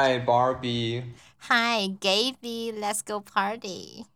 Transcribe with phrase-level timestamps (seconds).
[0.00, 1.12] Hi Barbie。
[1.50, 4.06] Hi Gaby，Let's go party。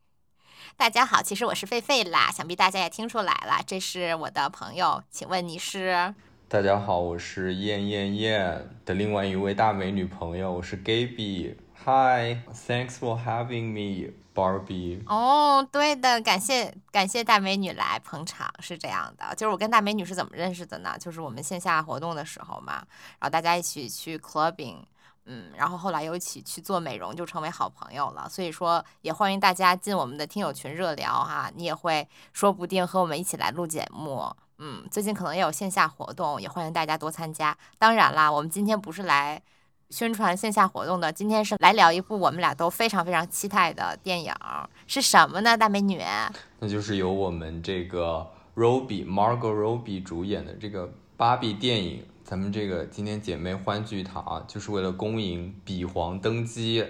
[0.78, 6.14] 大家好，其实我是狒狒啦，想必大家也听出来了，这是我的朋友，请问你是？
[6.48, 11.54] 大家好，我是燕燕燕的另外一位大美女朋友，我是 Gaby。
[11.84, 15.02] Hi，Thanks for having me，Barbie。
[15.06, 20.96] 哦，对的，感谢感谢大美女来捧场，是这样的，就是我跟大美女是怎么认识的呢？
[20.98, 22.76] 就是我们线下活动的时候嘛，
[23.18, 24.76] 然后大家一起去 clubbing。
[25.26, 28.28] 嗯，然后后来又一起去做美容，就成为好朋友了。
[28.28, 34.30] 所以说，也欢迎大家进我们的听友群热聊哈，你也会说不定和我们一起来录节目。
[34.58, 37.56] 嗯，最近可能也有线下活动，也欢迎大家多参加。
[37.78, 39.42] 当然啦，我们今天不是来
[39.88, 44.32] 宣传线下活动的，今天是来聊一部我们俩都非常非常期待的电影，
[44.86, 45.56] 是什么呢？
[45.56, 46.02] 大美女，
[46.58, 52.06] 那就是由我们这个 Robbie Margot Robbie 主演的这个芭比电影。
[52.24, 56.82] 咱们这个今天姐妹欢聚一堂啊，就是为了恭迎比皇登基。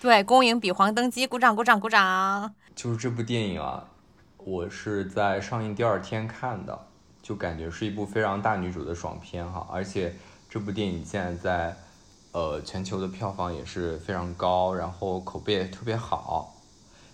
[0.00, 2.54] 对，恭迎比皇登基，鼓掌鼓掌鼓掌。
[2.76, 3.84] 就是这部电影啊，
[4.36, 6.86] 我是在上映第二天看的，
[7.20, 9.66] 就感觉是一部非常大女主的爽片哈。
[9.72, 10.14] 而且
[10.48, 11.76] 这部电影现在在
[12.30, 16.54] 呃全球的票房也是非常高，然后口碑也特别好。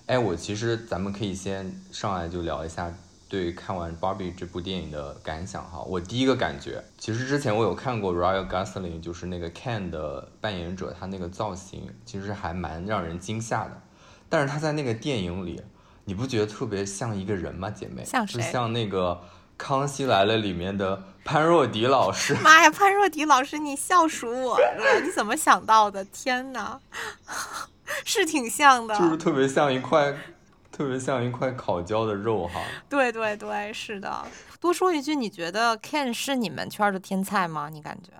[0.04, 2.92] 哎，我其实咱们可以先上来就聊一下。
[3.28, 13.82] 对看完《Barbie》这部电影的感想哈，我第一个感觉，其实之前我有看过 Ryan Gosling，就是那个 Ken 的扮演者，他那个造型其实还蛮让人惊吓的。
[14.28, 15.60] 但是他在那个电影里，
[16.04, 18.04] 你不觉得特别像一个人吗，姐妹？
[18.04, 18.40] 像谁？
[18.40, 19.20] 就像那个
[19.56, 22.34] 《康熙来了》里面的潘若迪老师。
[22.42, 25.00] 妈呀，潘若迪老师，你笑鼠我了！
[25.02, 26.04] 你怎么想到的？
[26.04, 26.78] 天哪，
[28.04, 30.14] 是挺像的，就是特别像一块。
[30.74, 32.60] 特别像一块烤焦的肉哈。
[32.90, 34.26] 对对对，是的。
[34.58, 37.68] 多说一句，你觉得 Ken 是你们圈的天才吗？
[37.68, 38.10] 你感觉？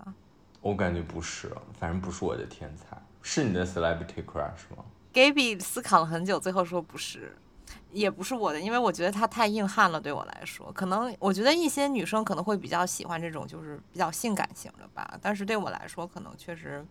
[0.61, 2.97] 我感觉不是，反正不是我的天才。
[3.23, 7.37] 是你的 celebrity crush 吗？Gaby 思考了很久，最后说不是，
[7.91, 10.71] 也不是我的，因为我觉得他太硬汉了，对我来说。
[10.73, 16.87] 可能我觉得一些女生可能会比较喜欢这种就是比较性感型的吧，但是对我来说可能确实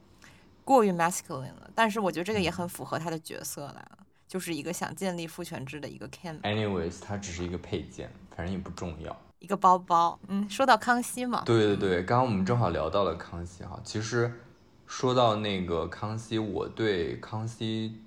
[0.65, 1.69] 过于 masculine 了。
[1.73, 3.97] 但是我觉得这个也很符合他的角色了。
[4.33, 6.41] 就是一个想建立父权制的一个 Ken。
[6.41, 9.15] Anyways，它只是一个配件，反正也不重要。
[9.37, 11.43] 一个包包，嗯，说到康熙嘛。
[11.45, 13.79] 对对对，刚刚我们正好聊到了康熙哈。
[13.83, 14.33] 其实
[14.87, 18.01] 说到那个康熙，我对康熙，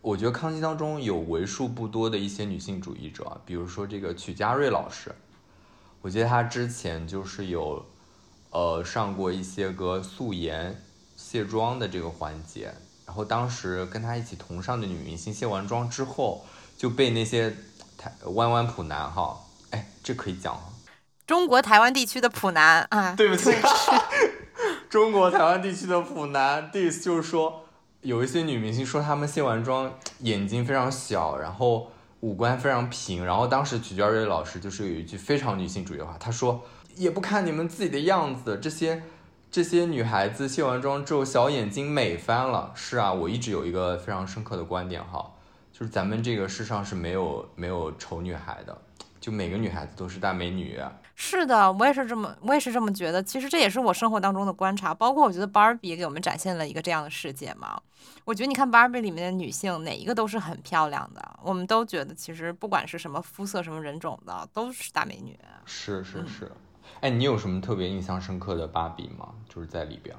[0.00, 5.14] 我觉得康熙当中有为数不多的一些女性主义者，比如说这个曲家瑞老师，
[6.00, 7.86] 我记得他之前就是有
[8.50, 10.82] 呃上过一些个素颜
[11.14, 12.74] 卸妆的这个环节。
[13.06, 16.44] 然后当时跟他一起同上的女明星卸完妆之后，
[16.76, 17.54] 就被那些
[17.96, 19.38] 台湾湾普男哈，
[19.70, 20.60] 哎，这可以讲
[21.26, 23.50] 中国台湾地区的普男啊，对不起，
[24.90, 27.64] 中国台湾地区的普男，this 就是 说
[28.00, 31.90] 有一些女明星说她们卸完妆眼睛非常小，然后
[32.20, 36.64] 五官非常平，然后当时曲家瑞老师就是有一句非常女性主义的话，他说
[36.96, 39.02] 也不看你们自己的样子，这些。
[39.56, 42.70] 这些女孩子卸完妆之后，小眼睛美翻了。
[42.74, 45.32] 是啊，我一直有一个非常深刻的观点哈，
[45.72, 48.76] 就是咱们这个世上是没有没有丑女孩的，
[49.18, 50.78] 就每个女孩子都是大美女。
[51.14, 53.22] 是的，我也是这么，我也是这么觉得。
[53.22, 57.80] 其实这也是我生活当中的观察，包括我觉得 Barbie 给我们展现了一个这样的世界嘛。
[58.26, 65.34] 我觉得你看 Barbie 里面的女性，哪一个都是很漂亮的，我们都觉得其实不管是什么肤色、什么人种的，都是大美女。
[65.64, 66.52] 是是是。
[67.00, 69.34] 哎，你有什么特别印象深刻的芭比吗？
[69.48, 70.14] 就是在里边。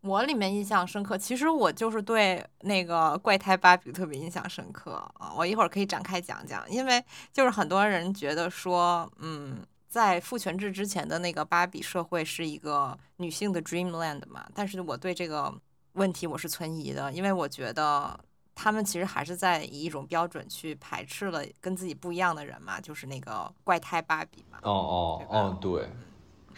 [0.00, 5.32] 我里面印象深刻，其实我就是对那个怪胎芭比特别印象深刻啊。
[5.36, 14.46] 我一会儿可以展开讲讲，因为就是很多人觉得说，嗯，在父权制之前的那个芭比社会是一个女性的 dreamland 嘛。
[14.54, 15.52] 但是我对这个
[15.94, 18.18] 问题我是存疑的，因为我觉得
[18.54, 24.58] 他们其实还是在以一种标准去排斥了跟自己不一样的人嘛，就是那个怪胎芭比嘛。
[24.62, 25.90] 哦哦哦，对。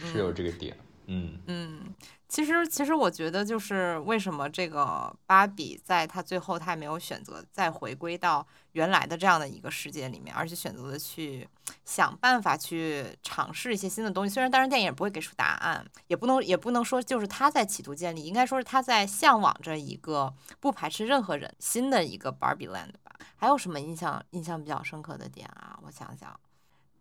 [0.06, 0.76] 是有这个点，
[1.06, 1.94] 嗯嗯，
[2.28, 11.48] 其实其实我觉得就是为什么这个芭比在她最后她也没有选择再回归到原来的这样的一个世界里面，而且选择的去
[11.84, 14.32] 想办法去尝试一些新的东西。
[14.32, 23.16] 虽然当然电影不会给出答案，也不能也不能说就是她在企图建立，应该说是她在向往着一个不排斥任何人新的一个 Barbie Land 吧。
[23.36, 25.78] 还有什么印象印象比较深刻的点啊？
[25.82, 26.38] 我想想。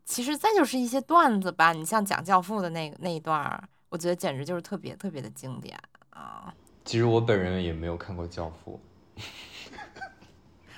[0.09, 5.79] 其实再就是一些段子吧，你像讲教父的那那一段儿，我觉得简直就是特别特别的经典
[6.09, 6.51] 啊。
[6.83, 8.81] 其实我本人也没有看过教父。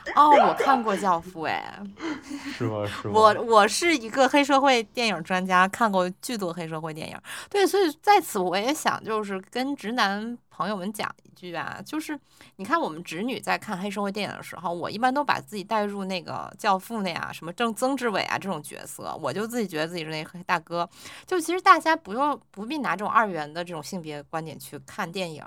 [0.16, 1.80] 哦，我看过《教父》哎，
[2.58, 2.86] 是吗？
[2.86, 3.14] 是吗？
[3.14, 7.18] 我我是一个黑社会电影专家，看过巨多黑社会电影。
[7.50, 12.20] 对，所以在此我也想就是跟直男朋友们讲一句啊，就是
[12.56, 20.88] 你看我们直女在看黑社会电影的时候，我一般都把自己带入那个教父那样什么郑曾志伟啊这种角色，我就自己觉得自己是那黑大哥。
[21.26, 25.44] 就其实大家不用不必拿这种二元的这种性别观点去看电影。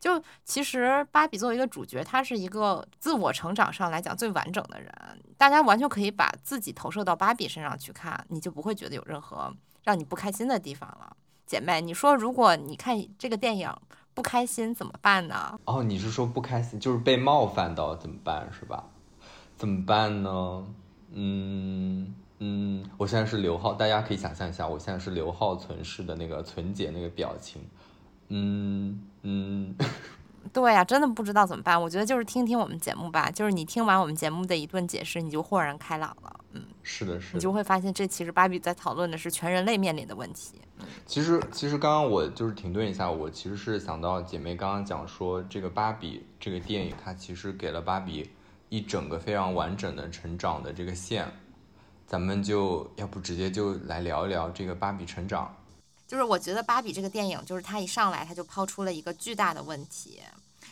[0.00, 4.92] 就其实芭比作为一个主角，她是一个自我成长上来讲最完整的人，
[5.36, 9.52] 大家完全可以把自己投射到芭比身上去看，你就不会觉得有任何
[9.84, 11.16] 让你不开心的地方了。
[11.46, 13.70] 姐妹，你说如果你看这个电影
[14.14, 15.58] 不开心怎么办呢？
[15.64, 18.84] 哦，你是说不开心就是被冒犯到怎么办是吧？
[19.56, 20.66] 怎么办呢？
[21.12, 27.62] 嗯嗯，我现在是刘浩，大家可以想象一下，我现在是刘浩存世的那个存姐那个表情。
[28.34, 29.74] 嗯嗯，
[30.52, 31.80] 对呀，真的不知道怎么办。
[31.80, 36.40] 我觉得就是听听我们节目吧，就是你听完我们节目的一顿解释，你就豁然开朗了。
[36.52, 37.34] 嗯，是的，是。
[37.34, 40.60] 你就会发现，这其实芭比在讨论的是全人类面临的问题。
[41.06, 48.30] 其实，其实刚刚我就是停顿一下，我其实是想到姐妹刚刚讲说，这个芭比这个电影，它其实给了芭比
[48.68, 51.26] 一整个非常完整的成长的这个线。
[52.06, 55.54] 咱们就要不直接就来聊一聊这个芭比成长。
[56.12, 60.20] 就是我觉得芭比这个电影，就是它一上来它就抛出了一个巨大的问题，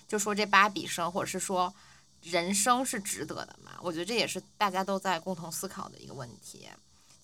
[0.06, 1.75] 就说这芭比生或者是说
[2.20, 3.72] 人生是值得的嘛？
[3.81, 6.69] 我觉得这也是大家都在共同思考的一个问题。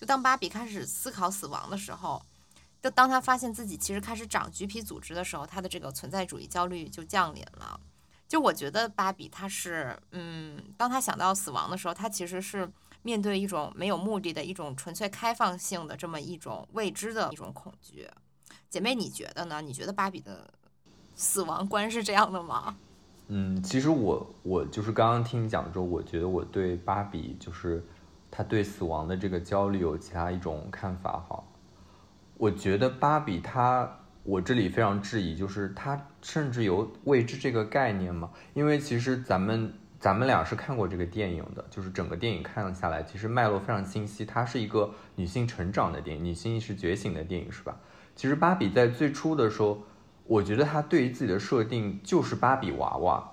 [0.00, 2.24] 就当芭比开始思考死亡的时候，
[2.82, 7.78] 就当他发现自己其实开始长橘皮组织的时候，他的这个存在主义焦虑就降临了。
[8.26, 12.66] 就我觉得芭比他是，嗯，当他想到死亡的时候，他其实是。
[13.06, 18.04] 面对一种没有目的的一种纯粹开放性的这么一种未知的一种恐惧，
[18.68, 19.62] 姐妹，你觉得呢？
[19.62, 20.52] 你觉得芭比的
[21.14, 22.76] 死亡观是这样的吗？
[23.28, 27.80] 嗯，其实我我就是刚刚听你讲之后，我觉得我对芭比就是
[28.28, 31.44] 他对死亡的这个焦虑有其他一种看法哈。
[32.36, 38.32] 我觉得芭比她，我这里非常质疑，就是她甚至有未知这个概念嘛？
[38.52, 39.72] 因为其实咱们。
[40.06, 44.24] 咱们俩是看过这个电影的，就是整个电影看了下来，其实脉络非常清晰。
[44.24, 47.74] 它是一个女性成长的电影，女性意识觉醒的电影，是吧？
[48.14, 49.82] 其实芭比在最初的时候，
[50.22, 53.32] 我觉得她对于自己的设定就是芭比娃娃，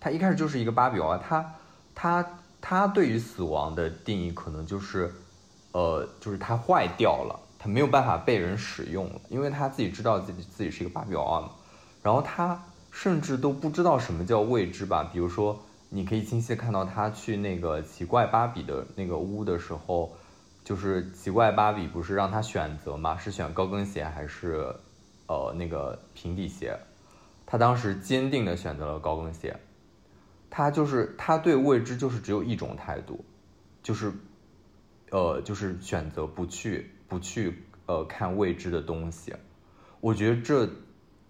[0.00, 1.18] 她一开始就是一个芭比娃娃。
[1.18, 1.52] 她
[1.94, 2.26] 她
[2.62, 5.12] 她对于死亡的定义可能就是，
[5.72, 11.50] 呃，就是她坏掉了，她没有办法被人使用了，因为她自己知道自己自己是一个芭比娃娃嘛。
[12.02, 15.60] 然后她甚至都不知道什么叫未知吧，比如说。
[15.88, 20.12] 你可以清晰看到他去那个奇怪芭比的那个屋的时候，
[20.64, 23.16] 就是奇怪芭比不是让他选择吗？
[23.16, 24.74] 是选高跟鞋还是，
[25.28, 26.76] 呃，那个平底鞋？
[27.46, 29.56] 他当时坚定的选择了高跟鞋。
[30.50, 33.24] 他就是他对未知就是只有一种态度，
[33.82, 34.12] 就是，
[35.10, 39.34] 呃，就是选择不去不去呃看未知的东西。
[40.00, 40.68] 我觉得这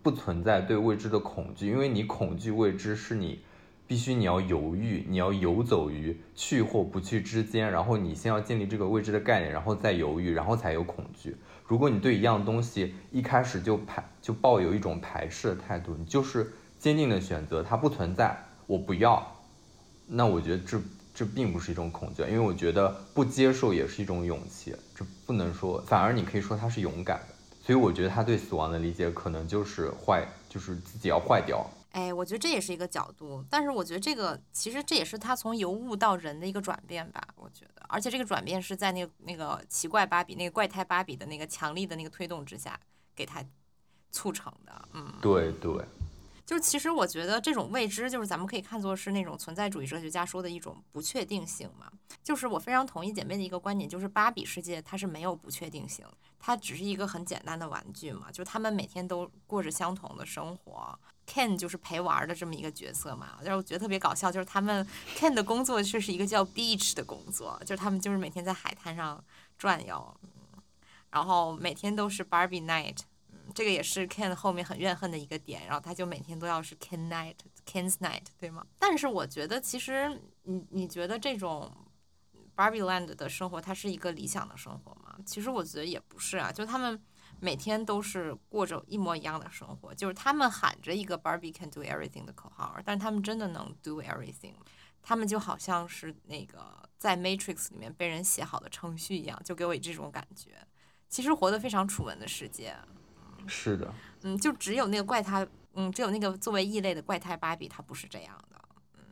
[0.03, 3.41] 不存在对未知的恐惧，因为你恐惧未知是你。
[3.87, 11.37] 必须你要犹豫，你要游走于去或不去之间，然后你先要建立这个未知的概念，然后再犹豫，然后才有恐惧。
[11.67, 19.37] 如果你对一样东西一开始就排就抱有一种排斥的态度，你就是坚定的选择它不存在，我不要，
[20.06, 20.81] 那我觉得这
[21.15, 27.34] 这并不是一种恐惧，因为我觉得不接受也是一种勇气，这不能说，反而你可以说他是勇敢的。
[27.63, 31.69] 所以我觉得他对死亡的理解可能就是坏，就是自己要坏掉。
[31.96, 37.26] 哎，我觉得这也是一个角度，但是我觉得这个其实这也是他从尤物到人的一个转变吧。
[37.36, 42.79] 我觉得，而且这个转变是在那个那个奇怪芭比、那个怪胎芭比的那个强力的那个推动之下
[43.15, 43.43] 给他
[44.12, 44.88] 促成的。
[44.93, 45.86] 嗯，对对，
[46.44, 51.91] 就其实我觉得这种未知，就是咱们可以看作是那种存在主义哲学家说的一种不确定性嘛。
[52.22, 56.05] 就是我非常同意姐妹的一个观点，就是芭比世界它是没有不确定性，
[56.38, 58.31] 它只是一个很简单的玩具嘛。
[58.31, 60.98] 就他们每天都过着相同的生活。
[61.27, 64.87] Ken 就是陪玩的这么一个角色嘛，但是我觉得特别搞笑，就是他们
[65.19, 69.23] Ken 的工作却是一个叫 Beach 的工作，就是他们就是每天在海滩上
[69.59, 70.17] 转悠，
[71.11, 72.99] 然后每天都是 Barbie Night，
[73.55, 78.65] 这个也是 Ken 后面很怨恨的一个点，然后他就每天都要是 Ken Night，Ken's Night，对吗？
[78.79, 81.71] 但是我觉得其实你你觉得这种
[82.55, 85.17] Barbie Land 的生活它是一个理想的生活吗？
[85.27, 87.03] 其实我觉得也不是啊，就他们。
[87.40, 94.55] 每天都是过着一模一样的生活，就是他们喊着一个 Barbie can do everything 的口号，但是他们真的能 do everything，
[95.02, 100.66] 他们就好像是那个在 Matrix 里面被人写好的程序一样，就给我这种感觉。
[101.08, 102.74] 其实活得非常楚门的世界。
[103.46, 103.94] 是的。
[104.22, 108.60] 嗯，就只有那个怪胎，嗯，只有那个作为异类的怪胎芭比，她不是这样的。
[108.94, 109.05] 嗯，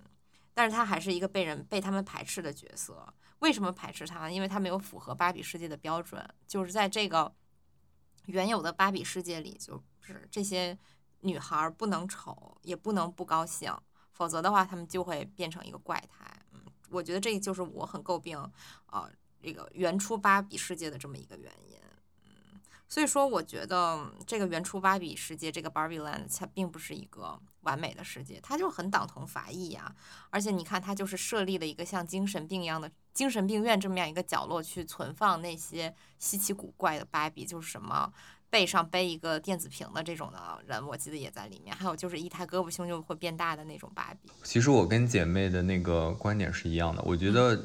[0.52, 3.06] 但是她还是一个被人被他们排斥的角色。
[3.40, 4.30] 为什么排斥他？
[4.30, 7.32] 因为她没有符合芭比世界的标准，就是在这个
[8.26, 10.76] 原有的芭比世界里，就是这些
[11.20, 13.72] 女孩不能丑，也不能不高兴，
[14.12, 16.24] 否则的话，她们就会变成一个怪胎。
[16.52, 18.38] 嗯，我觉得这就是我很诟病
[18.86, 21.78] 呃，这个原初芭比世界的这么一个原因。
[22.94, 29.92] 所以说，我觉得这个原初芭比世界，这个 Barbie Land，它并不是一个完美的世界，它就很党同伐异呀。
[30.30, 38.12] 而且你看，它就是设立了一个像精神病一样的精神病院这么样一个角落，去存放那些稀奇古怪的芭比，就是什么
[38.48, 41.74] 背上背一个电子屏的这种的人，我记得也在里面。
[41.74, 44.30] 还有就是一抬胳膊胸就会变大的那种芭比。
[44.44, 47.60] 其实我跟姐妹的那个观点是一样的，我觉得，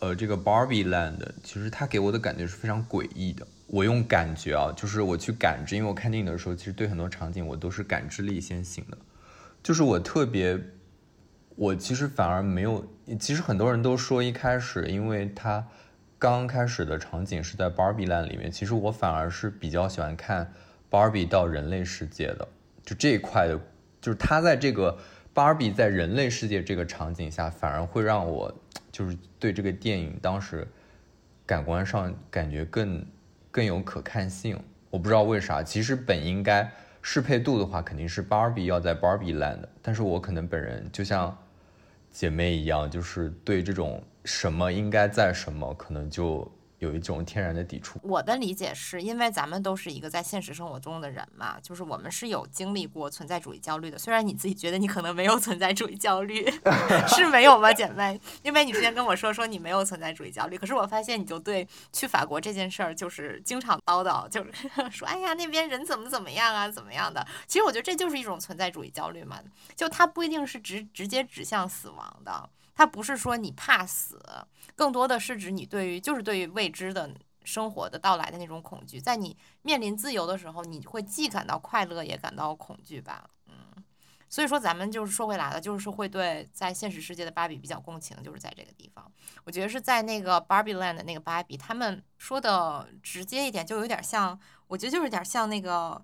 [0.00, 3.46] 呃，这个 Barbie Land 其实它给我的感觉是非常诡异的。
[3.72, 8.98] 我用感觉啊，就是我去感知，因为我看电影的时候，其实对很多场景我都是感知力先行的。
[9.62, 10.58] 就是我特别，
[11.54, 12.84] 我其实反而没有，
[13.20, 15.64] 其实很多人都说一开始，因为它
[16.18, 20.52] 刚开始的场景是在 Barbie Land 里面，其实我反而是比较喜欢看
[20.90, 22.48] Barbie 到人类世界的，
[22.84, 23.60] 就这一块的，
[24.00, 24.98] 就是它在这个
[25.32, 28.52] Barbie 在人类世界这个场景下，反而会让我
[28.90, 30.66] 就是对这个电影当时
[31.46, 33.06] 感官上感觉更。
[33.50, 34.58] 更有可看性，
[34.90, 35.62] 我不知道为啥。
[35.62, 36.70] 其实本应该
[37.02, 41.36] 适配度的话，肯定是 Barbie 要在 Barbie Land，但是我可能本人就像
[42.10, 46.50] 姐妹一样，就是对这种什么应该在什么，可能就。
[46.80, 47.98] 有一种天然的抵触。
[48.02, 53.98] 我的理解是因为咱们都是一个在现实生活中的人嘛，就是我们是有经历过存在主义焦虑的。
[53.98, 56.50] 虽然你自己觉得你可能没有存在主义焦虑，
[57.06, 58.20] 是没有吗，姐妹？
[58.42, 64.50] 因为你之前跟我说说你没有存在主义焦虑，可是我发现你就对去法国这件事儿就是经常叨叨，就是
[64.90, 67.26] 说哎呀那边人怎么怎么样啊，怎么样的。
[67.46, 69.38] 其实我觉得这就是一种存在主义焦虑嘛，
[69.76, 72.48] 就它不一定是直直接指向死亡的。
[72.80, 74.18] 它不是说你怕死，
[74.74, 78.98] 更多的是指你对于就是对于未知的生活的到来的那种恐惧。
[78.98, 83.28] 在你面临自由的时候，你会既感到快乐也感到恐惧吧？
[83.48, 83.84] 嗯，
[84.30, 89.12] 所以说咱们就是说回来了，就是会对在现实世界的芭比比较共情，就是在这个地方。
[89.44, 96.02] 我觉得是在那个 Barbie Land 的那个芭比，他们说的直接一点，就有点像，我觉得就是有点像那个。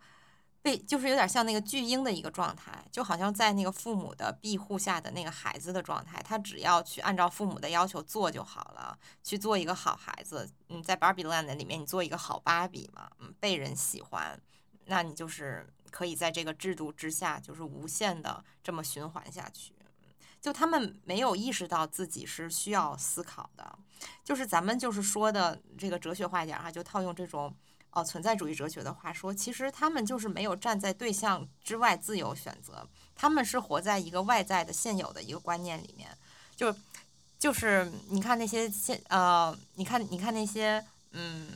[0.66, 10.50] 被就是有点像那个巨婴的一个状态，就好像在那个父母的庇护下的那个孩子的状态，他只要去按照父母的要求做就好了，去做一个好孩子。
[10.68, 14.40] 嗯，在 Barbie Land 里面，你做一个好芭比嘛，嗯，被人喜欢，
[14.86, 19.72] 那你就是可以在这个制度之下，就是无限的这么循环下去。
[20.40, 23.78] 就他们没有意识到自己是需要思考的，
[24.24, 27.54] 就是咱们就是说的这个哲学化一点哈，就套用这种。
[27.96, 36.10] 哦，存在主义哲学的话说，其实他们就是没有站在对象之外自由选择，他们是活在一个外在的现有的一个观念里面，
[36.54, 36.76] 就
[37.38, 41.48] 就是你看那些现呃，你看你看那些嗯，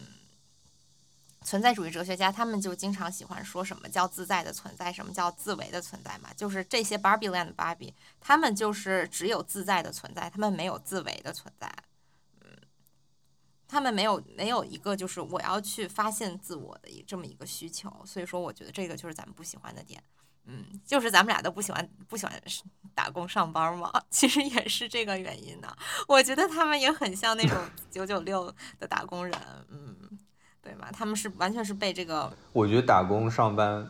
[1.45, 11.71] 存在主义哲学家，他们就经常喜欢说什么叫自在的存在，什么叫自为的存在嘛，就是这些 Barbie Land 的芭比，他们就是只有自在的存在，他们没有自为的存在。
[13.71, 20.03] 他们没有没有一个就是我要去发现自我的一这么一个需求，所以说我觉得这个就是咱们不喜欢的点，
[20.47, 22.43] 嗯，就是咱们俩都不喜欢不喜欢
[22.95, 25.73] 打工上班嘛， 其实也是这个原因呢。
[26.09, 27.57] 我觉得他们也很像那种
[27.91, 29.33] 九九六的打工人，
[29.69, 30.19] 嗯，
[30.61, 30.91] 对吗？
[30.93, 33.89] 他们是完全是被这个，我觉得打工上班，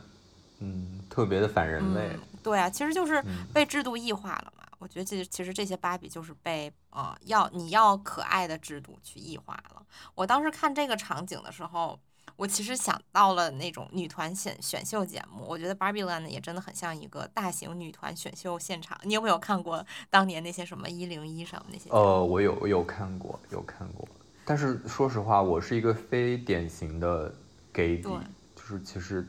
[0.58, 2.10] 嗯，特别的反人类。
[2.42, 4.64] 对啊，其实就是被制度异化了嘛。
[4.78, 9.82] 我觉得这其实这些芭比就是被呃要你要可爱的制度去异化了。
[10.14, 11.98] 我当时看这个场景的时候，
[12.36, 15.44] 我其实想到了那种女团选选秀节目。
[15.46, 18.98] 我觉得 Barbie Land 也真的很像一个大型女团选秀现场。
[19.02, 21.90] 你有没有看过当年那些什么一零一什么那些？
[21.90, 24.08] 呃，我有我有看过，有看过。
[24.44, 27.32] 但是说实话，我是一个非典型的
[27.72, 28.08] gay 底，
[28.56, 29.24] 就是其实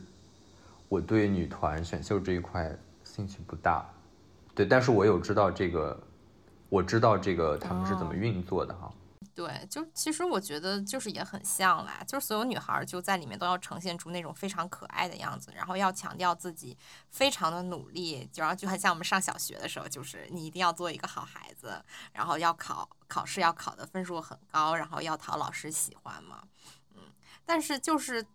[0.87, 3.87] 我对女团选秀这一块兴趣不大。
[4.55, 6.01] 对，但是我有知道这个，
[6.71, 8.89] 我知道这个他们是怎么运作的哈。
[9.35, 16.77] 对，就其实我觉得就是也很像啦，就是所有女孩就在里面都要呈现出那种非常可爱的样子，然后要强调自己
[17.09, 26.43] 非常的努力，就然后就很像我们上小学的时候，就是你一定要做一个好孩子，然后要考考试要考的分数很高，然后要讨老师喜欢嘛。
[26.95, 27.03] 嗯，
[27.45, 28.25] 但是就是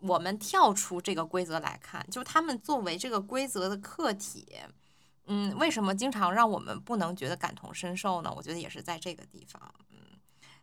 [0.00, 4.60] 我们跳出这个规则来看，就他们作为这个规则的客体。
[5.26, 8.32] 嗯，为什么经常让我们不能觉得感同身受呢？
[8.36, 9.60] 我觉得也是在这个地方。
[9.90, 9.96] 嗯，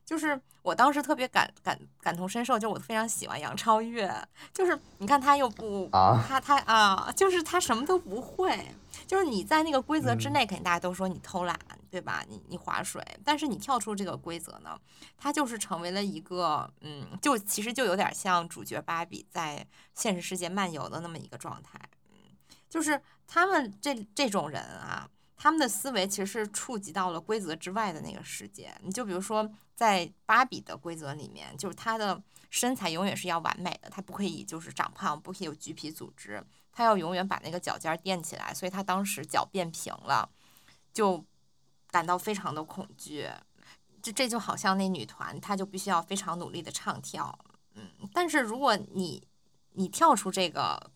[0.06, 4.12] 就是我当时特别感感感同身受，就我非常喜欢杨超越。
[4.54, 8.76] 就是你看他又不啊，他他啊，就是他什么都不会。
[9.08, 11.58] 就是你在那个规则之内，肯定大家都说你偷懒，
[11.90, 12.24] 对吧？
[12.28, 14.78] 你你划水，但是你跳出这个规则呢，
[15.18, 21.80] 他就是成为了一个，嗯，就其实就有点像主角芭比在现实世界漫游的那么一个状态，
[22.12, 22.18] 嗯，
[22.70, 25.08] 就是他们这这种人啊，
[25.38, 28.76] 他们的思维其实是触及到了规则之外的那个世界。
[28.82, 32.20] 你就比如说，在芭比的规则里面，就是她的
[32.50, 40.28] 身材永远是要完美的，她不可以就是长胖，不可以有橘皮组织，她要永远把那个脚尖垫起来，所以她当时脚变平了，
[40.92, 41.24] 就。
[41.92, 43.28] 感到非常的恐惧，
[44.00, 47.36] 这这就好像那女团，她就必须要非常努力的唱跳，
[47.74, 49.28] 嗯，但是如果你
[49.72, 50.92] 你跳出这个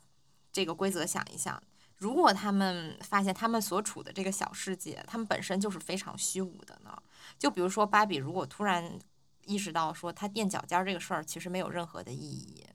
[0.51, 1.59] 这个规则想一想，
[2.03, 6.93] 如果他们发现他们所处的这个小世界，他们本身就是非常虚无的呢？
[7.39, 9.00] 就比如说芭比，如果突然
[9.45, 12.65] 意识到说她垫脚尖这个事儿其实没有任何的意义，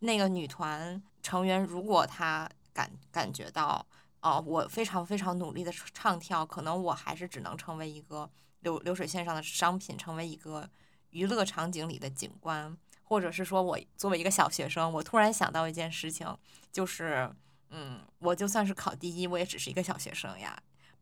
[0.00, 3.86] 那个女团成员如果她感感觉到。
[4.24, 8.30] 哦，我非常非常努力的唱跳，可能我还是只能成为一个
[8.60, 10.70] 流流水线上的商品，成为一个
[11.10, 16.24] 娱乐场景里的景观，或者是说我作为一个小学生，我突然想到一件事情，
[16.70, 17.28] 就是，
[17.72, 20.56] 嗯，我就算是考第一，我也只是一个小学生呀，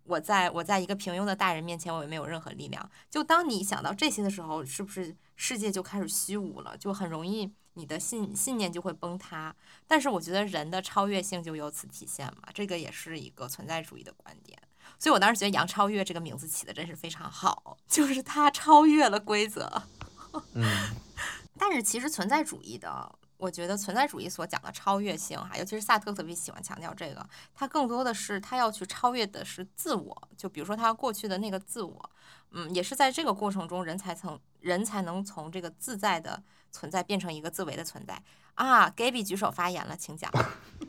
[0.05, 2.91] 我在我在一个平庸的大人面前，我也没有任何力量。
[3.11, 7.53] 就当你想到这些的时候，是不是世界就开始虚无了，就很容易。
[7.75, 9.55] 你的信信念就会崩塌，
[9.87, 14.59] 但是我觉得人的超越性就由此体现嘛，这个也是一个存在主义的观点。
[14.99, 19.83] 所以我当时觉得杨超越这个名字起的真是非常好，就是他超越了规则。
[20.55, 20.65] 嗯，
[21.57, 32.11] 但是其实存在主义的，我觉得存在主义所讲的超越性哈，尤其是萨特特别喜欢强调这个，他更多的是他要去超越的是自我，就比如说他过去的那个自我，
[32.51, 36.43] 嗯，也是在这个过程中人才从人才能从这个自在的。
[36.73, 38.23] 存在变成一个自为的存在
[38.55, 40.31] 啊！Gaby 举手发言了，请讲。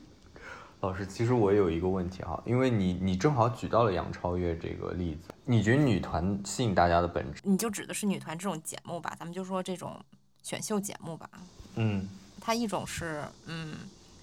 [0.78, 7.40] 老师，其实我有一个问题哈，因为你你正好举到了杨超越这个例子，你觉得女团吸引大家的本质？
[7.42, 10.00] 你就指的是女团这种节目吧，咱们就说这种
[10.40, 11.28] 选秀节目吧。
[11.74, 12.08] 嗯，
[12.44, 13.78] 它一种是嗯，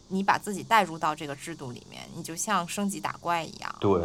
[0.10, 3.76] 你把自己带入到这个制度里面，你就像升级打怪一样。
[3.80, 4.04] 对。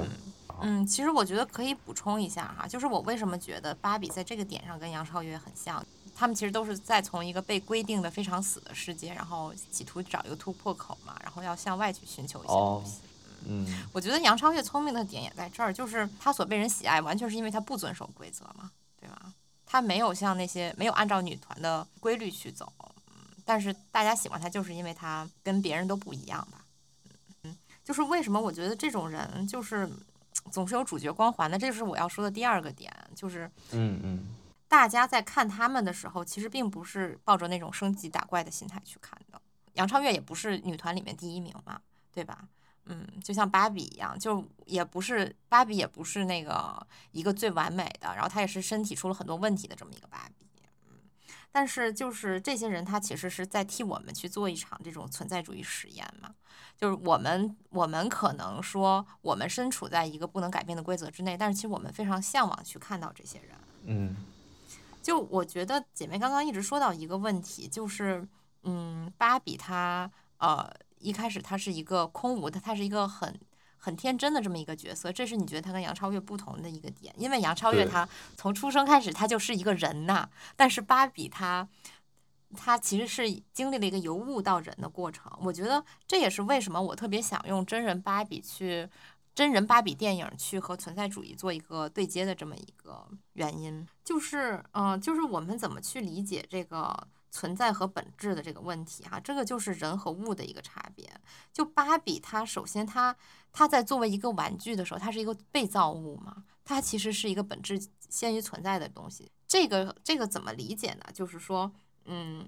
[0.60, 5.84] 嗯，其实我觉得可以补充一下哈，就是我为什么觉得芭比在这个点上跟杨超越很像。
[6.16, 13.00] 他们其实都是在从一个被规定的非常死的世界，然后企图找一个突破口嘛，然后要向外去寻求一些东西。
[13.46, 19.32] 嗯，我觉得杨超越聪明的点也在这儿，就是他所被人喜爱，完全是因为他不遵守规则嘛，对吧？
[19.66, 22.83] 他没有像那些没有按照女团的规律去走，嗯，
[23.44, 26.64] 但是大家喜欢他，就是因为他跟别人都不一样吧。
[27.42, 29.88] 嗯，就是为什么我觉得这种人就是
[30.50, 34.26] 总是有主角光环的，这就是我要说的第二个点，就是嗯嗯。
[34.66, 39.40] 大家在看他们的时候，其实并不是抱着那种升级打怪的心态去看的。
[39.74, 41.80] 杨超越也不是女团里面第一名嘛，
[42.12, 42.48] 对吧？
[42.86, 50.46] 嗯，就像芭比一样，就也不是芭比，也不是那个一个最完美的，然后她也是身体出了很多问题的这么一个芭比。
[51.54, 56.34] 嗯，但是就是这些人，他其实是在替我们去做一场这种存在主义实验嘛。
[56.76, 63.56] 就是我们，我们可能说我们身处在一个不能改变的规则之内，但是其实我们非常向往去看到这些人。
[63.84, 64.16] 嗯。
[65.00, 68.26] 就我觉得姐妹刚刚一直说到一个问题，就是，
[68.62, 73.38] 嗯，芭比她呃一开始她是一个空无的，她是一个很
[73.84, 81.68] 很天真的这么一个角色，这是你觉得他跟杨超越不同的一个点，因为杨超越他从出生开始他就是一个人呐，但是芭比她
[82.56, 88.88] 她其实是经历了一个由物到人的过程，我觉得这也是为什么我特别想用真人芭比去。
[89.34, 96.96] 真人芭比电影去和存在主义做一个对接的这么一个原因，就是，嗯，就是我们怎么去理解这个
[97.32, 101.10] 存在和本质的这个问题哈，这个就是人和物的一个差别。
[101.52, 103.16] 就芭比，它首先它
[103.54, 109.30] 它在作为一个玩具的时候，它是一个被造物嘛，它其实是一个本质先于存在的东西。
[109.48, 111.04] 这个这个怎么理解呢？
[111.14, 111.72] 就是说，
[112.04, 112.44] 嗯。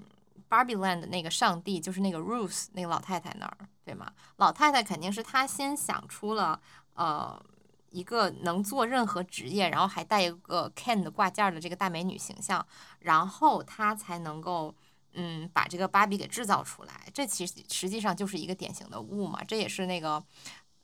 [0.49, 4.13] Barbie Land 那个上帝就是那个 Ruth 那个老太太那儿，对吗？
[4.37, 6.61] 老太太肯定是她先想出了
[6.95, 7.45] 呃
[7.91, 12.65] 一个能做任何职业，然后还带一个 Ken 的挂件的这个大美女形象，
[13.01, 14.73] 然后她才能够
[15.15, 17.11] 嗯把这个芭比给制造出来。
[17.13, 20.23] 这其实实际上就是一个典型的物嘛，这也是那个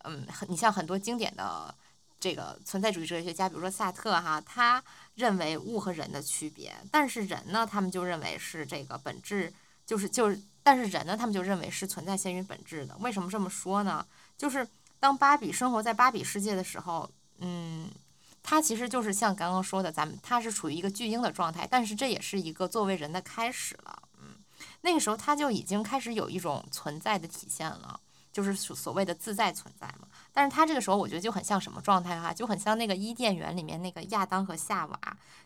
[0.04, 1.74] 嗯你像很多经典的。
[2.22, 4.80] 这个存在主义哲学家，比如说萨特哈，他
[5.16, 9.52] 认为物和人的区别，但是人呢，他们就认为是这个本质，
[9.84, 12.96] 就是就是，但是人呢，他们就认为是存在先于本质的。
[12.98, 14.06] 为什么这么说呢？
[14.38, 14.64] 就是
[15.00, 17.90] 当芭比生活在芭比世界的时候，嗯，
[18.40, 24.36] 他其实就是像刚刚说的，咱们他是处于一个巨婴的状态，但是这也是一个作为人的开始了，嗯，
[24.82, 27.98] 那个时候他就已经开始有一种存在的体现了。
[28.32, 34.98] 就是所所谓的自在存在嘛，但是他这个时候我觉得就很像什么状态哈，就很像那个伊甸园里面那个亚当和夏娃，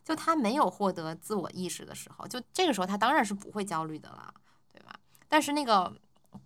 [0.05, 4.33] 就他没有获得自我意识的时候，就这个时候他当然是不会焦虑的了，
[4.73, 4.95] 对吧？
[5.29, 5.93] 但是那个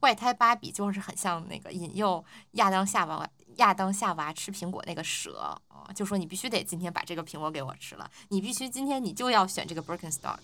[0.00, 10.38] 怪胎芭比就是很像那个引诱亚当夏娃亚当夏娃吃苹果那个蛇啊，就说你必须得今天把这个苹果给我吃了，你必须今天你就要选这个 Birkenstock。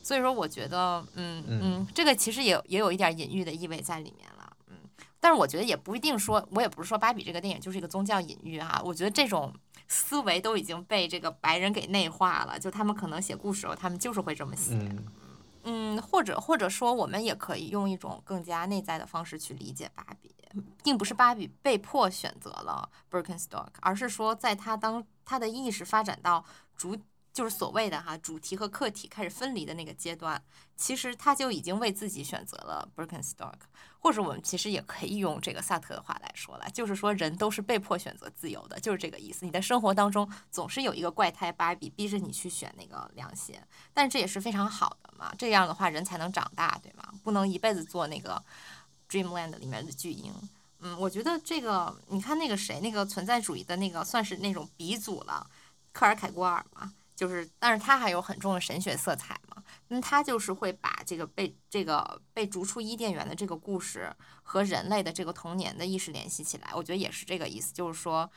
[0.00, 4.37] 所以说，我觉得，嗯嗯，这个其实也也有一点隐喻的意味在里面了，嗯。
[5.20, 8.80] 但是我觉得也不一定说，我也不是说芭比这个电影就是一个宗教隐喻哈。
[8.84, 9.52] 我觉得这种
[9.86, 14.78] 思维都已经被这个白人给内化了，就他们可能写故事时候，他们就是会这么写，
[15.64, 20.34] 嗯，或者或者说，我们也可以用一种更加内在的方式去理解芭比，
[20.82, 26.44] 并不是芭比被迫选择了 Birkenstock，而是说，在他当他的意识发展到
[26.76, 26.96] 逐。
[27.38, 30.42] 就是所谓的哈主题和客体开始分离的那个阶段，
[30.76, 33.54] 其实他就已经为自己选择了 Birkenstock，
[34.00, 39.46] 或者我们其实也可以用这个萨特的话来说了，就是说人都是被迫选择自由的，就是这个意思。
[39.46, 43.62] 你的生活当中总是有一个怪胎芭比逼着你去选那个凉鞋，
[43.94, 47.14] 但是这也是非常好的嘛，这样的话人才能长大，对吗？
[47.22, 48.42] 不能一辈子做那个
[49.08, 50.34] Dreamland 里面的巨婴。
[50.80, 55.48] 嗯，我觉得这个你看那个谁，那个存在主义的那个算是那种鼻祖了，
[55.92, 56.94] 克尔凯郭尔嘛。
[57.18, 59.60] 就是，但是他还有很重的神学色彩嘛？
[59.88, 66.70] 那他就是会把这个被这个被逐出伊甸园的这个故事和人类的这个童年的意识联系起来。
[66.76, 68.30] 我觉得也是这个意思，就是说，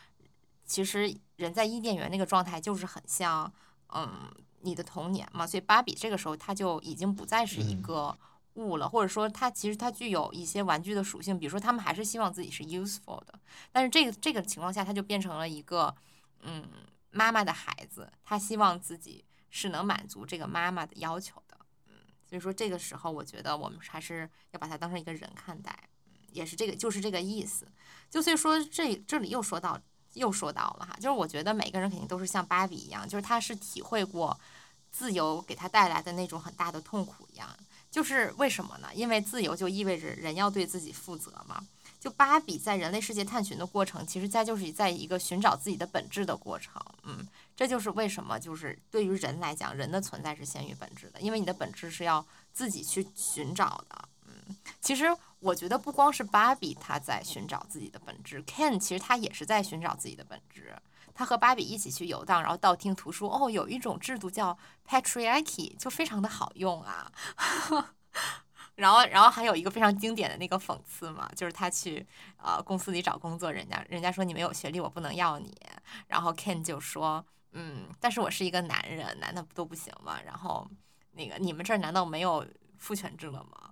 [0.65, 3.53] 其实人在伊甸园那个状态就是很像，
[3.93, 5.45] 嗯，你的童年嘛。
[5.45, 8.17] 所以芭比这个时候他就已经不再是一个
[8.55, 13.39] 物了，或者说他其实他具有一些玩具的属性，比如说他们还是希望自己是 useful 的，
[13.71, 15.95] 但是这个这个情况下他就变成了一个，
[16.41, 16.63] 嗯。
[17.11, 21.93] 妈妈的孩子，他希望自己是能满足这个妈妈的要求的，嗯，
[22.27, 25.77] 所以说这个时候，我觉得我们还是要把他当成一个人看待，
[26.31, 27.67] 也是这个，就是这个意思。
[28.09, 29.79] 就所以说，这这里又说到，
[30.13, 34.39] 又说到了哈，就是我觉得每个人肯定都是像芭比一样，就是他是体会过
[34.89, 37.49] 自由给他带来的那种很大的痛苦一样，
[37.89, 38.89] 就是为什么呢？
[38.93, 41.61] 因为自由就意味着人要对自己负责嘛。
[42.01, 46.81] 就芭比在人类世界探寻的过程，其实在就是在一个寻找自己的本质的过程。
[47.03, 54.09] 嗯，这就是为什么就是对于人来讲，人的存在是先于本质的，因为你的本质是要自己去寻找的。
[54.25, 55.05] 嗯，其实
[55.39, 60.75] 我觉得不光是芭比她在寻找自己的本质，Ken 其实他也是在寻找自己的本质。
[61.13, 64.57] 他和芭比一起去游荡，然后道听途说，哦，有一种制度叫
[64.89, 67.11] patriarchy，就非常的好用啊。
[68.81, 72.03] 然后，然后还有一个非常经典的那个讽刺嘛，就是他去
[72.41, 75.55] 呃公司里找工作，人家人家说你没有学历，我不能要你。
[76.07, 80.19] 然后 Ken 就说，嗯，但是我是一个男人，男的都不行吗？
[80.25, 80.67] 然后
[81.11, 82.43] 那个你们这儿难道没有
[82.79, 83.69] 父权制了吗？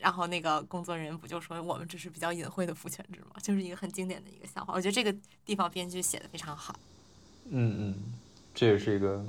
[0.00, 3.40] 然后那个工作人员不就说我们这是比较隐晦的父权制嘛？
[3.40, 4.74] 就是一个很经典的一个笑话。
[4.74, 6.74] 我觉得这个地方编剧写的非常好。
[7.44, 8.12] 嗯嗯，
[8.52, 9.24] 这也是一个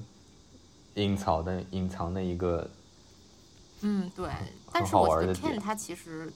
[0.95, 2.67] 隐藏的隐藏的一个。
[3.81, 4.31] 嗯，对，
[4.79, 6.31] 但是我觉得 Ken 他其实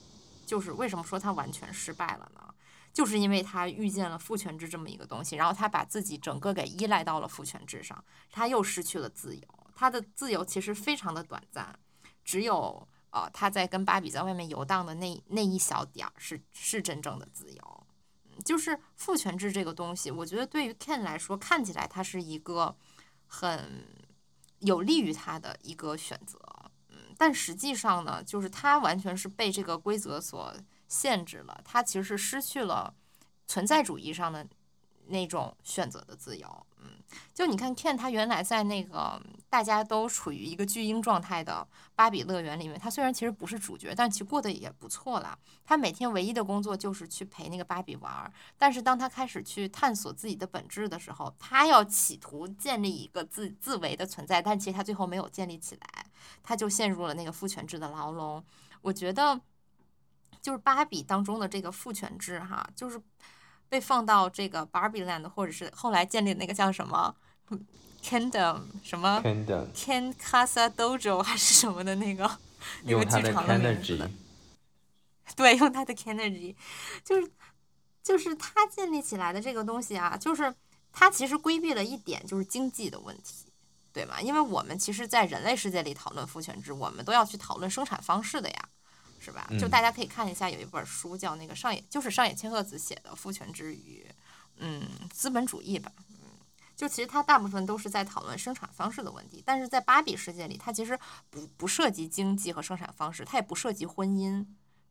[0.46, 2.54] 就是为什么说他完全失败了呢？
[2.92, 9.42] 就是因为他遇见了父权制这么一个东西，然后他把自己整个给依赖到了父权制上，他又失去了自由。
[9.76, 11.78] 他的自由其实非常的短暂，
[12.24, 17.86] 只有呃他在跟芭比在外面游荡的那那一小点儿是是真正的自由。
[18.42, 22.74] 就是父权制这个东西，我觉得对于 Ken 来说，看起来他是一个
[23.26, 23.86] 很
[24.60, 26.39] 有利于他的一个选择。
[27.20, 30.54] 但实际上呢，就是他完全是被这个规则所
[30.88, 32.94] 限制了，他其实是失去了
[33.46, 34.46] 存在主义上的
[35.08, 36.66] 那种选择的自由。
[36.78, 36.92] 嗯，
[37.34, 45.38] 就你看，Ken 他原来在那个大家都处于一个巨婴状态的芭比乐园里面，他虽然其实不是主角，但其实过得也不错啦。
[45.62, 48.32] 他每天唯一的工作就是去陪那个芭比玩。
[48.56, 56.06] 但是当他开始去探索自己的本质的时候，他要企图建立一个自自为的存在，但其实他最后没有建立起来，
[56.42, 58.44] 他就陷入了那个父权制的牢笼。
[58.82, 59.40] 我觉得，
[60.40, 63.00] 就是芭比当中的这个父权制，哈，就是。
[63.70, 67.14] 被放到这个 Barbie Land，或者是后来建立那个叫什么
[68.02, 72.28] Kingdom 什么 Ken Casa Dojo 还是什么的那个
[72.82, 74.10] 那个剧场的名字。
[75.36, 76.56] 对，用他的 Energy，
[77.04, 77.30] 就是
[78.02, 80.52] 就是他建立起来的这个东西啊，就是
[80.90, 83.49] 他其实规避了一点，就是经济的问题，
[83.92, 84.20] 对吗？
[84.20, 88.68] 因为我们其实，在人类世界里讨论父权制，我们都要去讨论生产方式的呀。
[89.22, 89.46] 是吧？
[89.60, 94.06] 就大家可以看一下，有一本书叫那个上野，就是上野千鹤子写的《父权之于
[94.56, 95.92] 嗯资本主义》吧。
[96.08, 96.16] 嗯，
[96.74, 100.98] 就其实它大部分都是在讨论生产方式的问题，但是在芭比世界里，它其实
[101.28, 104.42] 不不涉及经济和生产方式，它也不涉及婚姻，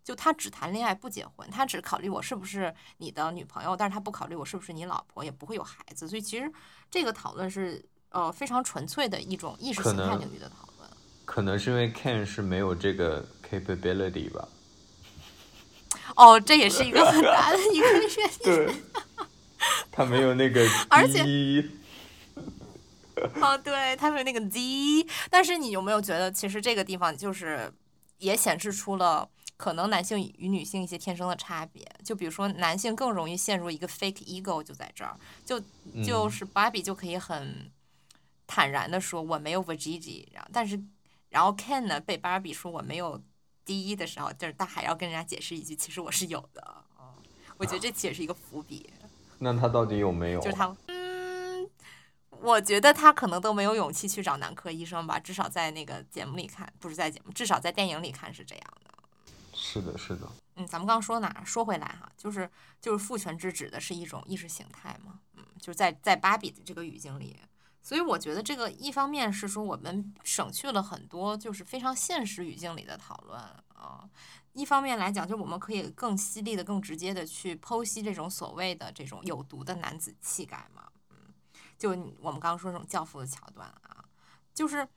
[0.04, 6.08] 就他只谈恋爱不结婚，他只考虑我是不是你的女朋友，但是他不考虑我是不是你老婆，也不会有孩子。
[6.08, 6.52] 所以其实
[6.92, 10.90] 这个讨论是呃非常纯粹的一种意识形态领域的讨论。
[11.26, 14.48] 可能是因为 Ken 是没有这个 capability 吧。
[16.16, 18.10] 哦，这也是一个很大的一个原因。
[18.44, 18.74] 对，
[19.92, 21.22] 他没有那个，而且，
[23.40, 24.60] 哦，对他没有那个 Z。
[25.30, 27.72] 但是你有没有觉得，其实这个地方就是
[28.18, 31.88] 也显示出了可能男性与女性一些天生的差别。
[32.04, 35.62] 就比如说，男性更容易陷入一个 fake ego，就在这儿，就
[36.04, 37.70] 就是芭比就可以很
[38.50, 40.82] 坦然的说我没有 Vagigi，然后但是
[41.30, 43.22] 然后 Ken 呢被芭比说我没有。
[43.66, 46.84] 第一的时候，就是他还要跟人家解释一句，其实我是有的。
[47.00, 47.06] 嗯，
[47.58, 48.92] 我觉得这其实是一个伏笔。
[49.38, 50.40] 那他到底有没有？
[50.40, 51.70] 就是他，嗯，
[52.42, 55.20] 我觉得他可能都没有勇气去找男科医生吧。
[55.20, 58.92] 至少在那个节目里看，不是在节目，至少在电影里看是这样的。
[59.54, 60.28] 是的，是的。
[60.56, 61.46] 嗯，咱们刚刚说哪儿？
[61.46, 62.50] 说回来哈，就是
[62.82, 65.20] 就是父权制指的是一种意识形态嘛。
[65.36, 67.38] 嗯，就是在在芭比的这个语境里。
[67.82, 73.40] 所以我觉得这个一方面是说我们省去了很多就是非常现实语境里的讨论
[73.74, 74.08] 啊，
[74.52, 81.34] 一方面来讲，就我们可以更犀利的、更直接的去剖析这种所谓的这种有毒的男子气概嘛，嗯，
[81.78, 84.04] 就我们刚刚说这种教父的桥段啊，
[84.54, 84.88] 就是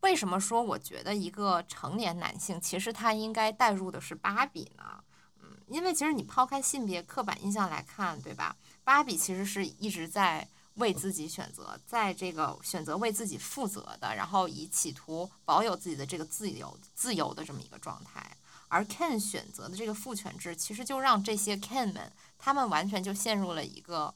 [0.00, 5.02] 为什么说我觉得一个成年男性其实他应该带入的是芭比呢？
[5.40, 8.56] 嗯，因为其实你抛开性别刻板印象来看，对吧？
[8.82, 10.46] 芭比其实是一直在。
[10.74, 18.36] 为自己选择，在这个选择为自己负责的，然后以企图保有自己的这个自由、自由的这么一个状态。
[18.68, 24.12] 而 Ken 选择的这个父权制，其实就让这些 Ken 们，他们完全就陷入了一个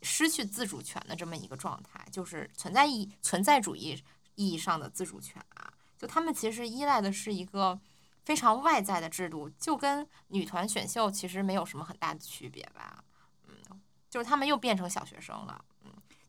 [0.00, 4.02] 失去自主权的这么一个状态，就是存在意存在主义
[4.36, 5.70] 意义上的自主权啊。
[5.98, 7.78] 就他们其实依赖的是一个
[8.24, 13.04] 非常外在的制度，就跟女团选秀其实没有什么很大的区别吧。
[13.46, 15.62] 嗯，就是他们又变成小学生了。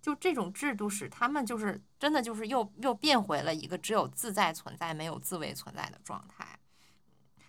[0.01, 6.57] 就这种制度使他们就是真的就是又又变回了一个只有自在存在没有自为存在的状态，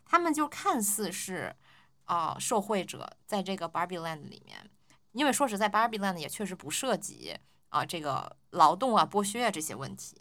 [0.04, 1.54] 他们就看似是
[2.06, 4.68] 啊受贿者在这个 Barbie Land 里面，
[5.12, 7.36] 因为说实在 Barbie Land 也确实不涉及
[7.68, 10.20] 啊这个劳动啊剥削啊这些问题，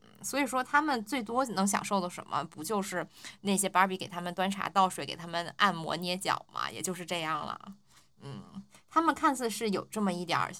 [0.00, 3.06] 嗯，所以说他们最多能享受的什么不就是
[3.42, 7.74] 那些 Barbie 给他们端茶倒水给他们按摩捏脚嘛，也就是这样了，
[8.22, 8.64] 嗯。
[8.94, 10.52] 他们看似是有这么一点儿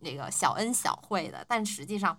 [0.00, 2.18] 那个小恩小惠的，但实际上，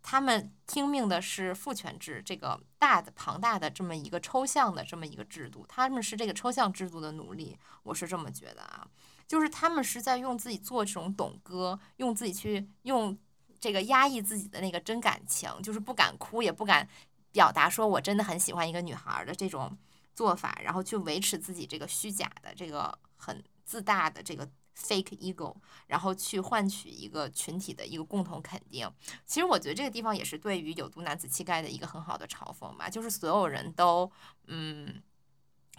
[0.00, 8.88] 他们听命的是父权制这个大的庞大的这么一个抽象的这么一个制度，他们是这个抽象制度的奴隶，我是这么觉得啊，
[9.28, 13.14] 就是他们是在用自己做这种懂歌，用自己去用
[13.60, 16.88] 这个压抑自己的那个真感情，就是不敢哭也不敢
[17.32, 19.76] 表达说我真的很喜欢一个女孩的这种
[20.14, 24.48] 做法，然后去维持自己这个虚假的这个很自大的这个。
[24.76, 25.54] Fake ego，
[25.86, 28.90] 然后去换取一个群体的一个共同肯定。
[29.26, 34.10] 其实我觉得这个地方也是对于有毒男子气概的一个很好的嘲讽吧，就是所有人都
[34.46, 35.02] 嗯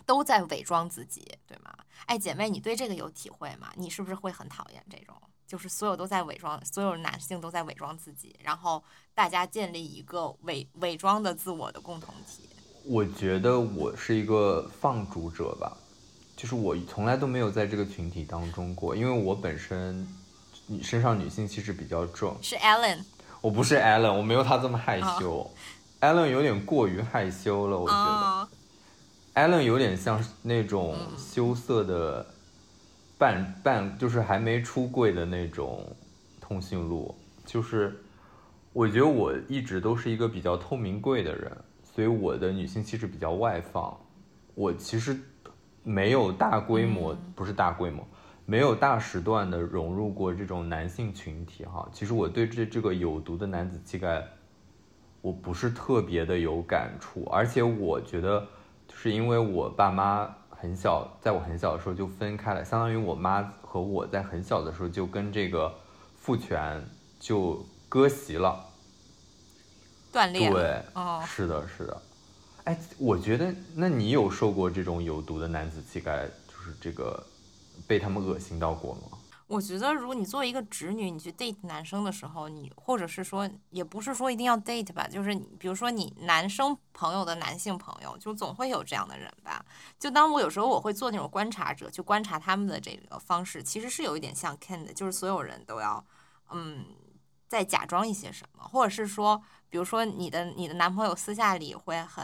[0.05, 1.75] 都在伪装自己，对吗？
[2.05, 3.71] 哎，姐妹，你对这个有体会吗？
[3.75, 5.15] 你是不是会很讨厌这种？
[5.45, 12.49] 就是所有都在伪装，所有男性都在伪装自己，然后大家建立一个伪伪装的自我的共同体。
[12.85, 15.77] 我觉得我是一个放逐者吧。
[16.43, 20.05] 就是我从来都没有在这个群体当中过，因为我本身
[20.67, 22.35] 女身上女性气质比较重。
[22.41, 22.97] 是 Allen，
[23.39, 25.49] 我不是 Allen，我没有他这么害羞。
[26.01, 29.41] Allen 有点过于害羞了，我觉得。
[29.41, 32.25] Allen 有点像那种羞涩的
[33.17, 35.95] 半半，就是还没出柜的那种
[36.41, 37.15] 通讯录。
[37.45, 38.03] 就是
[38.73, 41.49] 我觉得我一直都是一个比较透明柜的人，
[41.95, 43.97] 所以我的女性气质比较外放。
[44.55, 45.17] 我其实。
[45.83, 48.07] 没有大规模，不是大规模，
[48.45, 51.87] 没有大时段的融入过这种男性群体哈。
[51.91, 54.25] 其实我对这这个有毒的男子气概，
[55.21, 57.25] 我不是特别的有感触。
[57.25, 58.47] 而且我觉得，
[58.87, 65.73] 就是因为我爸妈很小，在我很小的时候就分开了，相当于我妈和我在很小的时候就跟这个
[66.15, 66.81] 父权
[67.19, 68.57] 就割席了，
[70.13, 70.49] 断裂。
[70.49, 72.01] 对，哦，是的，是的。
[72.65, 77.21] 哎，我觉得，那你有受过这种有毒的男子气概，就是这个
[77.85, 79.17] 被他们恶心到过吗？
[79.47, 89.63] 我觉得，如果你作为一个直女，你去 date 男生的时候，你或者是说，也不是说一定要 date 吧，就是，比如说你男生朋友的男性朋友，就总会有这样的人吧。
[89.99, 96.03] 就当我有时候我会做那种观察者，去观察他们的这个方式，其实是有一点像 Ken 的，就是所有人都要，
[96.51, 96.85] 嗯，
[97.49, 99.43] 在假装一些什么，或者是说。
[99.73, 102.23] 比如说，你的你的男朋友私下里会很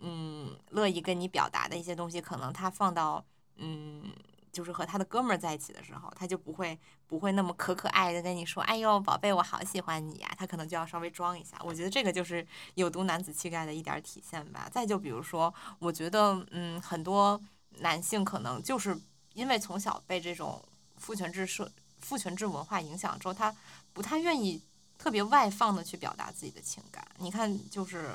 [0.00, 3.24] 嗯乐意跟你表达的一些东西，可能他放到
[3.56, 4.12] 嗯。
[4.50, 6.76] 就是和他的哥们儿在一起的时候，他就不会
[7.06, 11.56] 不会那么可可爱的跟你说：“哎呦，宝贝，我好喜欢你呀。”他可能就要稍微装一下。
[11.62, 14.68] 我觉得这个就是有毒男子气概的一点体现吧。
[14.72, 17.40] 再就比如说，我觉得嗯，很多
[17.80, 18.98] 男性可能就是
[19.34, 20.60] 因为从小被这种
[20.96, 23.54] 父权制社父权制文化影响之后，他
[23.92, 24.60] 不太愿意
[24.98, 27.06] 特别外放的去表达自己的情感。
[27.18, 28.10] 你看，就是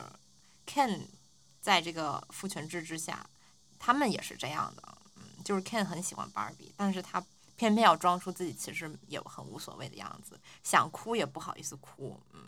[0.68, 1.00] Ken
[1.62, 3.26] 在这个父权制之下，
[3.80, 4.84] 他们也是这样的。
[5.18, 7.22] 嗯就是 Ken 很喜欢 Barbie，但是他
[7.58, 12.42] 偏偏要装出自己其实也很无所谓的样子，想哭也不好意思哭，嗯。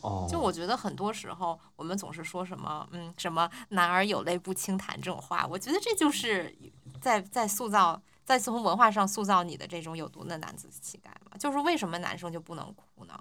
[0.00, 0.26] 哦。
[0.30, 6.56] 就我觉得很多时候我们总是说什么，嗯，什么男儿有泪不轻弹这种话，我觉得这就是
[7.02, 11.38] 在在塑造，在从文化上塑造你的这种有毒的男子气概嘛。
[11.38, 13.18] 就是为什么男生就不能哭呢？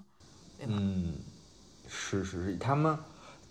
[0.58, 0.76] 对吗？
[0.78, 1.20] 嗯，
[1.88, 3.00] 是是是，他们，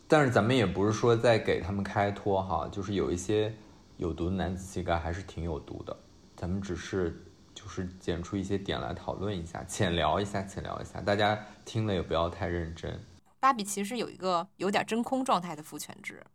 [0.06, 3.54] 但是咱们也不是说在给他们开脱哈，就是有一些。
[3.96, 5.96] 有毒的男子气概还是挺有毒的，
[6.36, 13.00] 咱们只是就是捡出一些点来讨论一下，浅聊一下，浅聊一下，大家听了也不要太认真。
[13.38, 16.26] 芭比其实有一个有点真空状态的父权制，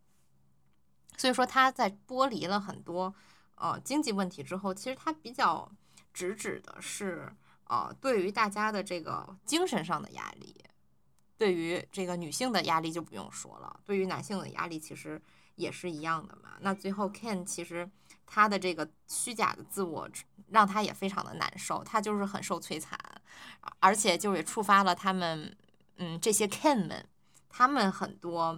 [1.18, 3.14] 所以说他在剥离了很多
[3.60, 5.72] 呃经济问题之后，其实他比较
[6.12, 7.32] 直指的是
[7.66, 10.56] 呃对于大家的这个精神上的压力，
[11.38, 15.22] 对于这个女性的压力就不用说了，对于男性的压力其实。
[15.60, 16.52] 也是一样的嘛。
[16.62, 17.92] 那最后，Ken 其实
[18.26, 20.10] 他的这个虚假的自我，
[20.52, 22.98] 让他也非常的难受，他就是很受摧残，
[23.82, 25.54] 而且就也触发了他们，
[25.98, 27.06] 嗯，这些 Ken 们，
[27.50, 28.58] 他们很多，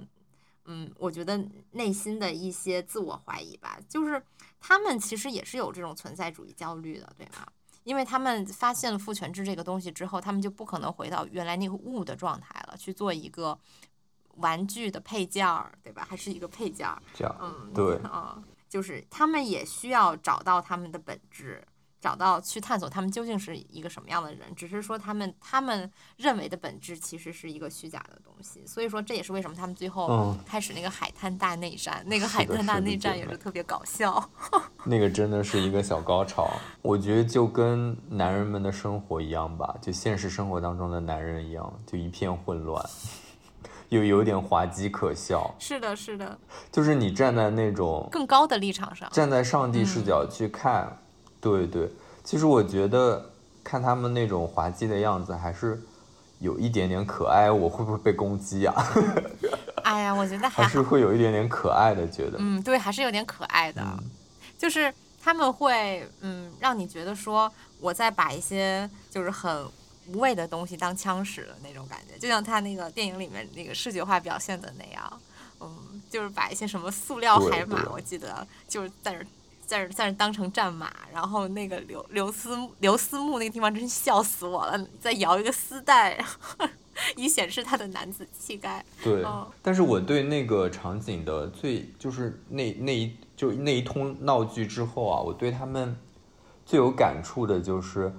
[0.66, 4.24] 嗯，我觉得内心的一些自我怀疑吧，就是
[4.62, 7.46] 他们其实也是有这种存在主义焦虑的，对吗？
[7.84, 13.60] 因为他们发现了父权制这个东西之后，他们就不可能回到原来那个物的状态了，去做一个。
[14.38, 16.08] 玩具的配件儿，对吧？
[16.10, 16.98] 还是一个配件儿。
[17.42, 21.62] 嗯，对，啊，就是他们也需要找到他们的本质，
[22.02, 24.54] 找到去探索他们究竟是一个什么样的人。
[24.56, 28.66] 只是说他们他们认为的本质其实是一个虚假的东西。
[28.66, 34.30] 所以说这也是为什么他们最后开始那个海滩大内战，那个海滩大内战也是特别搞笑。
[34.84, 36.52] 那个真的是一个小高潮。
[36.82, 42.84] 我觉得就跟男人们的生活一样吧，就现实生活当中的男人一样，就一片混乱。
[43.90, 46.40] 又有点滑稽可笑，是的，是的，
[46.72, 50.98] 就是你站在那种更高的立场上，站在上帝视角去看，
[51.42, 51.90] 对对，
[52.24, 53.30] 其实我觉得
[53.64, 55.82] 看他们那种滑稽的样子，还是
[56.40, 57.52] 有一点点可爱。
[57.52, 58.74] 我会不会被攻击呀？
[59.84, 63.84] 哎呀，我觉得还是会有一点点可爱的，觉得，嗯，对，还是有点可爱的，
[64.58, 69.68] 就是他们会，嗯，让你觉得说我在把一些就是很。
[70.08, 75.22] 无谓的东西当枪使的那种感觉，就像他那个电影里面那个视觉化表现的那样，
[75.62, 79.20] 嗯，就是把一些什么塑料海马，我记得就是在那
[79.72, 86.22] 在那在那当成战马，然后那个刘刘思刘思慕那个地方真笑死我了，在摇一个丝带，
[87.16, 88.84] 以显示他的男子气概。
[89.02, 89.26] 对，
[89.62, 95.96] 但是我对那个场景的最就是那那一就那一通闹剧之后啊，我对他们
[96.66, 98.14] 最有感触的就是。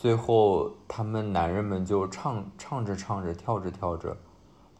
[0.00, 4.16] 最后，他们男人们就唱唱着唱着，跳着跳着，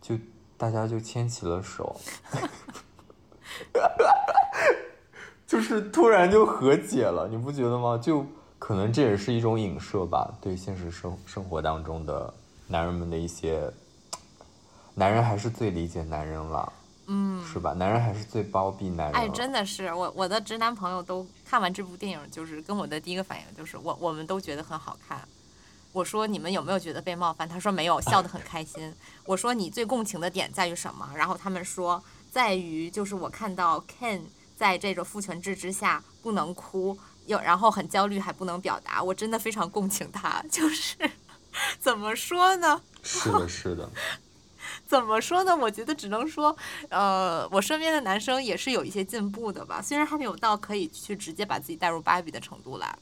[0.00, 0.16] 就
[0.56, 2.00] 大家就牵起了手，
[5.48, 7.96] 就是突然就和解了，你不觉得吗？
[7.96, 8.24] 就
[8.58, 12.32] 可能这也是一种影射吧，对现实生生活当中的
[12.66, 13.72] 男人们的一些，
[14.94, 16.70] 男人还是最理解男人了。
[17.06, 17.72] 嗯，是吧？
[17.72, 19.14] 男人还是最包庇男人。
[19.14, 25.26] 哎，真的是我我的直男朋友都看完这部电影，就是跟我的第一个反应就是我我们都觉得很好看。
[25.92, 27.48] 我说你们有没有觉得被冒犯？
[27.48, 28.92] 他说没有，笑得很开心。
[29.24, 31.10] 我说你最共情的点在于什么？
[31.16, 34.20] 然后他们说在于就是我看到 Ken
[34.58, 40.42] 在这个父权制之下不能哭，又然后很焦虑还不能表达，我真的非常共情他。
[40.50, 40.96] 就是
[41.78, 42.82] 怎么说呢？
[43.04, 43.88] 是的，是的。
[44.84, 45.56] 怎么说呢？
[45.56, 46.54] 我觉得只能说，
[46.88, 49.80] 呃，我身边的男生也是有一些进步的吧。
[49.80, 52.98] 虽然还没有到可以去直接把自己带入芭比的程度来，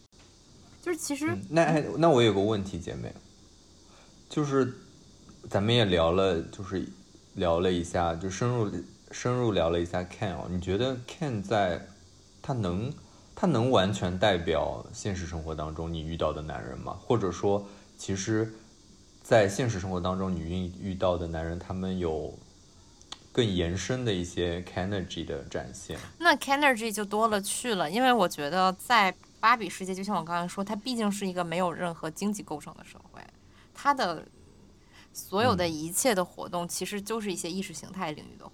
[0.83, 3.12] 就是其实那那我有个问题，姐妹，
[4.28, 4.74] 就是
[5.49, 6.87] 咱们也聊了，就是
[7.35, 8.70] 聊了一下，就深入
[9.11, 10.47] 深入聊了一下 Ken 哦。
[10.51, 11.87] 你觉得 Ken 在
[12.43, 12.93] 他能
[13.35, 16.97] 他能完全代表现实生活当中你遇到的男人吗？
[17.01, 17.67] 或者说，
[17.99, 18.53] 其实？
[19.29, 22.33] 在现实生活当中，你遇遇到的男人，他们有
[23.33, 25.99] 更延伸的一些 energy 的展现。
[26.21, 33.21] 那 energy 就多了去了，因为我觉得在芭比世界，就像我刚才说，它毕竟是一个没有任何经济构成的社会，
[33.75, 34.25] 它的
[35.13, 38.49] 所有的一切的活动，其实就是一些意识形态领域的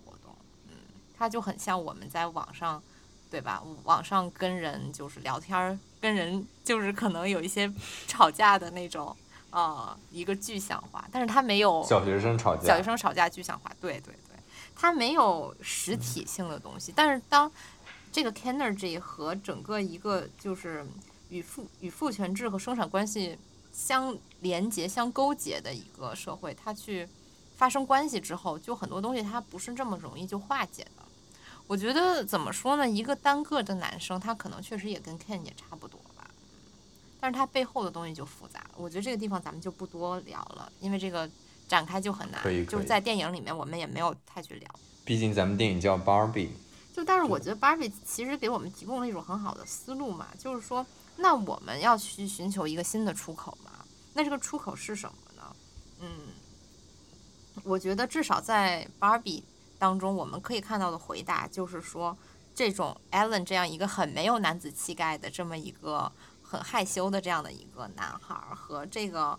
[1.22, 2.82] 它就很像我们在网上，
[3.30, 3.62] 对吧？
[3.84, 7.72] 网上跟人就是聊天儿，跟人就是可能有一些
[8.08, 9.16] 吵架的那种，
[9.50, 14.36] 呃，一个具象化，但是它没有小学生吵架，小学生吵架具象化，对对对，
[14.74, 16.92] 它没有实体性的东西。
[16.92, 17.48] 但是当
[18.10, 20.84] 这个 energy 和整个一个就是
[21.28, 23.38] 与父与父权制和生产关系
[23.72, 27.08] 相连接、相勾结的一个社会，它去
[27.56, 31.01] 发生关系之后，就很多东西它不是这么容易就化解的。
[31.66, 32.88] 我觉得怎么说呢？
[32.88, 36.28] 一个单个的男生，他可能确实也跟 Ken 也差不多吧，
[37.18, 38.70] 但是他背后的东西就复杂了。
[38.76, 41.28] 我觉得这个地方咱们就不多聊了，因为这个
[41.66, 42.42] 展开就很难。
[42.66, 44.68] 就是在电影里面，我们也没有太去聊。
[45.04, 46.50] 毕竟咱们电影叫 Barbie，
[46.94, 50.84] 就但是我觉得 Barbie 其实给我们提供了一种很好的思路嘛，就是说，
[51.16, 53.70] 那我们要去寻求一个新的出口嘛？
[54.12, 55.56] 那这个出口是什么呢？
[56.00, 56.08] 嗯，
[57.64, 59.42] 我觉得至少在 Barbie
[59.82, 62.16] 当中，我们可以看到的回答就是说，
[62.54, 69.36] 这种 Alan 这样一个很没有男子气概的这么一个很害羞的这样的一个男孩儿，和这个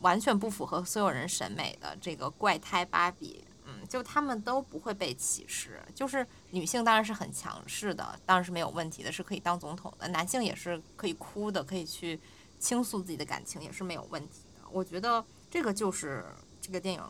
[0.00, 5.80] 完全不符合所有人审美的这个怪胎芭比，嗯，就他们都不会被歧视。
[5.94, 12.18] 就是女性当然是很强势的，当然是没有问题的，是可以当总统的；男性也是可以哭的，可以去
[12.58, 14.68] 倾诉自己的感情，也是没有问题的。
[14.72, 16.24] 我觉得这个就是
[16.60, 17.00] 这个电影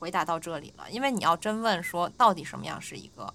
[0.00, 0.90] 回答到这里了。
[0.90, 3.32] 因为你要真问说，到底什么样是一个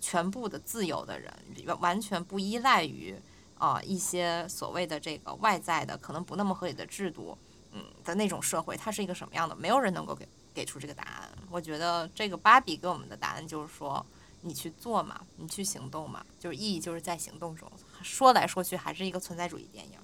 [0.00, 1.32] 全部的自由的人，
[1.78, 3.14] 完全不依赖于
[3.58, 7.38] 啊、一些所谓的这个外在的可能不那么合理的制度，
[7.70, 9.54] 嗯的那种社会，它是一个什么样的？
[9.54, 11.30] 没有人能够给给出这个答案。
[11.48, 14.04] 我觉得这个芭比给我们的答案就是说，
[14.40, 17.70] 你去做嘛，你去行动嘛，就是意义就是在行动中。
[18.02, 19.96] 说来说去还是一个存在主义电影，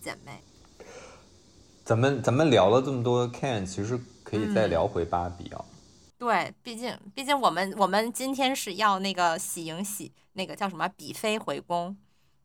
[0.00, 0.40] 姐妹。
[1.84, 3.98] 咱们咱们聊了这么多 Ken，其实
[4.30, 5.64] 可以再嗯聊回芭比啊。
[6.18, 11.96] 对，毕竟毕竟我们我们今天是要那个喜迎喜那个叫什么比妃回宫，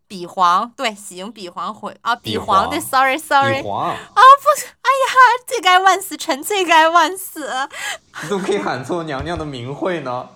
[0.08, 5.14] 比皇对喜迎比皇回啊比皇对，sorry sorry，啊不，哎呀，
[5.46, 7.50] 罪该万死，臣罪该万死。
[8.24, 10.30] 你怎么可以喊错娘娘的名讳呢？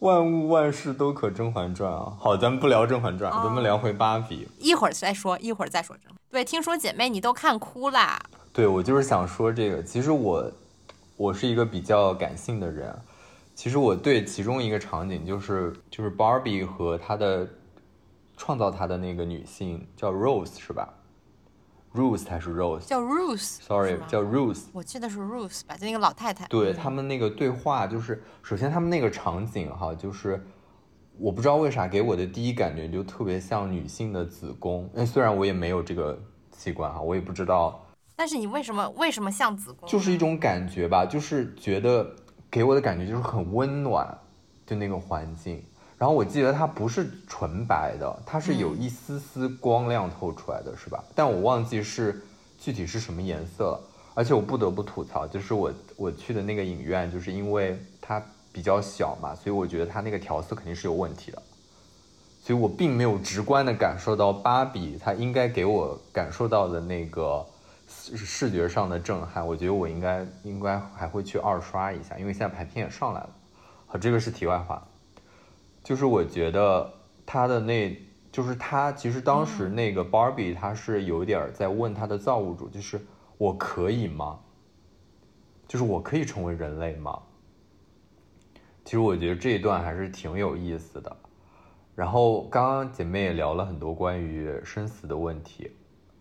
[0.00, 2.14] 万物万事都可《甄嬛传》啊！
[2.20, 4.46] 好，咱们不聊《甄嬛传》哦咱们聊回芭比。
[4.58, 6.10] 一会儿再说，一会儿再说这。
[6.30, 8.20] 对，听说姐妹你都看哭啦。
[8.52, 9.82] 对，我就是想说这个。
[9.82, 10.52] 其实我
[11.16, 12.94] 我是一个比较感性的人，
[13.54, 17.48] 其实我对其中一个场景就是就是 Barbie 和她的
[18.36, 20.92] 创造她的那个女性叫 Rose 是吧
[21.96, 24.64] ？Rose 还是 Rose？Sorry，叫 Ruth，是吗叫 Rose。
[24.72, 26.46] 我记得是 Ruth 吧，就那个老太太。
[26.48, 30.44] 对嗯他们那个对话，就是首先他们那个场景哈，就是
[31.18, 34.88] 我不知道为啥给我的第一感觉就特别像女性的子宫。
[34.92, 36.22] 那，虽然我也没有这个
[36.52, 37.84] 器官哈，我也不知道，
[38.14, 39.88] 但是你为什么为什么像子宫？
[39.88, 42.14] 就是一种感觉吧，就是觉得
[42.50, 44.18] 给我的感觉就是很温暖，
[44.66, 45.64] 就那个环境。
[45.98, 51.02] 然后我记得它不是纯白的，它是有一丝丝光亮透出来的，是吧？
[51.14, 52.22] 但我忘记是
[52.58, 53.80] 具体是什么颜色了。
[54.14, 61.42] 而且我不得不吐槽，就是我我去的那个影院，就是因为它比较小嘛，所以我觉得它那个调色肯定是有问题的。
[62.42, 67.44] 所以我并没有直观的感受到芭比它应该给我感受到的那个
[67.88, 69.46] 视视觉上的震撼。
[69.46, 73.30] 我觉得我应该应该还会去二刷一下，因为现在排片也上来了。
[73.86, 74.82] 好，这个是题外话。
[75.86, 76.92] 就是我觉得
[77.24, 77.96] 他的那，
[78.32, 83.00] 就是他其实当时那个 Barbie，他是有点在问他的造物主，就是
[83.38, 84.40] 我可以吗？
[85.68, 87.16] 就是我可以成为人类吗？
[88.84, 91.16] 其实我觉得这一段还是挺有意思的。
[91.94, 95.70] 然后刚刚姐妹也聊了很多关于生死的问题，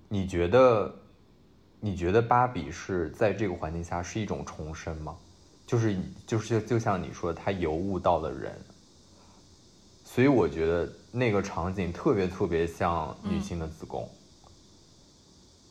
[0.07, 0.93] 你觉得，
[1.79, 5.15] 你觉得芭比是在这个环境下是一种重生吗？
[5.65, 5.97] 就是
[6.27, 8.55] 就是就像你说的，她尤物到了人，
[10.15, 14.09] 所以我觉得那个场景特别特别像女性的子宫，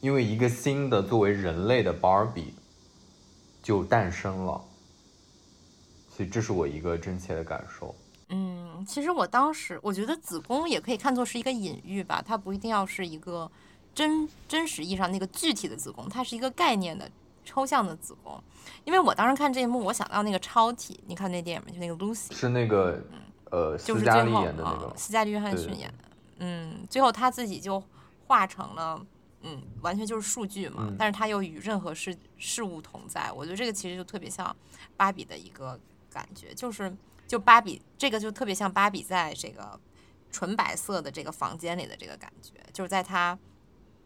[0.02, 2.52] 因为一个新的作为人类的芭比
[3.62, 4.62] 就诞生了，
[6.14, 7.94] 所以这是我一个真切的感受。
[8.28, 13.50] 嗯，其实我当时我觉得子宫也可以看作是一个隐喻吧，它不一定要是一个
[13.94, 17.10] 真真实意义上那个具体的子宫，它是一个概念的
[17.46, 18.38] 抽象的子宫。
[18.84, 21.72] 因为我当时看这一幕，我想到那个超体，你看那电影吗？
[21.72, 23.02] 就那个 Lucy，是那个
[23.78, 26.04] 就是最后啊演的那个，斯嘉丽约翰逊演的，
[26.38, 27.82] 嗯，最后他自己就
[28.26, 29.04] 化成了。
[29.46, 33.30] 嗯，完全就是数据嘛，嗯但是他又与任何事事物同在。
[33.30, 34.56] 我觉得这个其实就特别像
[34.96, 35.78] 芭比的一个
[36.10, 36.90] 感觉，就是
[37.28, 39.78] 就芭比这个就特别像芭比在这个
[40.30, 43.38] 纯白色的这个房间里的这个感觉，就是在他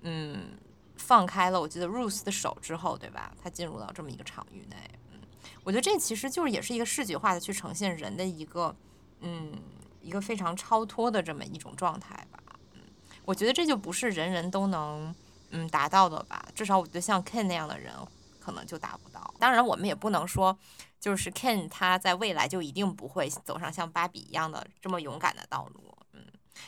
[0.03, 0.59] 嗯
[0.97, 3.33] 放开了我记得 Ruth 的手之后，对吧？
[3.41, 4.77] 他进入到这么一个场域内，
[5.13, 5.21] 嗯，
[5.63, 8.75] 我觉得这其实就是也是一个视觉化的去呈现人的一个，
[9.21, 9.53] 嗯，
[10.01, 12.39] 一个非常超脱的这么一种状态吧。
[12.75, 12.81] 嗯，
[13.25, 15.15] 我觉得这就不是人人都能
[15.51, 16.47] 嗯达到的吧。
[16.55, 17.93] 至少我觉得像 Ken 那样的人
[18.39, 19.35] 可能就达不到。
[19.39, 20.57] 当然，我们也不能说
[20.99, 25.97] 就是 Ken 他在未来就一定不会走上像芭比一样的这么勇敢的道路。
[26.13, 26.25] 嗯，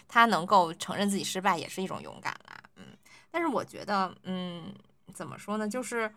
[0.08, 2.62] 他能够承认自己失败也是一种勇敢啦。
[2.76, 2.96] 嗯，
[3.30, 4.74] 但是我觉得，嗯，
[5.14, 6.12] 怎么说呢，就是。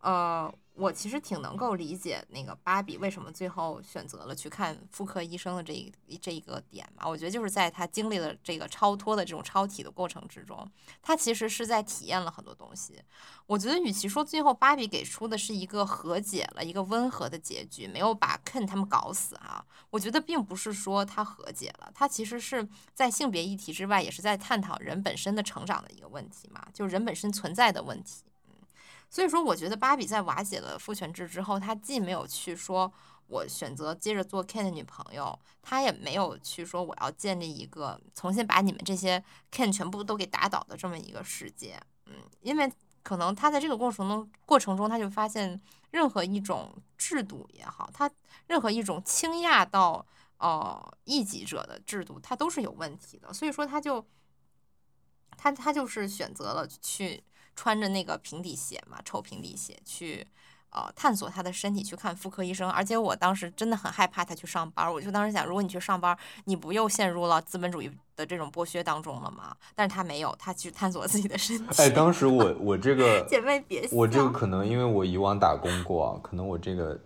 [0.00, 7.08] 呃，我其实挺能够理解那个芭比为什么最后选择了去看妇科医生的这一这一个点嘛。
[7.08, 10.70] 我觉得就是在她经历了这个超脱的这种超体的过程之中，
[11.02, 13.02] 她其实是在体验了很多东西。
[13.46, 28.22] 我觉得与其说最后芭比给出的是一个和解了一个温和的结局，没有把 Ken 他们搞死啊，我觉得并不是说他和解了，他其实是在性别议题之外，也是在探讨人本身的成长的一个问题嘛，就是人本身存在的问题。
[29.10, 32.92] 所以说，我觉得芭比在瓦解了父权制之后，她既没有去说
[33.26, 41.80] 我选择接着做 Ken 的女朋友，她也没有去说我要建立一个重新把你们这些 Ken 全部都给打倒的这么一个世界。
[42.04, 42.70] 嗯，因为
[43.02, 45.58] 可能他在这个过程中过程中，他就发现
[45.90, 48.10] 任何一种制度也好，他
[48.46, 50.04] 任何一种倾轧到
[50.36, 53.32] 呃异己者的制度，它都是有问题的。
[53.32, 54.06] 所以说，他就
[55.36, 57.24] 他他就是选择了去。
[57.58, 60.24] 穿着那个平底鞋嘛，臭平底鞋去，
[60.70, 62.70] 呃，探索他的身体，去看妇科医生。
[62.70, 69.56] 而且我当时真的很害怕他去上班，我就当时想，如果你去上班，你不又陷入了资本主义的这种剥削当中了吗？
[69.74, 71.82] 但是他没有，他去探索自己的身体。
[71.82, 77.00] 哎，当时我我这个姐妹别，我这个 可能因为我以往打工过，可能我这个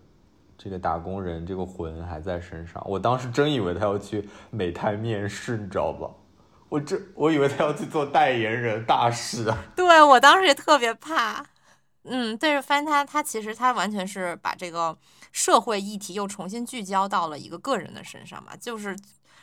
[0.58, 2.86] 这个打工人这个魂还在身上。
[2.86, 6.10] 我当时真以为他要去美泰面试，你知道吧？
[6.72, 9.58] 我这我以为他要去做代言人大使啊！
[9.76, 11.44] 对我当时也特别怕，
[12.04, 14.96] 嗯，但是发现他他其实他完全是把这个
[15.32, 18.96] 社会议题又重新聚焦到了一个个人的身上嘛，就是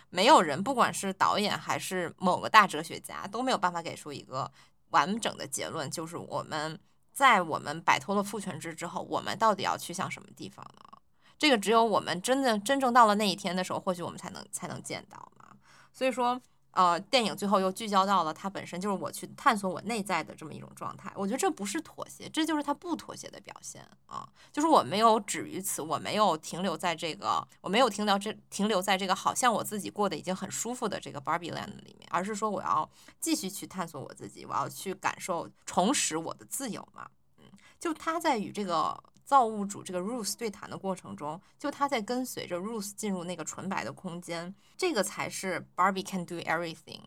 [0.10, 4.52] 没有人，不管是导演还是某个大哲学家，都没有办法给出一个
[4.90, 6.80] 完整的结论，就是我们
[7.14, 10.98] 在我们摆脱了父权制之后，我们到底要去向什么地方呢？
[11.38, 15.46] 这个只有我们真的真正到了那一天的时候，或许我们才能才能见到嘛。
[15.94, 16.42] 所以说。
[16.72, 21.12] 呃，电影最后又聚焦到了他本身就是我去探索我内在的这么一种状态。
[21.16, 24.28] 我觉得这不是妥协，这就是他不妥协的表现啊！
[24.52, 32.90] 就是我没有止于此，我没有停留在这个，我没有停到这停留在这个好像我自己过得已经很舒服的这个 Barbie Land 里面，而是说我要
[33.20, 37.10] 继续去探索我自己，我要去感受重拾我的自由嘛。
[37.40, 37.46] 嗯，
[37.80, 39.04] 就他在与这个。
[39.30, 47.02] 造物主这个 Ruth 对谈的过程中，就他在跟随着 Ruth 进入那个纯白的空间，这个才是 Barbie can do everything。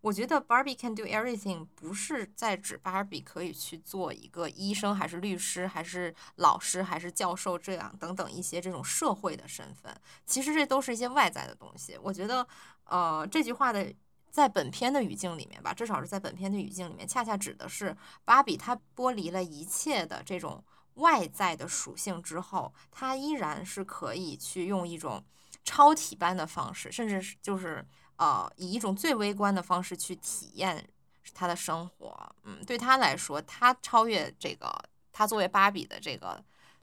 [0.00, 9.94] 我觉得 Barbie can do everything 不是在指 Barbie 可以去做一个医生，还是律师，还是老师，还是教授这样等等一些这种社会的身份。
[10.26, 11.96] 其实这都是一些外在的东西。
[12.02, 12.44] 我觉得，
[12.82, 13.94] 呃，这句话的
[14.28, 20.64] 在本片的语境里面吧，至少是在本片的语境里面，恰恰指的是芭比她剥离了一切的这种。
[20.94, 25.24] 外在的属性之后，他依然是可以去用一种
[25.64, 27.86] 超体般的方式，甚至是就是
[28.16, 30.88] 呃以一种最微观的方式去体验
[31.34, 32.34] 他的生活。
[32.44, 34.72] 嗯，对他来说，他超越这个
[35.12, 36.42] 他作为芭比的这个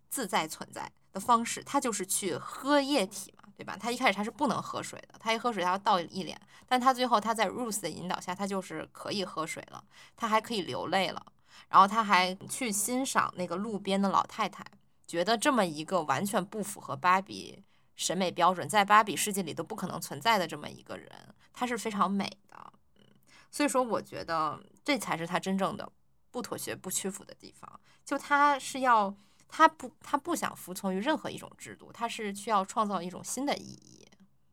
[0.10, 3.76] 自在存在的方式，他就是去喝液体嘛，对吧？
[3.80, 9.84] 他一开始他是不能喝水的，他一喝水他要倒一脸，但他最后他在 Ruth 的引导下，他就是可以喝水了，
[10.16, 11.26] 他还可以流泪了。
[11.70, 14.66] 然后他还去欣赏那个路边的老太太，
[15.06, 17.64] 觉得这么一个完全不符合芭比
[17.96, 21.12] 审美标准，在芭比世界里都不可能存在的这么一个人，
[21.52, 22.74] 她是非常美的。
[22.96, 23.04] 嗯，
[23.52, 25.92] 所以说我觉得这才是他真正的
[26.32, 27.80] 不妥协、不屈服的地方。
[28.06, 29.14] 就他是要，
[29.48, 34.08] 他不，他不想服从于任何一种制度，他是需要创造一种新的意义。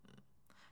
[0.08, 0.14] 嗯，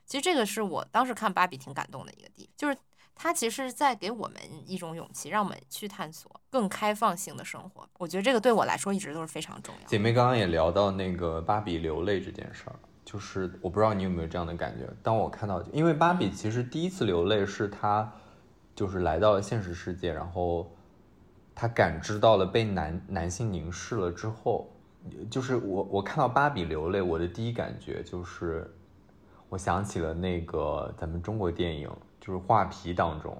[0.05, 2.77] 其实这个是我当时看芭比挺感动的一个地方，就是。
[3.15, 7.87] 他其实是在给我们一种勇气，让我们去探索更开放性的生活。
[7.97, 9.87] 我觉得这个对我来说一直都是非常重要。
[9.87, 14.87] 姐妹刚刚也聊到那个芭比流泪这件事儿，就是我不知道你有没有这样的感觉。
[15.01, 18.11] 当我看到，因为芭比其实第一次流泪是她
[18.75, 20.69] 就是来到了现实世界，然后
[21.55, 24.69] 她感知到了被男男性凝视了之后，
[25.29, 28.69] 就是我我看到芭比流泪，我的第一感觉就是
[29.49, 31.89] 我想起了那个咱们中国电影。
[32.25, 33.37] 就是画皮当中，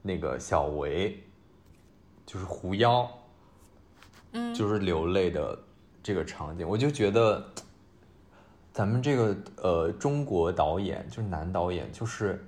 [0.00, 1.22] 那个小维，
[2.24, 3.06] 就是狐妖，
[4.32, 5.58] 嗯，就是流泪的
[6.02, 7.46] 这个场景，我就觉得，
[8.72, 12.42] 咱们这个呃中国导演，就是男导演，就是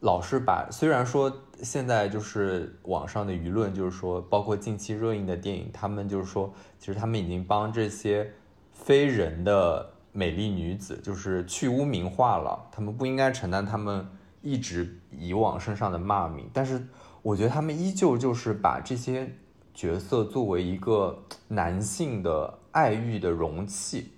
[0.00, 8.30] 老是把，虽然说现在就是网上的舆论，就是说，包括近期热映的电影，他们就是说，其实他们已经帮这些
[8.74, 14.06] 非人的美丽女子，就是去污名化了，他们不应该承担他们
[14.42, 16.48] 一直以往身上的骂名。
[16.52, 16.86] 但是
[17.22, 19.30] 我觉得他们依旧就是把这些
[19.74, 24.12] 角色作为一个男性的爱欲的容器，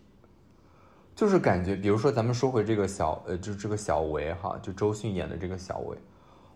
[1.14, 5.96] 就是感觉，比如说咱们说回这个小呃，就这个小维哈，就周迅演的这个小维。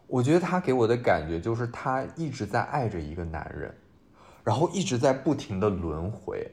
[0.07, 3.75] 我觉得他给我的感觉就是他一直在爱着一个男人，
[4.45, 6.51] 然后一直在不停的轮回，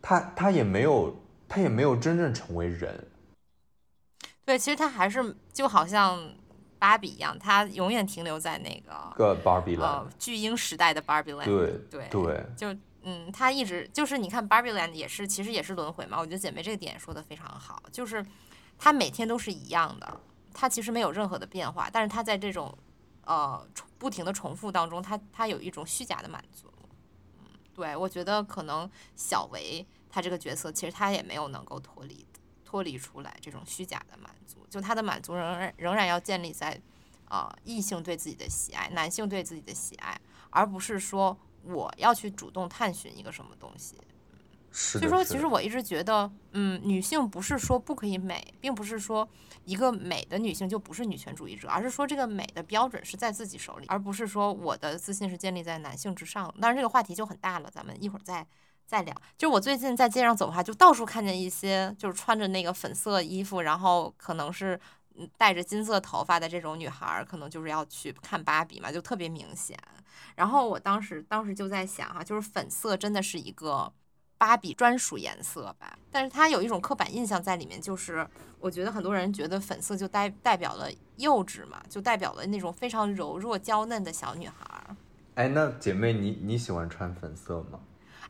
[0.00, 1.14] 他他也没有
[1.48, 3.04] 他也没有真正成为人。
[4.44, 6.32] 对，其实他还是就好像
[6.78, 11.44] 芭比一样，他永远停留在那个个 Barbie Land 巨婴时代的 Barbie Land。
[11.44, 16.18] 对对对，就嗯，他一直就是你看 Barbie Land 也是其实也是轮回嘛。
[16.18, 18.24] 我觉得姐妹这个点说的非常好，就是
[18.78, 20.20] 他每天都是一样的。
[20.54, 22.76] 它其实没有任何的变化，但是它在这种，
[23.24, 23.66] 呃，
[23.96, 26.70] 不停的重复当中，它它有一种虚假的满足。
[27.38, 28.86] 嗯，对我觉得可能
[29.16, 32.26] 小维他这个角色其实他也没有能够脱离
[32.72, 36.80] 脱离出来这种虚假的满足，就他的满足仍然仍然要建立在，
[37.28, 40.18] 呃，异性对自己的喜爱，男性对自己的喜爱，
[40.48, 43.98] 而不是说我要去主动探寻一个什么东西。
[44.70, 49.28] 所以说，其实我一直觉得，嗯，女性不是说不可以美，并不是说
[49.66, 56.50] 一个美的女性就不是女权主义者，而是说这个美的标准是在自己手里，而不是说我的自信是建立在男性之上。
[56.58, 58.46] 当然，这个话题就很大了，咱们一会儿再
[58.92, 59.22] 再聊。
[59.38, 64.78] 就我最近在街上走的话，就到处看见一些就是穿着那个粉色衣服，然后可能是
[65.38, 69.74] 带着金色头发的这种女孩，可能就是要去看芭比嘛，就特别明显。
[70.36, 73.90] 然后我当时当时就在想哈，就是粉色真的是一个。
[74.38, 78.26] 芭比专属颜色吧，但是它有一种刻板印象在里面，就是
[78.58, 84.96] 我觉得很多人觉得粉色就代代表了幼稚嘛，就代表了那种非常柔弱娇嫩的小女孩。
[85.36, 87.78] 哎，那姐妹你你喜欢穿粉色吗？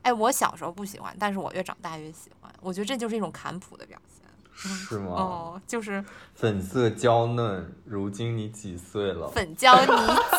[0.03, 2.51] 哎，我小时候不喜欢，但是我越长大越喜欢。
[2.61, 4.19] 我觉得这就是一种坎普的表现。
[4.55, 5.11] 是吗？
[5.17, 6.03] 哦，就是
[6.35, 7.73] 粉色娇嫩。
[7.85, 9.27] 如今你几岁了？
[9.29, 9.91] 粉娇你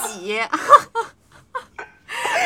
[0.09, 0.41] 几？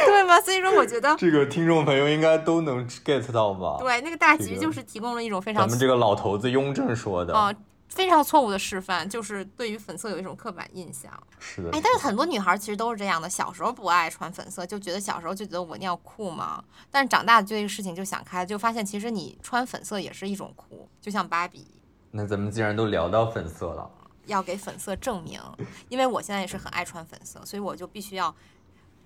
[0.06, 0.40] 对吗？
[0.40, 3.76] 所以说，我觉得这个听众朋友应该都能 get 到吧？
[3.78, 7.52] 对，那个大橘就是提供了一种非常咱们这个老头子雍正说的啊，
[7.88, 11.12] 非常错误的示范，就是对于粉色有一种刻板印象。
[11.38, 16.62] 是的，哎，但是很多女孩其实都是这样的，小时候不爱穿粉色，就觉得小时候就觉得我尿裤嘛。
[16.90, 21.66] 但是长大对这个事情就想开，就发现其实你穿粉色也是一种酷，就像芭比。
[22.10, 23.90] 那咱们既然都聊到粉色了，
[24.26, 25.40] 要给粉色证明，
[25.88, 28.34] 因为我现在也是很爱穿粉色，所以我就必须要。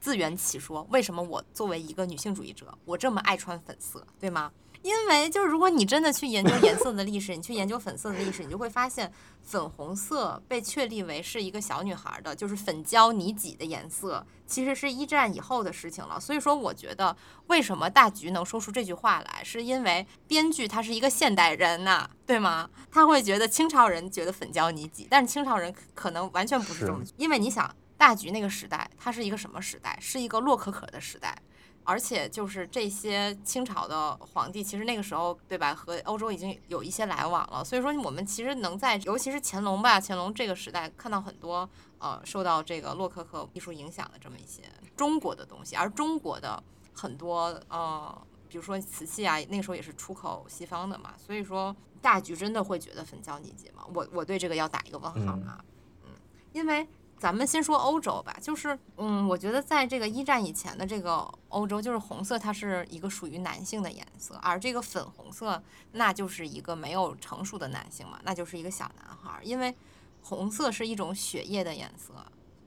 [0.00, 4.50] 自圆其说，为什么我作为一个女性主义者，我这么爱穿粉色，对吗？
[4.82, 9.10] 因为就是如果你真的去研究颜色的历史，你去研究粉色的历史，你就会发现
[9.40, 16.18] 粉红色被确立为是一个小女孩的，就是粉娇你挤的颜色，其实是一战以后的事情了。
[16.18, 17.16] 所以说，我觉得
[17.46, 22.68] 为什么大橘能说出这句话来，是因为编剧他是一个现代人呐，对吗？
[22.90, 27.74] 他会觉得清朝人觉得粉娇你挤，但是清朝人可能完全不是这么，因为你想。
[27.94, 29.96] 大局那个时代，它是一个什么时代？
[30.00, 31.38] 是一个洛可可的时代，
[31.84, 35.74] 而且就是这些清朝的皇帝，其实那个时候，对吧？
[35.74, 37.64] 和欧洲已经有一些来往了。
[37.64, 41.68] 所以说，我们其实能在，尤其是乾隆吧，乾隆这个时代看到很多
[41.98, 44.62] 呃受到这个洛可可艺术影响的这么一些
[44.96, 45.74] 中国的东西。
[45.76, 46.62] 而中国的
[46.92, 51.14] 很多呃，比如说瓷器啊，那个时候也是出口西方的嘛。
[51.18, 53.82] 所以说，大局真的会觉得粉娇你姐吗？
[53.94, 55.64] 我我对这个要打一个问号啊。
[56.04, 56.10] 嗯，
[56.52, 56.86] 因为。
[57.22, 65.62] 咱们先说欧洲吧，就是，嗯，我觉得在这个一战以前的这个欧洲，就是红色它是一个属于男性的颜色，而这个粉红色
[65.92, 69.72] 那就是一个没有成熟的男性嘛，那就是一个小男孩，因为
[70.20, 72.12] 红色是一种血液的颜色，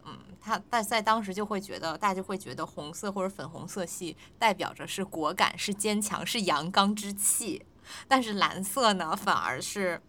[0.06, 7.62] 嗯，他但在当时就会觉得，大家就会觉得红色或者粉红色系代表着是果敢、是坚强、是阳刚之气，
[8.08, 10.02] 但是蓝色呢，反而是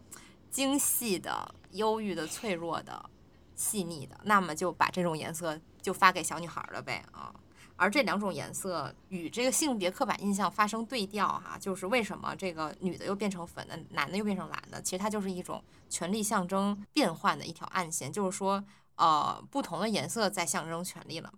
[0.49, 3.09] 精细的、忧郁的、脆弱的。
[3.57, 7.33] 细腻的，那么就把这种颜色就发给小女孩了呗啊！
[7.75, 14.81] 而这两种颜色与这个性别刻板印象发生对调哈，就是为什么这个女的又变成粉的，男的又变成蓝的？
[14.81, 18.63] 其实它就是一种权力象征变换的一条暗线，就是说，
[18.95, 21.31] 呃，不同的颜色在象征权力了。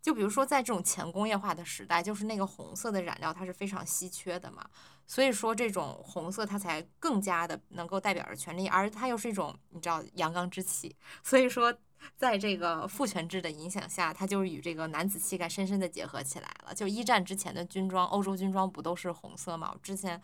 [0.00, 4.64] 就比如说在这种前工业化的时代，就是那个红色的染料它是非常稀缺的嘛。
[5.06, 10.94] 所以说，这种红色它才更加的能够代表着权力，而它又是一种你知道阳刚之气。
[11.24, 11.74] 所以说，
[12.16, 16.72] 在这个父权制的影响下，它就与这个男子气概深深的结合起来了。
[16.72, 19.72] 就一战之前的军装，欧洲军装不都是红色吗？
[19.74, 20.22] 我之前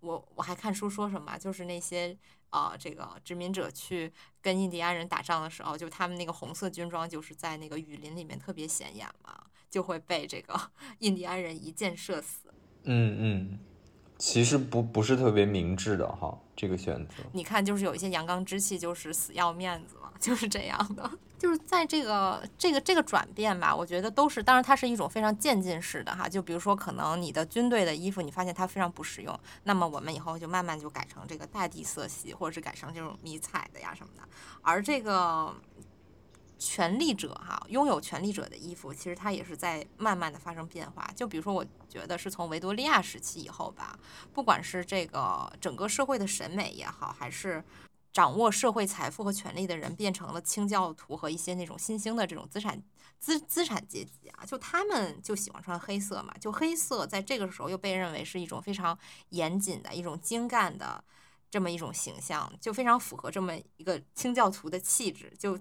[0.00, 2.14] 我我还看书说什么，就是那些
[2.50, 10.58] 呃这个殖民者去跟印第安人打仗的时候，就他们那个红色军装就是在那个雨林里面特别显眼嘛，就会被这个
[11.00, 12.52] 印第安人一箭射死。
[12.84, 13.58] 嗯嗯。
[14.18, 17.14] 其实不不是特别明智的哈，这个选择。
[17.32, 21.08] 你看，就是有一些阳刚之气，就是死要面子嘛，就是这样的。
[21.38, 26.28] 就是在这个这个这个转变吧，我觉得都是，当然它是一种非常渐进式的哈。
[26.28, 34.22] 就比如说，可能你的军队的衣服，你发现它非常不实用，那么我们以后就慢慢就改成这个大地色系，或者是改成这种迷彩的呀什么的。
[34.62, 35.54] 而这个。
[36.60, 41.08] 权力者哈，拥有权力者的衣服，其实它也是在慢慢的发生变化。
[41.14, 43.96] 就比如说，我觉得是从维多利亚时期以后吧，
[44.32, 47.62] 不管是这个整个社会的审美也好，还是
[48.12, 52.82] 掌握社会财富和权力的人变成了清教徒和一些那种新兴的这种资产
[53.18, 56.34] 资资产阶级啊，就他们就喜欢穿黑色嘛。
[56.40, 58.98] 就黑色在这个时候又被认为是一种非常
[59.30, 61.02] 严谨的一种精干的
[61.50, 65.58] 这么一种形象，就非常符合这么一个清教徒的气质，就。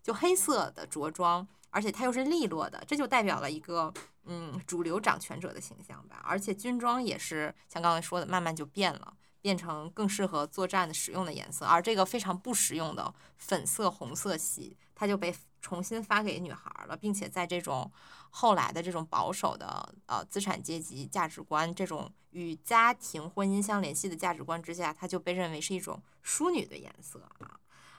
[0.00, 3.92] 就黑色的着装，而且它又是利落的，这就代表了一个
[4.24, 6.20] 嗯主流掌权者的形象吧。
[6.24, 11.66] 而且军装也是像刚才说的，慢慢就变了，变成更适合作战的使用的颜色。
[11.66, 17.92] 而这个非常不实用的粉色红色系，它就被重新发给女孩了，并且在这种
[18.30, 27.58] 后来的这种保守的呃资产阶级价值观，这种与家庭婚姻相联系的价值观之下，它就被认为是一种淑女的颜色啊。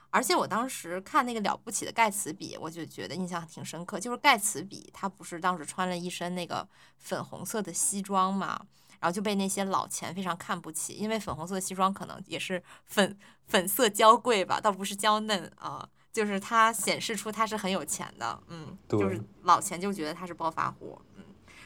[0.10, 4.00] 而且我当时看那个了不起的盖茨比，我就觉得印象挺深刻。
[4.00, 6.68] 就是盖茨比他不是当时穿了一身那个
[6.98, 8.64] 粉红色的西装嘛，
[9.04, 21.24] 然后就被那些老钱非常看不起，因为粉红色的西装可能也是粉粉色娇贵吧，倒不是娇嫩啊，就是它显示出他是很有钱的，嗯，就是老钱就觉得他是暴发户，嗯，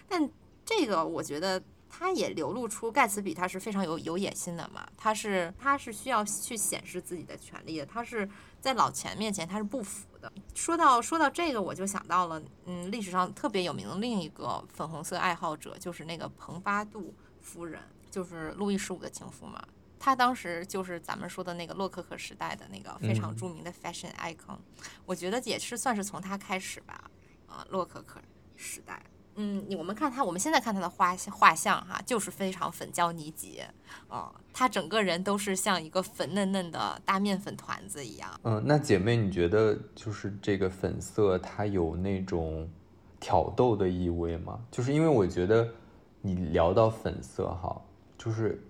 [0.09, 0.27] 但
[0.65, 1.61] 这个我觉得。
[1.89, 8.29] 他也流露出盖茨比他是非常有有野心的嘛，他是他是需要去显示自己的权利的，他是
[8.59, 10.31] 在老钱面前他是不服的。
[10.53, 17.15] 说到说到这个，我就想到了，嗯，历史上特别有名的另一个粉红色爱好者，就是那个蓬巴杜
[17.47, 17.79] 夫人，
[18.11, 19.63] 就是路易十五的情妇嘛。
[19.97, 24.57] 她当时就是咱们说的那个洛可可时代的那个非常著名的 fashion icon，
[25.05, 27.09] 我觉得也是算是从她开始吧，
[27.47, 28.19] 啊，洛可可
[28.57, 29.01] 时代。
[29.39, 33.67] 嗯，我们看她，我们现在看她的画画像哈，就是非常粉娇妮洁，
[34.07, 38.29] 啊，她整个人都是像一个粉嫩嫩的大面粉团子一样。
[38.43, 42.69] 嗯，那姐妹，你觉得就是这个粉色，它有那种
[43.19, 44.59] 挑逗的意味吗？
[44.71, 45.67] 就是因为我觉得
[46.27, 47.81] 你聊到粉色哈，
[48.17, 48.61] 就是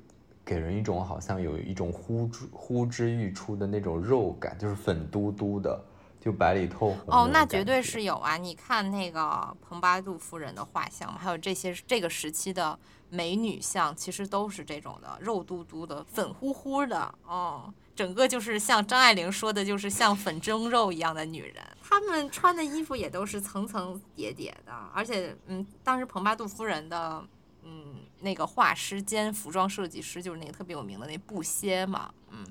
[0.45, 5.79] 给人一种好像有一种呼之呼之欲出的那种肉感，就是粉嘟嘟的。
[6.19, 8.35] 就白里透红哦，那绝对是有啊！
[8.35, 12.77] 你看那个蓬巴杜夫人的画像，还有这些这个时期的
[13.09, 21.63] 美女像，其实都是这种的，肉嘟嘟的，粉乎乎的哦，整个就是像张爱玲说的，就是像粉蒸肉一样的女人。
[21.81, 27.23] 她们穿的衣服也都是层层叠叠的，而且，嗯，当时蓬巴杜夫人的，
[27.67, 32.47] 嗯，那个画师兼服装设计师就是那个特别有名的那布歇嘛，嗯，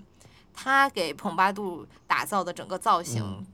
[0.53, 3.45] 他给蓬巴杜打造的整个造型。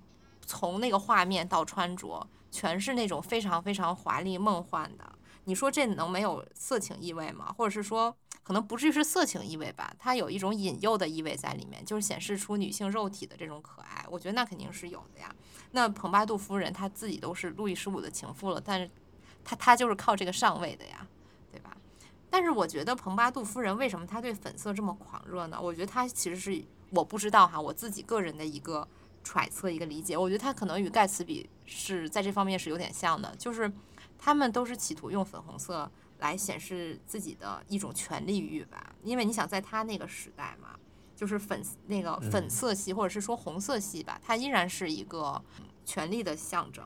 [0.45, 5.13] 从那个画面到穿着，全是那种非常非常华丽梦幻的。
[5.45, 7.55] 你说这能没有色情意味吗？
[7.57, 9.95] 或者是说，可能不至于是色情意味吧？
[10.01, 14.05] 它有一种引诱的意味在里面，就是显示出女性肉体的这种可爱。
[14.11, 15.33] 我觉得那肯定是有的呀。
[15.71, 18.91] 那蓬巴杜夫人她自己都是路易十五的情妇了，但是
[19.45, 21.07] 她她就是靠这个上位的呀？
[22.33, 25.57] 但是我觉得蓬巴杜夫人为什么她对粉色这么狂热呢？
[25.63, 28.89] 我觉得她其实是我不知道哈，我自己个人的一个。
[29.25, 33.73] 揣测一个理解，我觉得她可能与盖茨比是在这方面是有点像的，就是
[34.19, 38.93] 他们都是企图用粉红色来显示自己的一种权力欲吧。
[39.05, 40.71] 因为你想在他那个时代嘛，
[41.15, 45.41] 就是粉那个粉色系或者是说红色系吧，它依然是一个
[45.85, 46.85] 权力的象征。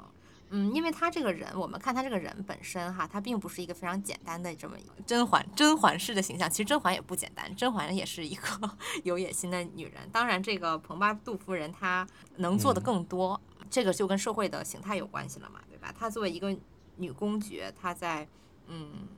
[0.51, 6.49] 嗯，因为他这个人，我们看他这个人本身哈，他并不是一个非常简单的这么一个甄嬛甄嬛式的形象。
[6.49, 8.49] 其实甄嬛也不简单，甄嬛也是一个
[9.03, 10.09] 有野心的女人。
[10.13, 15.93] 当然，这个蓬巴杜夫人她能做的更多，这个就跟社会的形态有关系了嘛，对吧？
[15.99, 16.57] 她作为一个
[16.97, 18.29] 女公爵，她在
[18.69, 19.09] 嗯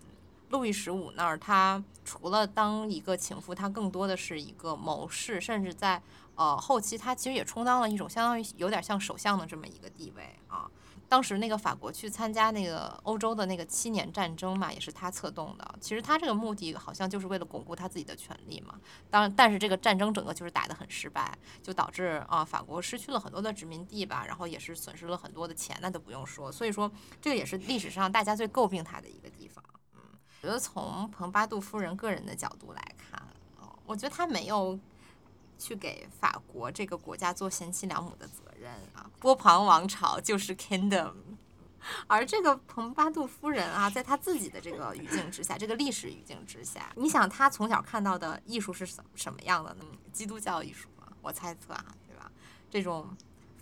[0.49, 6.03] 路易十五那儿，她除了当一个情妇，她更多的是一个谋士，甚至在
[6.37, 10.67] 呃后期，她其实也充当了一种相当于有点像首相的这么一个地位啊。
[11.09, 15.75] 当时那个法国去参加那个欧洲的那个七年战争嘛，也是他策动的。
[15.81, 18.79] 其实他这个目的好像就是为了巩固他自己的权利嘛。
[19.09, 26.53] 当但是这个战争整个就是打得很失败，就导致啊法国失去了很多的殖民地吧，然后也是损失了很多的钱，那都不用说。
[26.53, 26.91] 所以说
[27.23, 29.65] 这个也是历史上大家最诟病他的一个地方。
[29.95, 30.03] 嗯，
[30.43, 33.19] 我觉得从蓬巴杜夫人个人的角度来看，
[33.59, 34.79] 哦，我觉得他没有
[35.59, 39.11] 去给法国这个国家做贤妻良母的责任啊。
[39.19, 41.13] 波旁王朝就是 kingdom，
[42.07, 49.85] 而这个蓬巴杜夫人啊，在她自己的这个语境之下，这个历史语境之下，你想她从小看到的艺术是什什么样的呢？
[50.13, 52.31] 基督教艺术嘛，我猜测啊，对吧？
[52.71, 53.17] 这种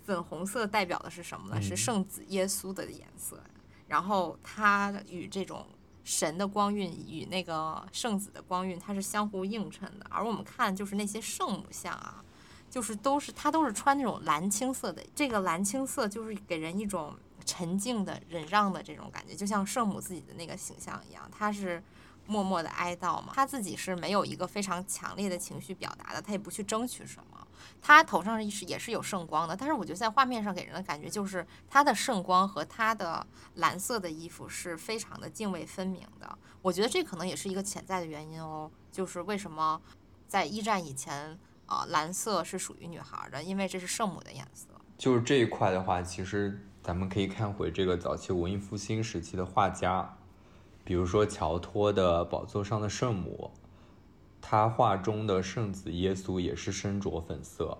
[0.05, 1.61] 粉红色代表的是什么呢？
[1.61, 3.41] 是圣子耶稣的颜色。
[3.87, 5.65] 然后它与这种
[6.03, 10.05] 神的光晕与那个圣子的光晕，它是相互映衬的。
[10.09, 12.21] 而我们看就是那些圣母像啊，
[12.69, 17.15] 就是都是他都是穿那种蓝青色的，这个蓝青色就是给人一种。
[17.45, 21.81] 沉静的忍让的这种感觉，就像圣母自己的那个形象一样，她是
[22.25, 27.47] 默默的哀悼嘛，她自己是没有一个非常强烈的情绪表达的，她也不去争取什么，
[27.81, 39.81] 她头上是也是有圣光的，但是我觉得在画面上给人的感觉就是她的圣光和她的蓝色的衣服是非常的泾渭分明的，我觉得这可能也是一个潜在的原因哦，就是为什么
[40.27, 44.67] 在一战以前啊，蓝色是属于女孩的，因为这是圣母的颜色。
[44.97, 46.63] 就是这一块的话，其实。
[46.83, 50.17] 咱们可以看回这个早期文艺复兴时期的画家，
[50.85, 53.51] 比如说乔托的《宝座上的圣母》，
[54.41, 57.79] 他画中的圣子耶稣也是身着粉色；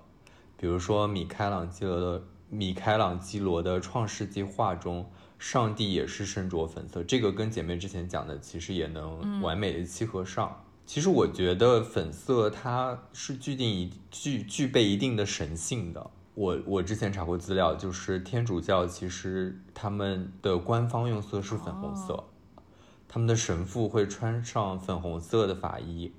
[0.57, 5.09] 比如说米开朗基罗的米开朗基罗的《创世纪》画中，
[5.39, 7.01] 上帝也是身着粉色。
[7.01, 10.65] 这个跟姐妹之前讲的其实也能完美的契合上。
[10.88, 16.09] 其实我觉得粉色它是具定一具具备一定的神性的。
[16.33, 22.23] 我我之前查过资料，就是天主教其实他们的官方用色是粉红色，
[23.05, 26.13] 他们的神父会穿上粉红色的法衣。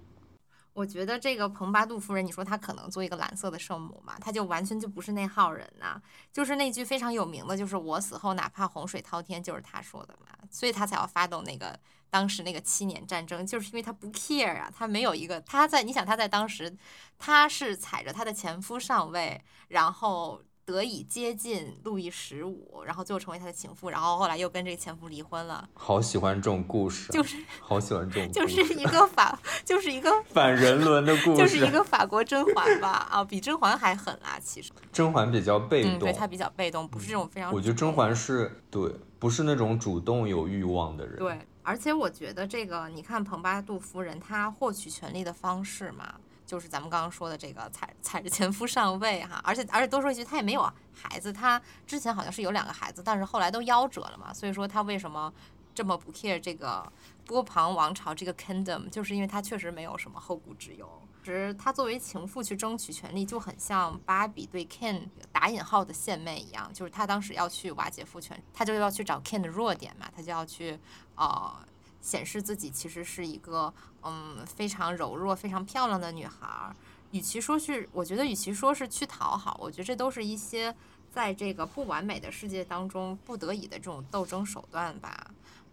[0.78, 4.16] 我觉得这个蓬巴杜夫人，你说她可能做一个蓝色的圣母嘛？
[4.20, 6.00] 她就完全就不是那号人呐。
[6.32, 10.28] 就是那句非常有名的，就是我死后哪怕洪水滔天，就是她说的嘛。
[10.48, 11.76] 所以她才要发动那个
[12.10, 16.76] 当时那个七年战争，就是因为她不 care 啊，她没有一个她在，你想她在当时，
[17.18, 20.40] 她是踩着她的前夫上位，然后。
[20.72, 25.68] 得以接近路易十五，然后最后成为他的情妇，然后后来又跟这个前夫离婚了。
[25.74, 33.08] 好喜欢这种故事，就是好喜欢这种，就是一个法，就是一个 反人伦的故事，就是一个法国甄嬛吧？
[33.10, 34.38] 啊，比甄嬛还狠啊！
[34.40, 37.52] 其实甄嬛比较被动，对她比较被动，不是这种非常。
[37.52, 41.16] 我觉得甄嬛是对，不是那种主动有欲望的人。
[41.16, 46.14] 对，而且我觉得这个，你看蓬巴杜夫人她获取权力的方式嘛。
[46.48, 50.62] 就是咱们刚刚说的这个踩踩着前夫上位哈，而且而且多说一句，他也没有
[50.94, 55.30] 孩子，他之前好像是有两个孩子，但是后来都夭折了嘛，所以说他为什么
[55.74, 56.90] 这么不 care 这个
[57.26, 60.88] 波旁王朝这个 kingdom，就是因为他确实没有什么后顾之忧。
[61.22, 70.78] 其实他作为情妇去争取权利，就很像芭比对 Ken 打引号的献媚一样，就是他当时要去瓦解父权，他就要去找 Ken 的弱点嘛，他就要去
[71.14, 71.54] 呃。
[72.00, 73.72] 显示自己其实是一个
[74.02, 76.74] 嗯非常柔弱、非常漂亮的女孩。
[77.10, 80.74] 与其说是，我觉得与其说是去讨好，我觉得这都是一些
[81.10, 85.30] 在这个不完美的世界当中不得已的这种斗争手段吧。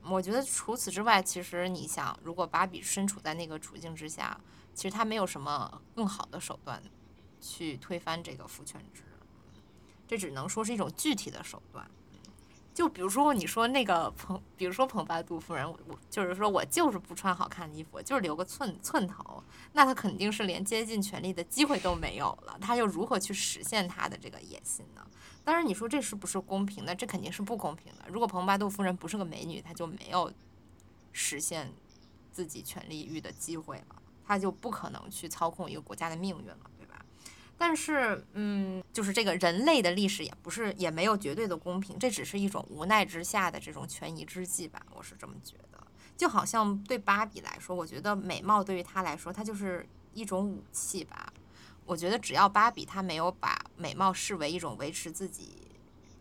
[0.08, 4.40] 我觉得除此之外，其实你想，如果芭比身处在那个处境之下，
[4.74, 6.82] 其实她没有什么更好的手段
[7.42, 9.02] 去推翻这个父权制，
[10.08, 11.90] 这只能说是一种具体的手段。
[12.76, 25.08] 就比如说，你说那个蓬，比如说蓬巴杜夫人，我就是说我就是不穿好看的衣服，就是留个寸寸头，那他肯定是连接近权力的机会都没有了，他又如何去实现他的这个野心呢？
[25.46, 26.94] 当然，你说这是不是公平的？
[26.94, 28.04] 这肯定是不公平的。
[28.10, 30.30] 如果蓬巴杜夫人不是个美女，她就没有
[31.14, 31.72] 实现
[32.34, 33.96] 自己权力欲的机会了，
[34.28, 36.58] 她就不可能去操控一个国家的命运了。
[37.58, 45.82] 但是，嗯，就是这个人类的历史也不是也没有绝对的公平，这只是一种无奈之下的这种权宜之计吧，我是这么觉得。
[46.18, 51.32] 就好像对芭比来说，我觉得美貌对于她来说，它就是一种武器吧。
[51.86, 55.68] 我觉得只要芭比她没有把美貌视为一种维持自己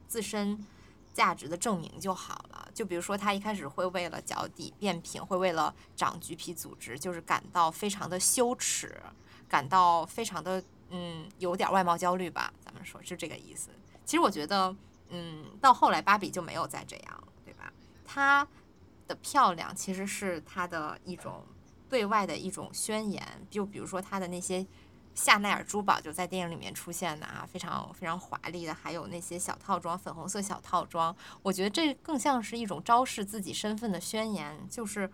[0.07, 0.65] 自身
[1.13, 2.69] 价值的证明就好了。
[2.73, 9.01] 就比如说，她一开始会为了脚底变平，会为了长橘皮组织，就是感到非常的羞耻，
[9.49, 10.63] 感到非常的。
[10.91, 13.71] 嗯，有点外貌焦虑吧，咱们说是这个意思。
[14.05, 14.75] 其实我觉得，
[15.09, 17.73] 嗯，到后来芭比就没有再这样，对吧？
[18.05, 18.47] 她
[19.09, 21.45] 的漂亮其实是她的一种
[21.89, 23.23] 对外的一种宣言。
[23.51, 24.67] 就比如说她的那些
[25.15, 31.15] 夏奈尔珠宝就在电影里面出现的啊，非常非常华丽的，还有那些小套装，粉红色小套装。
[31.43, 35.11] 我觉得这更像是一种昭示自己身份的宣言，就是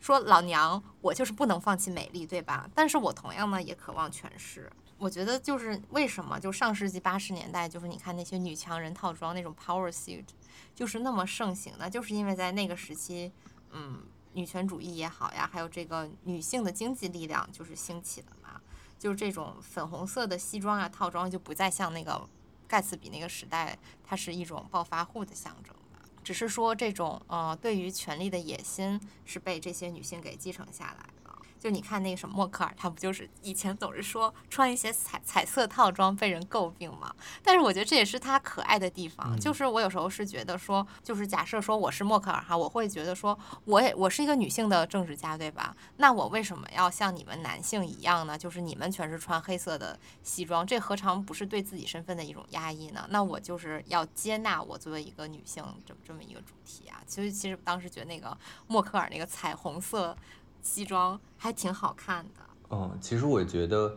[0.00, 2.68] 说老娘我就是不能放弃美丽，对吧？
[2.74, 4.70] 但是我同样呢也渴望权势。
[4.98, 10.26] 我觉得就是为什么就上世纪八十年代，就是你看那些女强人套装那种 power suit，
[10.74, 13.32] 就是那么盛行的，就是因为在那个时期，
[13.70, 14.02] 嗯，
[14.34, 18.60] 女权主义也好呀，还有这个女性的经济力量就是兴起了嘛，
[18.98, 22.28] 就是这种粉红色的西装啊套装就不再像那个
[22.68, 25.74] 盖茨比那个时代，它是一种暴发户的象征
[26.22, 31.19] 只是说这种呃对于权力的野心是被这些女性给继承下来。
[31.60, 37.14] 就你看那个什么默克尔，他不就是以前总是说穿一些彩彩色套装被人诟病吗？
[37.42, 39.38] 但是我觉得这也是他可爱的地方。
[39.38, 45.76] 就是我有时候是觉得说，就是假设说我是默克尔哈，我会觉得说，我也我是一个女性的政治家，对吧？
[45.98, 48.38] 那我为什么要像你们男性一样呢？
[48.38, 53.06] 就是你们全是穿黑色的西装，这何尝不是对自己身份的一种压抑呢？
[53.10, 57.02] 那我就是要接纳我作为一个女性这么这么一个主题啊。
[57.06, 58.34] 其实其实当时觉得那个
[58.66, 60.16] 默克尔那个彩虹色。
[60.62, 62.40] 西装还挺好看的。
[62.70, 63.96] 嗯，其实我觉得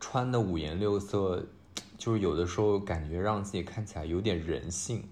[0.00, 1.44] 穿的五颜六色，
[1.98, 5.08] 就是有的时候感觉让自己看起来有点人性。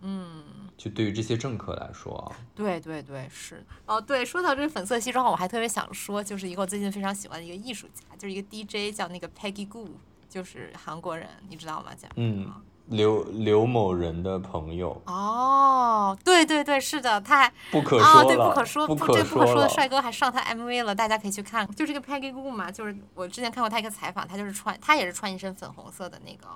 [0.00, 0.44] 嗯，
[0.76, 2.36] 就对于这些政客来说啊。
[2.54, 3.64] 对对对，是。
[3.86, 9.88] 哦，对，说到这个粉色西装，我还特别想说，就是一个我最近非常喜欢的一个艺术家，就是一个 DJ 叫那个 Peggy Gou，
[10.28, 11.92] 就是韩国人，你知道吗？
[11.96, 12.48] 讲嗯。
[12.88, 21.66] 刘刘某人的朋友哦，对对对，是的，他还不可说对，不可说，不这不可说的帅哥还上他 MV 了，大家可以去看。
[21.74, 26.48] 就这个 Peggy Gou 嘛，就是我之前看过他一个采访，他就是穿，他也是穿一身粉红色的那个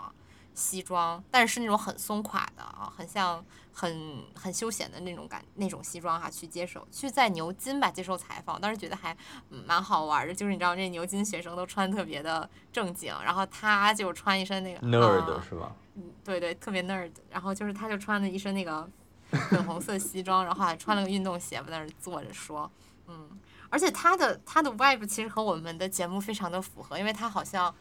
[0.55, 3.45] 西装，但是是那种很松垮的啊，很像。
[3.75, 9.17] 很很休闲的那种感，那种西装哈，去接受，去在牛津吧接受采访，当时觉得还
[9.49, 10.35] 蛮好玩的。
[10.35, 15.73] 就是你知道，那牛津学生都穿特别的正经，然后他就穿一身那个 nerd 是吧？
[15.95, 17.11] 嗯，对对，特别 nerd。
[17.31, 18.89] 然后就是他就穿了一身那个
[19.31, 22.71] 粉红色西装，然后还穿了个运动鞋，在那儿坐着说，
[23.09, 23.31] 嗯，
[23.69, 27.75] 而且他的他的 vibe 其实和我们的节目非常的符合，因为他好像，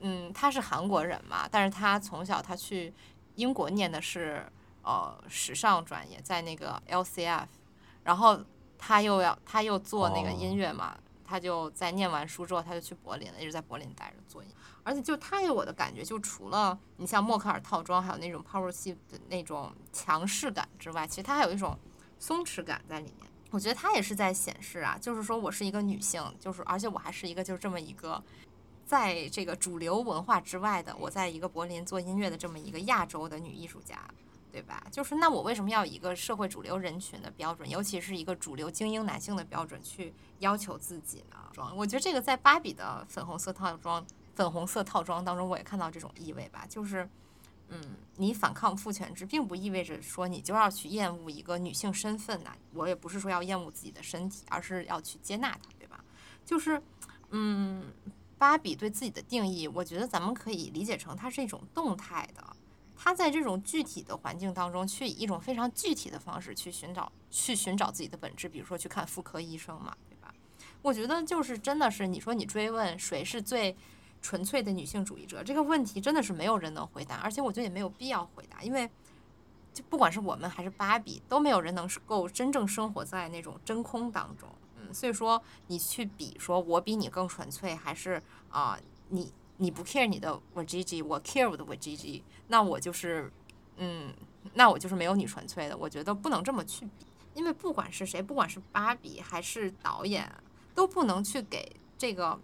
[0.00, 2.92] 嗯，他是韩国人嘛，但是他从小他去
[3.34, 4.44] 英国念的是。
[4.88, 7.46] 呃，时尚专业在那个 LCF，
[8.04, 8.38] 然后
[8.78, 14.48] 他又要他又做那个音乐嘛，他就在念完书之后，他就去柏林了，一直在柏林待着做音。
[14.86, 21.76] 而且就他给我的感觉，就除了你像默克尔套装，还有那种 power 系的那种强势感之外，其实他还有一种
[22.20, 23.28] 松弛感在里面。
[23.50, 28.22] 我觉得他也是在显示啊，就是说我是一个女性，就是而且我还是一个就是这么一个
[28.84, 33.98] 在这个主流文化之外的，我在一个柏林做音乐的这么一个亚洲的女艺术家。
[34.52, 34.82] 对吧？
[34.90, 41.36] 就是那我为什么要以一个社会主流人群的标准，尤其是一个主流精英男性的标准去要求自己呢？
[41.76, 44.02] 我觉得这个在芭比的粉红色套装、
[44.36, 46.64] 粉红色套装当中，我也看到这种意味吧。
[46.68, 47.08] 就是，
[47.70, 47.80] 嗯，
[48.16, 52.54] 你反抗父权制，并不意味着说你就要去厌恶一个女性身份呐。
[52.74, 56.04] 我也不是说要厌恶自己的身体，而是要去接纳它，对吧？
[56.44, 56.80] 就是，
[57.30, 57.92] 嗯，
[58.38, 62.44] 芭比对自己的定义，我觉得咱们可以理解成它是一种动态的。
[62.98, 70.34] 他在这种具体的环境当中，去以一种非常具体的方式去寻找，去寻找自己的本质，比如说去看妇科医生嘛，对吧？
[70.80, 73.76] 我觉得就是真的是，你说你追问谁是最
[74.26, 78.90] 纯粹的女性主义者这个问题，真的是没有人能回答，而且我觉得也没有必要回答，因为
[79.72, 88.20] 就不管是我们还是芭比，都没有人能够真正生活在那种真空当中，嗯，所以说你去比说我比你更纯粹，还是
[88.50, 88.76] 啊
[89.10, 89.32] 你。
[89.58, 93.32] 你不 care 你的我 G G，我 care 我的我 G G，那我就是，
[93.78, 94.12] 嗯，
[94.52, 95.74] 那我就是没有你纯粹的。
[95.74, 100.30] 我觉得不能这么去比，因为不管是谁，不管是芭比还是导演，
[100.74, 102.38] 都不能去给这个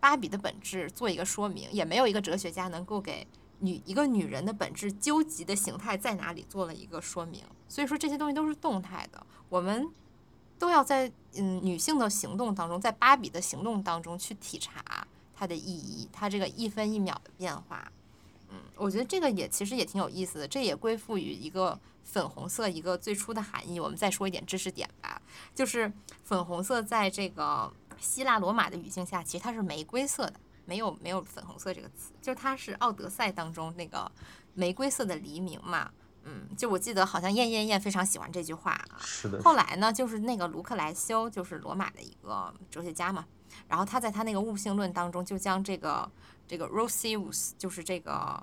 [0.00, 3.26] 芭比的本质做一个说明，也没有一个哲学家能够给
[3.58, 7.44] 女一个女人的本质究极的形态在哪里做了一个说明。
[7.68, 9.88] 所以说这些东西都是动态的，我们
[10.58, 15.06] 都要在嗯女性的行动当中，在芭比的行动当中去体察。
[15.32, 17.90] 它的意义，它这个一分一秒的变化，
[18.50, 23.80] 嗯，我觉得这个也其实也挺有意思的，这也归附于一个粉红色一个最初的含义。
[23.80, 25.22] 我们再说一点知识点吧，
[25.54, 25.90] 就是
[26.24, 30.34] 粉红色在这个希腊罗马的语境下，其实它是玫瑰色的，
[30.64, 34.10] 没有没有粉红色这个词，就它是奥德赛当中那个
[34.54, 35.90] 玫瑰色的黎明嘛，
[36.24, 38.98] 嗯，就我记得好像燕燕燕非常喜欢这句话啊。
[39.00, 39.42] 是的。
[39.42, 43.26] 后来呢，就是那个卢克莱修，就是罗马的一个哲学家嘛。
[43.68, 46.10] 然后他在他那个物性论当中，就将这个
[46.46, 48.42] 这个 roseus 就是这个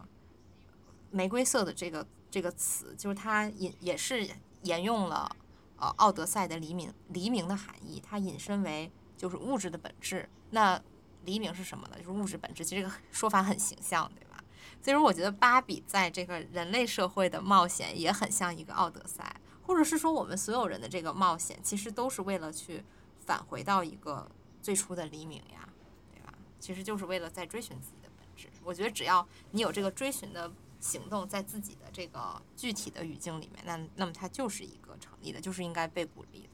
[1.12, 4.28] 玫瑰色的这个这个词，就是他引也是
[4.64, 5.34] 沿用了
[5.78, 10.30] 呃奥德赛的黎明黎明的含义，它引申为就是物质的本质。
[10.52, 10.82] 那
[11.26, 11.98] 黎明是什么呢？
[11.98, 12.64] 就是物质本质。
[12.64, 14.42] 其实这个说法很形象，对吧？
[14.82, 22.84] 所以说，我觉得芭比在这个人类社会的冒险也很像一个奥德赛，或者是说我们所有人的这个冒险，其实都是为了去
[23.26, 24.30] 返回到一个。
[24.60, 25.70] 最初的黎明呀，
[26.12, 26.34] 对吧？
[26.60, 28.50] 其实就是为了在追寻自己的本质。
[28.66, 30.52] 我觉得只要你有这个追寻的
[30.82, 36.47] 行动，在自己的这个具体的语境里面，那那么它就是一个成立的，就是应该被鼓励。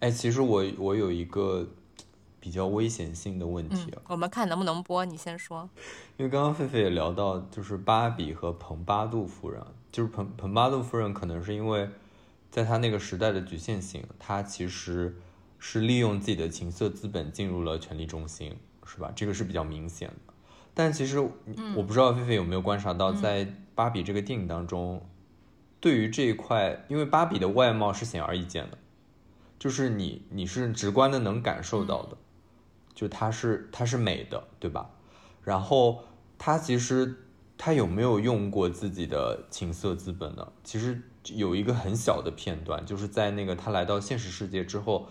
[0.00, 1.66] 哎，其实我我有一个
[2.38, 5.68] 比较危险性的问题，我们看能不能播，你先说。
[6.16, 11.88] 因为刚刚狒狒也聊到，就是芭比和蓬巴杜夫人，就是蓬蓬巴杜夫人可能是因为
[12.50, 15.16] 在她那个时代的局限性，她其实
[15.58, 19.12] 是利用自己的情色资本进入了权力中心，是吧？
[19.16, 20.34] 这个是比较明显的。
[20.74, 25.04] 但其实我不知道菲菲有没有观察到，在芭比这个电影当中，
[25.80, 28.78] 对于这一块，因为芭比的外貌是显而易见的，
[29.58, 32.16] 就是你你是直观的能感受到的，
[32.94, 34.90] 就她是她是美的，对吧？
[35.42, 36.04] 然后
[36.38, 37.16] 她其实
[37.56, 40.52] 她有没有用过自己的情色资本呢？
[40.62, 45.08] 其实有一个很小的片段，就是在那个她来到现实世界之后，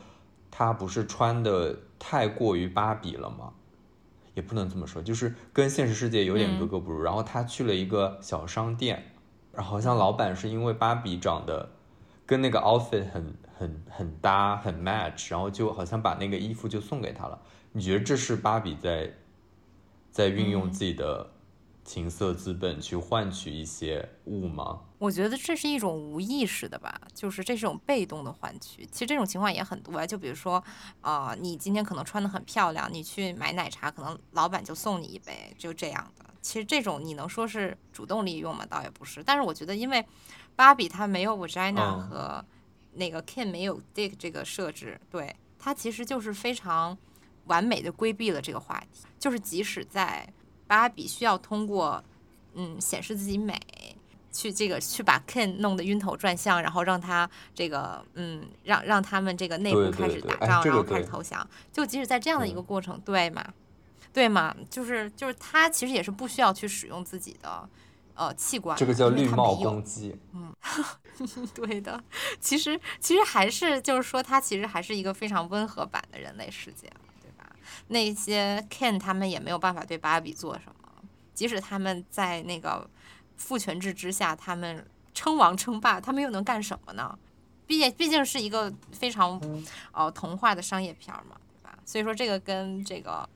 [0.50, 3.54] 他不是穿的太过于芭比了吗？
[4.34, 7.02] 也不能这么说，就是跟现实世界有点格格不入。
[7.02, 9.12] 然后他去了一个小商店，
[9.52, 11.70] 然后好像老板是因为芭比长得
[12.26, 17.40] 跟那个 outfit 很很很搭很 match，然后就好像把那个衣服就送给他了。
[17.72, 19.14] 你觉得这是芭比在
[20.12, 21.32] 在运用自己的？
[21.88, 24.82] 情色资本去换取一些物吗？
[24.98, 28.86] 我觉得这是一种无意识的吧，就是这是种被动的换取。
[28.88, 30.62] 其实这种情况也很多啊，就比如说，
[31.00, 36.26] 啊，你今天可能穿的很漂亮，你去买奶茶，可能老板就送你一杯，就这样的。
[36.42, 38.66] 其实这种你能说是主动利用吗？
[38.70, 39.24] 倒也不是。
[39.24, 40.06] 但是我觉得，因为
[40.58, 42.44] 芭比她没有 vagina 和
[42.98, 46.98] 那个 Ken 没有 dick 这个设置，对它其实就是非常
[47.46, 50.28] 完美的规避了这个话题，就是即使在。
[50.70, 52.04] 芭比需要通过，
[52.54, 53.58] 嗯，显示自己美，
[54.34, 61.50] 去这个去把 Ken 弄得晕头转向，然后让他这个，嗯，让让他们这个内部开始打仗，然后开始投降。
[61.72, 63.42] 就即使在这样的一个过程，对吗？
[64.12, 64.54] 对吗？
[64.70, 67.70] 就是就是他其实也是不需要去使用自己的
[68.18, 70.18] 呃器官，这个叫绿帽攻击。
[70.34, 70.54] 嗯，
[71.54, 72.04] 对的。
[72.42, 76.92] 其实其实还是就是说，他其实还是一个非常温和版的人类世界。
[77.22, 77.50] 对吧
[77.88, 80.90] 那些 Ken 他们也没有办法对芭比做什么，
[81.34, 82.90] 即使他们在那个
[83.36, 87.18] 父权制之下，他们称王称霸，他们又能干什么呢？
[87.66, 89.40] 毕竟毕竟是一个非常
[89.92, 91.78] 呃童话的商业片嘛，对吧？
[91.86, 93.28] 所以说这个跟这个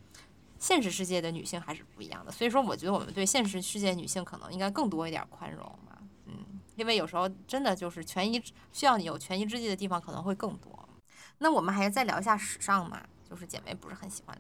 [0.62, 2.32] 现实世界的女性还是不一样的。
[2.32, 5.97] 所以说我觉得我们对现实世界女性可能应该更多一点宽容嘛，
[6.28, 6.34] 嗯，
[6.78, 8.41] 因为有时候真的就是权宜
[8.72, 10.88] 需要你有权宜之计的地方可能会更多。
[11.39, 13.01] 那我们还是再聊一下时尚嘛。
[13.28, 14.38] 就是姐妹不是很喜欢，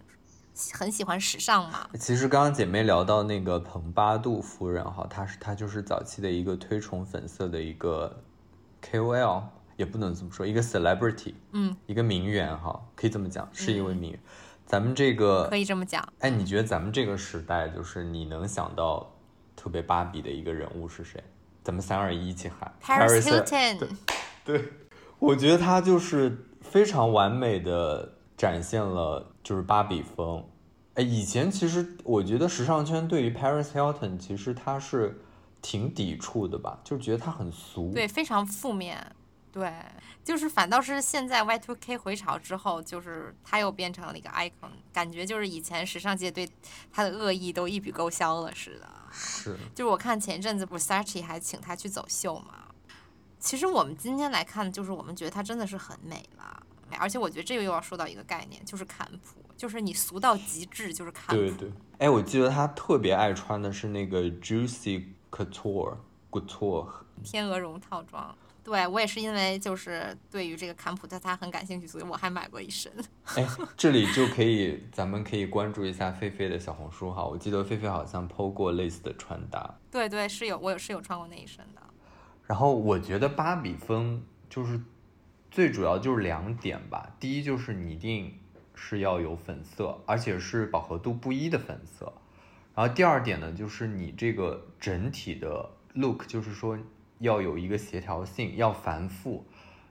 [0.73, 1.89] 很喜欢时尚嘛。
[1.97, 8.21] 其实刚刚姐妹聊到那个蓬巴杜夫人哈，她是她就是早期的一个推崇粉色的一个
[8.81, 9.43] KOL，
[9.77, 14.19] 也不能这么说，一个 celebrity，嗯，一个名媛哈，可以这么讲，是一位名媛。
[14.71, 16.01] 咱们这个可以这么讲。
[16.19, 19.13] 哎，你觉得咱们这个时代，就是你能想到
[19.53, 21.21] 特别芭比的一个人物是谁？
[21.61, 23.89] 咱们三二一一起喊，Paris Hilton。
[24.45, 24.63] 对，
[25.19, 28.13] 我觉得他就是非常完美的。
[28.37, 30.43] 展现了就是芭比风，
[30.95, 35.21] 哎，以前其实我觉得时尚圈对于 Paris Hilton 其实他是
[35.61, 38.97] 挺抵触的吧，就觉得他很俗，对，非常负面，
[39.51, 39.73] 对，
[40.23, 46.49] 就是反倒是现在 Y2K 回潮之后，就是它又变成了一个 icon，感觉就是以前时尚界对
[46.91, 48.87] 他的恶意都一笔勾销了似的。
[49.11, 52.69] 是，就是我看前一阵子不是 Sachi 还请他去走秀嘛，
[53.39, 56.63] 其实我们今天来看，就是我们觉得它真的是很美了。
[56.97, 61.41] 而且我觉得这个又要说到一个概念，就是坎普，就是你俗到极致就是坎普。
[61.41, 61.71] 对对。
[61.99, 65.97] 哎，我记得他特别爱穿的是那个 Juicy Couture
[66.29, 66.87] Couture
[67.23, 68.33] 天鹅绒套装。
[68.63, 72.91] 对我也是因为就是对于这个坎普他他很感兴趣，所以我还买过一身。
[73.35, 79.77] 哎，这里就可以咱们可以关注一下菲菲的小红书哈，我记得菲菲好像 PO 过类似的穿搭。
[79.89, 81.81] 对对，是有我有是有穿过那一身的。
[82.45, 84.79] 然后我觉得芭比风就是。
[85.53, 88.39] 最主要就是两点吧，第一就是你一定
[88.73, 92.13] 是要有粉色，而且是饱和度不一的粉色。
[92.73, 96.79] 然后第二点呢，就是你这个整体的 look，就是说
[97.21, 99.45] 要有一个协调性，要繁复。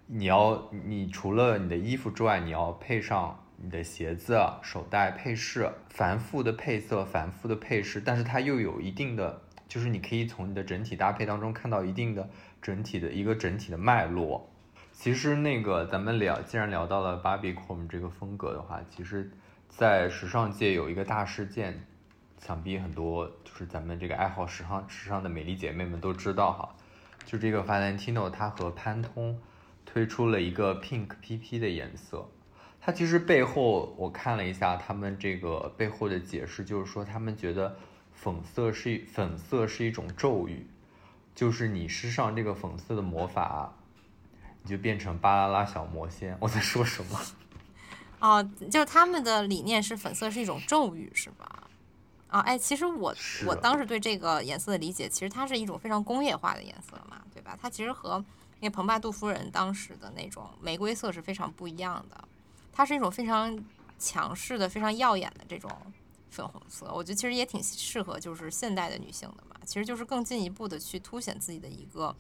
[0.07, 12.29] 你要你除了你的衣服之外，你要配上你的鞋子、手袋、配饰，繁复的配色，繁复的配饰，但是它又有一定的，就是你可以从你的整体搭配当中看到一定的
[12.61, 14.51] 整体的一个整体的脉络。
[14.93, 19.31] 其实那个咱们聊，既然聊到了 Barbie Com 这个风格的话，其实，
[19.69, 21.87] 在时尚界有一个大事件，
[22.39, 26.69] 想必很多就是咱们这个爱好时尚时尚的美丽姐妹们都知道哈，
[27.31, 29.39] 就这个 Valentino 它和潘通
[29.87, 32.29] 推出了一个 Pink PP 的颜色，
[32.81, 37.77] 它其实背后我看了一下他们这个背后的解释，就是说他们觉得
[38.13, 40.67] 粉色是粉色是一种咒语，
[41.37, 43.77] 就是你施上这个粉色的魔法。
[44.63, 47.19] 你就变成巴啦啦小魔仙，我在说什么？
[48.19, 51.60] 哦，就是他们的理念是粉色是一种咒语，是吧？
[52.31, 57.59] 啊，哎，其实我我当时对这个颜色的理解，其实它是一种非常工业化的颜色嘛，对吧？
[57.61, 58.25] 它其实和
[58.61, 62.29] 那个蓬巴杜夫人当时的那种玫瑰色是非常不一样的，
[62.73, 63.59] 它是一种非常
[63.99, 65.71] 强势的、非常耀眼的这种
[66.31, 66.89] 粉红色。
[66.95, 72.15] 我觉得其实也挺适合就是现代的女性的嘛，其实就是更进一步的去凸显自己的一个，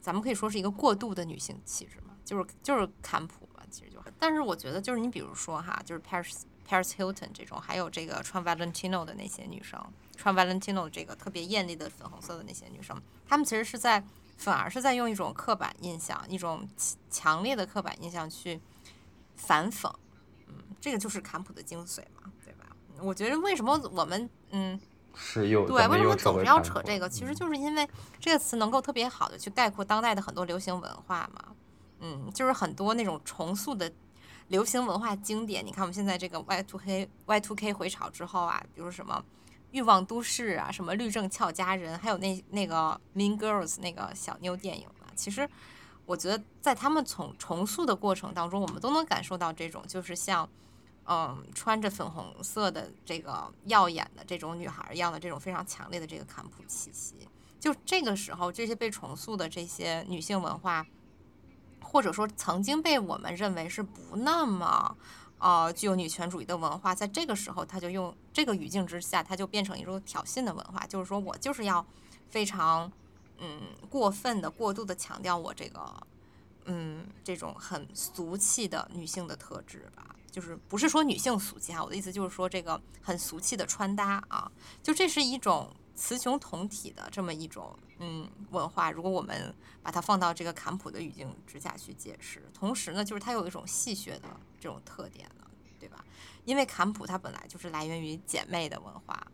[0.00, 3.98] 咱们可以说是一个过度的女性气质嘛，就是就是坎普嘛，其实就。
[4.18, 6.42] 但是我觉得就是你比如说哈，就是 Paris。
[6.68, 9.80] Paris Hilton 这种，还有这个穿 Valentino 的那些女生，
[10.16, 14.04] 穿 Valentino 这个特别艳丽的粉红色的那些女生，她们其实是在，
[14.36, 16.68] 反而是在用一种刻板印象，一种
[17.08, 18.60] 强烈的刻板印象去
[19.36, 19.92] 反讽，
[20.48, 22.66] 嗯，这个就是坎普的精髓嘛，对吧？
[23.00, 24.80] 我觉得为什么我们，嗯，
[25.14, 27.08] 是又对，为什么总是要扯扯这个？
[27.08, 27.88] 其实就是因为
[28.18, 31.54] 这个词能够特别好的去概括当代的很多流行文化嘛，
[32.00, 33.92] 嗯，就是很多那种重塑的。
[34.48, 39.14] 流行文化经典，你看我们现在这个 Y two K Y two K 回潮之后啊，比如什么
[39.72, 45.48] 《欲望都市》啊，什么《律政俏佳人》，还有那那个 Mean Girls 那个小妞电影啊，其实
[46.04, 50.48] 我觉得在他们重重塑的过程当中，我们都能感受到这种就是像
[51.06, 57.16] 嗯穿着粉红色的这个耀眼的这种女孩一样的这种非常强烈的这个坎普气息。
[57.58, 60.86] 就这个时候，这些被重塑的这些女性文化。
[61.86, 64.96] 或者说，曾经被我们认为是不那么，
[65.38, 71.86] 呃，具有女权主义的文化，在这个时候，他就用这个语境之下，它就变成一种挑衅的文化，就是说我就是要
[72.28, 72.90] 非常，
[73.38, 76.06] 嗯，过分的、过度的强调我这个，
[76.64, 84.50] 嗯，这种很俗气的女性的特质吧，就是不是说女性俗气哈，我的意思就是说这个很俗气的穿搭啊，
[84.82, 85.74] 就这是一种。
[85.96, 89.52] 雌雄同体的这么一种嗯文化，如果我们
[89.82, 94.28] 把它放到这个坎普的语境之下去解释，同时呢，就是它有一种戏谑的
[94.60, 95.46] 这种特点呢，
[95.80, 96.04] 对吧？
[96.44, 99.26] 因为坎普它本来就是来源于姐妹的文化，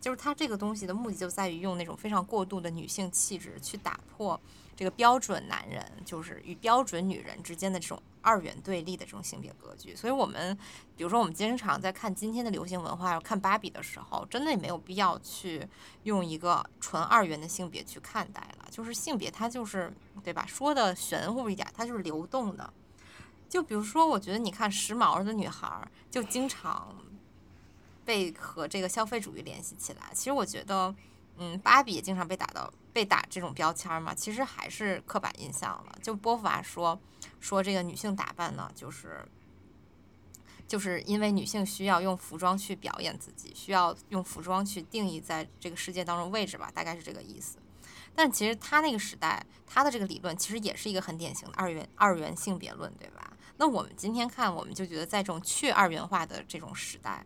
[0.00, 4.38] 就是它这个东西的目的就在于用那种非常过度的女性气质去打破。
[4.76, 10.56] 这个标准男人就是与标准女人之间的这种二元对立的这种性别格局，所以我们
[10.96, 15.66] 比如说我们经常在看今天的流行文化，看芭比的时候，真的也没有必要去
[16.02, 18.68] 用一个纯二元的性别去看待了。
[18.70, 19.92] 就是性别它就是
[20.22, 20.44] 对吧？
[20.46, 22.72] 说的玄乎一点，它就是流动的。
[23.48, 26.94] 就比如说，我觉得你看时髦的女孩就经常
[28.04, 30.10] 被和这个消费主义联系起来。
[30.12, 30.94] 其实我觉得。
[31.36, 35.98] 嗯，芭比也经常被打到被打这种标签嘛，其实还是刻板印象了。
[36.00, 36.98] 就波伏娃说
[37.40, 39.22] 说这个女性打扮呢，就是
[40.66, 47.58] 就是因为女性需要用服装去表演自己，需要用服装去定义在这个世界当中位置吧，大概是这个意思。
[48.14, 53.32] 但其实他那个时代，他的这个理论其实也是一个很典型的二元二元性别论，对吧？
[53.56, 57.24] 那我们今天看，我们就觉得在这种去二元化的这种时代。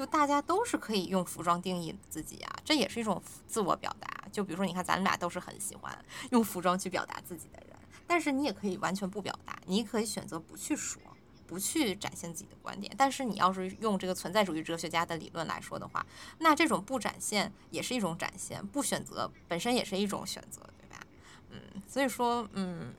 [0.00, 4.08] 就大家都是可以用服装定义自己啊，这也是一种自我表达。
[4.32, 5.94] 就比如说，你看咱们俩都是很喜欢
[6.30, 11.02] 用服装去表达自己的人，但是你也可以完全不表达，你可以选择不去说，
[11.46, 12.90] 不去展现自己的观点。
[12.96, 16.06] 但是你要是用这个存在主义哲学家的理论来说的话，
[16.38, 21.04] 那这种不展现也是一种展现，不选择本身也是一种选择，对吧？
[21.50, 22.94] 嗯，所以说，嗯，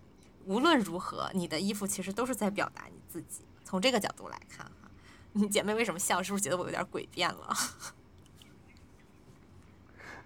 [0.45, 3.44] 无论如何，你的衣服其实都是在表达你自己。
[3.64, 4.72] 从这个角度来看。
[5.33, 6.21] 你姐妹为什么笑？
[6.21, 7.49] 是不是觉得我有点诡辩了？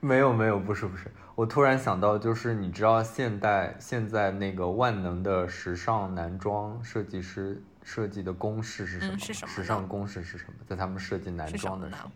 [0.02, 9.18] 没有没有，不是不是，我突然想到，就是你知道现代现在那个万能的时尚男装设计师设计的公式是什么？
[9.18, 9.52] 是什么？
[9.52, 10.54] 时尚公式是什么？
[10.68, 12.12] 在他们设计男装的时候，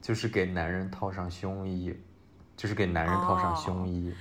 [0.00, 1.94] 就是给男人套上胸衣，
[2.56, 4.12] 就是给男人套上胸衣。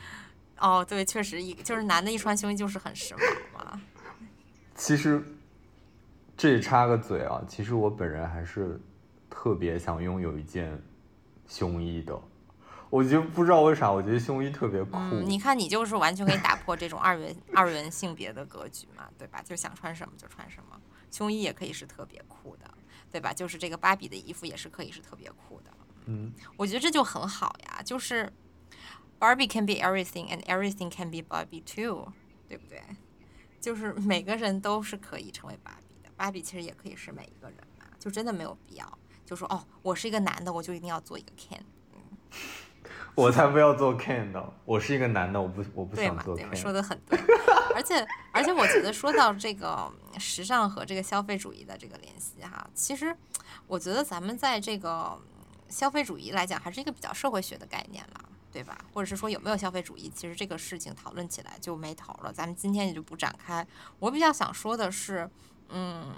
[0.59, 3.19] 哦，对，确实一就是男的一穿胸衣就是很时髦
[3.55, 3.81] 嘛。
[4.75, 5.23] 其实。
[6.38, 8.80] 这里插个嘴啊，其实我本人还是
[9.27, 10.80] 特别想拥有一件
[11.47, 12.18] 胸衣的。
[12.89, 14.97] 我就不知道为啥，我觉得胸衣特别酷。
[15.26, 19.41] 你看，你就是完全可以打破这种二元二元性别的格局嘛，对吧？
[19.43, 20.80] 就想穿什么就穿什么，
[21.11, 22.72] 胸衣也可以是特别酷的，
[23.11, 23.34] 对吧？
[23.34, 25.72] 就是这个芭比的衣服也是可以是特别酷的。
[26.05, 28.31] 嗯，我觉得这就很好呀，就是
[29.19, 32.14] Barbie can be everything and everything can be Barbie too，
[32.47, 32.81] 对不对？
[33.59, 35.86] 就是每个人都是可以成为芭比。
[36.18, 41.60] 芭比其实也可以是每一个人嘛，就真的没有必要，就说哦，我是一个男的，我就一定要做一个 Ken。
[41.94, 42.02] 嗯，
[43.14, 46.56] 我才不要做 Ken 呢，我是一个男的，我不我不想做 Ken。
[46.56, 47.18] 说的很对，
[47.76, 53.15] 而且而且我觉得说到这个时尚和这个消费主义的这个联系哈，其实
[53.68, 55.18] 我觉得咱们在这个
[55.69, 58.76] 消费主义来讲，还是一个比较社会学的概念了，对吧？
[58.91, 63.68] 或者是说有没有消费主义，其实这个事情讨论起来就没头了，咱们今天也就不展开。
[63.99, 65.30] 我比较想说的是。
[65.69, 66.14] 嗯，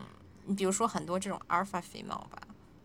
[0.46, 2.42] 你比如说很多这种 alpha female 吧，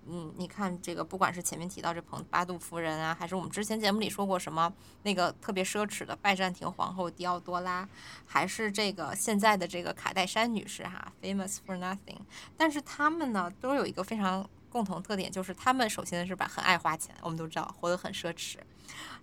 [0.06, 4.72] 嗯，你看这个，不管是前面提到这蓬八度夫人啊，还是我们之前节目里说过什么
[5.02, 7.88] 那个特别奢侈的拜占庭皇后迪奥多拉，
[8.26, 12.18] 还是这个现在的这个卡戴珊女士哈，famous for nothing，
[12.56, 18.56] 但是她们呢都有一个非常共同特点，就是他们首先是吧很爱花钱，我们都知道活得很奢侈，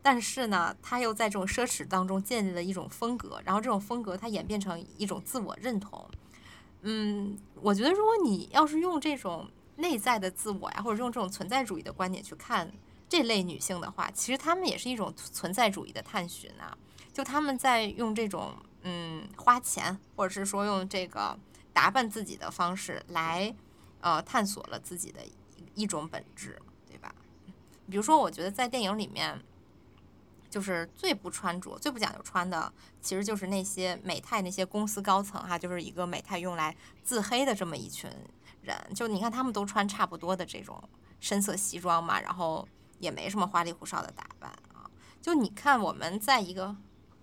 [0.02, 6.10] 但是呢他又在这种奢侈当中建立了一种风格，然后这种风格它演变成一种自我认同。
[6.82, 9.50] 嗯，我觉得如果你要是用这种。
[9.78, 12.72] 内在的自我呀，或者用这种存在主义的观点去看
[13.10, 16.78] 这类女性的话，其实她们也是一种存在主义的探寻啊。
[17.12, 18.54] 就她们在用这种
[18.84, 21.36] 嗯花钱，或者是说用这个
[21.74, 23.52] 打扮自己的方式来
[24.02, 25.22] 呃探索了自己的
[25.74, 27.16] 一种本质，对吧？
[27.90, 29.42] 比如说，我觉得在电影里面，
[30.52, 32.72] 就是最不穿着、最不讲究穿的，
[33.02, 38.08] 其实就是那些美泰那些公司高层哈，就是一个美泰用来自黑的这么一群。
[38.62, 40.80] 人就你看，他们都穿差不多的这种
[41.20, 42.68] 深色西装嘛，然后
[43.00, 44.86] 也没什么花里胡哨的打扮啊。
[45.20, 46.76] 就你看，我们在一个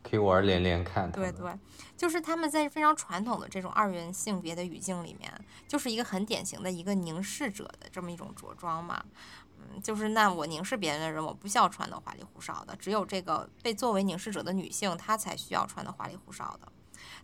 [0.02, 1.56] 可以玩连连看，对对，
[1.96, 5.32] 就是他们在非常传统的这种二元性别的语境里面，
[5.68, 9.04] 就是一个很典型的一个凝视者的这么一种着装嘛。
[9.82, 16.72] 就是那我凝视别人的人，我不需要穿的花里胡哨的，只有这个被作为凝视者的女性，她才需要穿的花里胡哨的。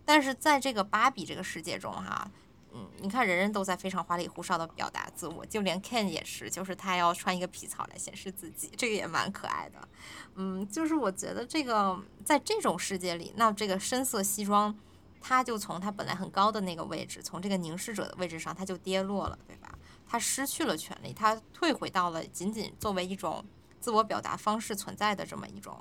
[0.03, 2.29] 但是在这个芭比这个世界中，哈。
[2.77, 9.87] 嗯，你看，人人都在非常花里胡哨的表达自我，就连 Ken 也是，就是他要穿一个皮草来显示自己，这个也蛮可爱的。
[10.35, 14.77] 嗯，就是我觉得这个在这种世界里，那这个深色西装，
[15.21, 19.73] 它就从它本来很高的那个位置，从这个凝视者的位置上，它就跌落了，对吧？
[20.15, 23.43] 他失去了权利，他退回到了仅仅作为一种
[23.81, 25.77] 自我表达方式存在的这么一种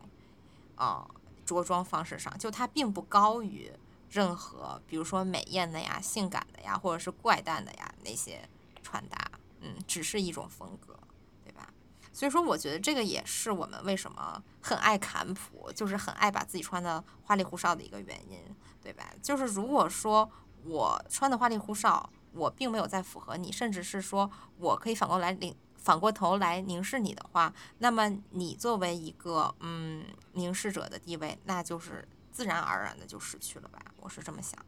[0.74, 1.08] 啊
[1.46, 3.70] 着装方式上，就它并不高于。
[4.10, 8.48] 任何，比如说美艳的呀、性感的呀，或者是怪诞的呀，那些
[8.80, 9.18] 穿搭，
[9.60, 10.96] 嗯，只是一种风格，
[11.44, 11.68] 对吧？
[12.12, 18.38] 所以说，我觉得这个也是我们为什么很爱坎普，就是很爱把自己穿的花里胡哨的一个原因，
[18.80, 19.12] 对吧？
[19.20, 20.30] 就是如果说
[20.64, 32.06] 我穿的花里胡哨，我并没有在符合你，甚至是说我可以反过来领，反过头来凝视你的话，那么你作为一个嗯凝视者的地位，那就是。
[32.34, 34.66] 自然而然的就失去了吧，我是这么想的。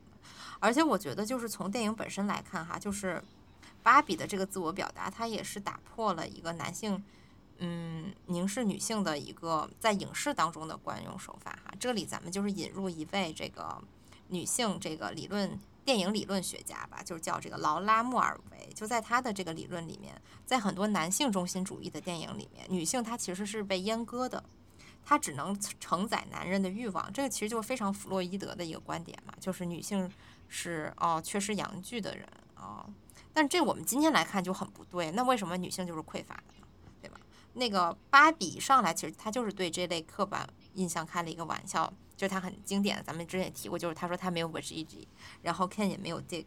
[0.61, 3.21] 而且我觉得，就是从电影本身来看，哈，就是
[3.83, 7.03] 芭比的这个自我表达，它也是打破了一个男性，
[7.59, 11.75] 嗯，凝视女性的一个在影视当中的惯用手法，哈。
[11.81, 13.83] 这里咱们就是引入一位这个
[14.29, 18.69] 女性这个理论电影理论学家吧，就是叫这个劳拉·莫尔维。
[18.75, 24.43] 就在他的这个理论里面，在很多男性中心主义的电影里面，女性她其实是被阉割的。
[25.05, 30.13] 她只能承载男人的欲望，这个其实就非常弗洛伊德的一个观点嘛，就是女性
[30.49, 32.85] 是哦缺失阳具的人啊。
[33.33, 36.67] 但这我们今天来看就很不对，那为什么女性就是匮乏的呢？
[37.01, 37.21] 对吧？
[37.53, 45.07] 那个芭比上来其实她就是对这类刻板印象开了一个玩笑，就是她很经典的，咱们之前也提过，就是他说他没有 virginity，
[45.43, 46.47] 然后 Ken 也没有 dick，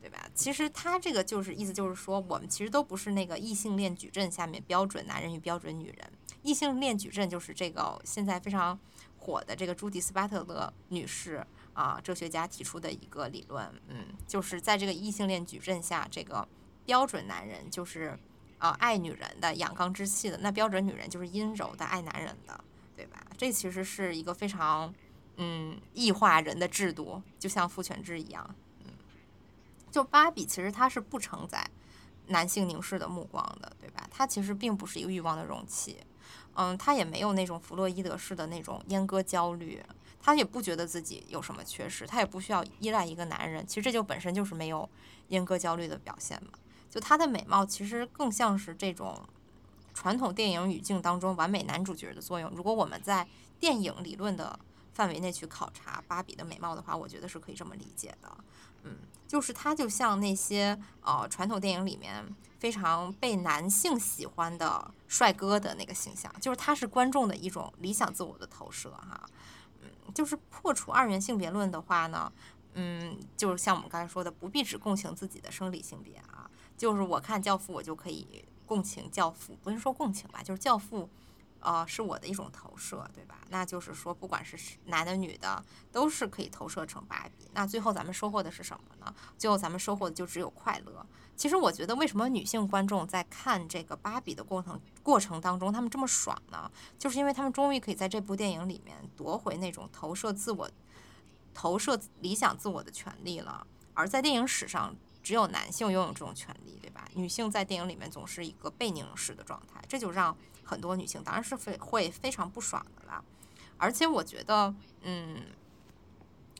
[0.00, 0.28] 对吧？
[0.34, 6.10] 其实他这个就是意思就是说，我们其实都不是那个异性恋矩阵下面标准男人与标准女人。
[6.42, 8.78] 异性恋矩阵就是这个现在非常
[9.18, 16.46] 火的这个朱迪斯巴特勒女士啊，哲学家提出的一个理论，嗯，就是在这个异性恋矩阵下，这个
[16.84, 18.18] 标准男人就是
[18.58, 22.62] 啊爱女人的阳刚之气的，那标准女人就是阴柔的爱男人的，
[23.36, 24.92] 这其实是一个非常
[25.36, 28.54] 嗯异化人的制度，就像父权制一样，
[28.84, 28.92] 嗯，
[29.90, 31.68] 就芭比其实它是不承载
[32.28, 34.06] 男性凝视的目光的，对吧？
[34.10, 35.98] 它其实并不是一个欲望的容器。
[36.56, 39.82] 嗯，他也没有那种弗洛伊德式的那种阉割焦虑，
[40.22, 43.66] 他也不觉得自己有什么缺失，他也不需要依赖一个男人。
[43.66, 44.88] 其实这就本身就是没有
[45.30, 46.50] 阉割焦虑的表现嘛。
[46.88, 49.20] 就他的美貌其实更像是这种
[49.94, 52.50] 传统电影语境当中完美男主角的作用。
[52.50, 53.26] 如果我们在
[53.58, 54.58] 电影理论的
[54.92, 58.30] 范围内去考察芭比的美貌的话，我觉得是可以这么理解的。
[58.82, 62.22] 嗯，就是他就像那些呃传统电影里面
[62.58, 69.26] 非常被男性喜欢的帅哥的那个形象，就是他是观众的一种理想自我的投射哈。
[69.80, 72.30] 嗯，就是破除二元性别论的话呢，
[72.74, 81.08] 嗯，就是像我们刚才说的，不必只共情自己的生理性别啊，就是我看教父我就可以共情教父，不是说共情吧，就是教父。
[81.66, 83.38] 呃，是我的一种投射，对吧？
[83.48, 84.54] 那就是说，不管是
[84.84, 87.48] 男的女的，都是可以投射成芭比。
[87.54, 89.14] 那最后咱们收获的是什么呢？
[89.38, 91.06] 最后咱们收获的就只有快乐。
[91.34, 96.70] 其实我觉得，为什么女性观众在看这个芭比的过程过程当中，他们这么爽呢？
[96.98, 100.70] 就是因为他们终于可以在这部电影里面夺回那种投射自我、
[101.54, 103.66] 投射理想自我的权利了。
[103.94, 107.08] 而在电影史上，只有男性拥有这种权利，对吧？
[107.14, 113.24] 女性在电影里面总是一个被凝视的状态，这就让很多女性当然是非会非常不爽的啦。
[113.78, 115.40] 而且我觉得，嗯，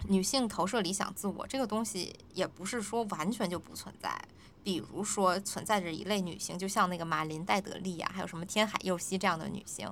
[0.08, 4.20] 女性投射理想自我这个东西也不是说完全就不存在。
[4.64, 9.86] 比如说，存在着一类女性，就像那个马林戴德利呀，还有什么天海佑希这样的女性，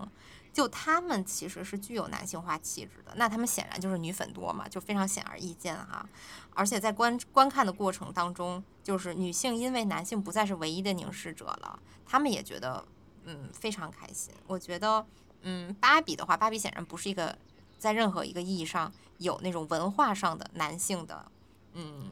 [0.53, 3.13] 就他们其实是具有男性化气质的。
[3.17, 6.07] 那他们显然就是女粉多嘛，就非常显而易见哈。
[6.55, 12.85] 而且在观观看的过程当中，就是女性因为男性不再是唯一的凝视者了，她们也觉得
[13.25, 14.33] 嗯非常开心。
[14.47, 15.07] 我觉得
[15.43, 17.39] 嗯，芭比的话，芭比显然不是一个
[17.79, 21.25] 在任何一个意义上有那种文化上的男性的
[21.73, 22.11] 嗯。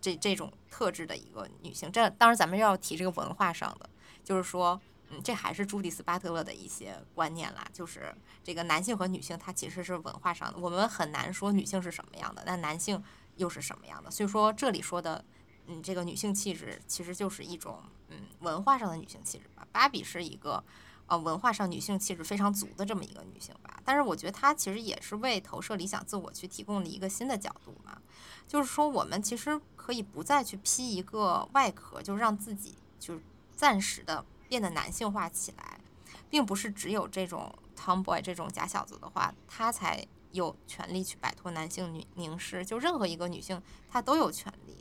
[0.00, 3.88] 这这种特质的一个女性，这当然咱们要提这个文化上的，
[4.22, 4.78] 就是说，
[5.10, 13.02] 嗯，这还是朱迪斯巴特勒的一些观念啦，就是这个男性和女性，它其实是文化上的，我们很难说女性是什么样的，那男性
[13.36, 15.24] 又是什么样的，所以说这里说的，
[15.66, 19.66] 嗯，这个女性气质其实就是一种，嗯，文化上的女性气质吧。
[19.72, 20.62] 芭比是一个。
[21.06, 28.00] 呃，文化上女性气质非常足的这么一个女性吧，但是我觉得她其实也是为投射理想自我去提供了一个新的角度嘛，
[28.48, 33.20] 就是说我们其实可以不再去披一个外壳，就让自己就
[33.54, 34.24] 暂时的
[34.54, 35.80] 变得男性化起来，
[36.30, 43.60] 并不是只有这种 tomboy 这种假小子的话，他才有权利去摆脱男性女凝视，就任何一个女性
[43.90, 44.76] 她都有权利。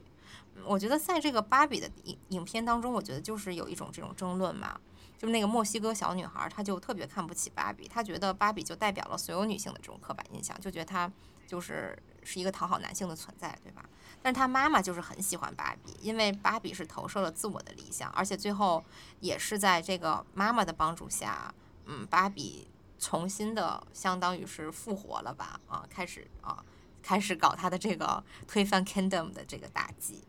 [0.64, 4.80] 我觉得在这个芭比的影影片当中，我觉得就是有一种这种争论嘛。
[5.18, 11.12] 就是那个墨西哥小女孩，她就特别看不起芭比，她觉得芭比就代表了所有女性的这种刻板印象，就觉得她
[11.48, 13.84] 就是是一个讨好男性的存在，对吧？
[14.22, 18.84] 但是她妈妈就是很喜欢芭比，因为芭比是投射了自我的理想，而且最后
[19.20, 21.54] 也是在这个妈妈的帮助下，
[21.86, 22.68] 嗯，芭比
[22.98, 25.60] 重新的相当于是复活了吧？
[25.68, 26.64] 啊，开始啊，
[27.02, 30.24] 开始搞她的这个推翻 Kingdom 的这个大计。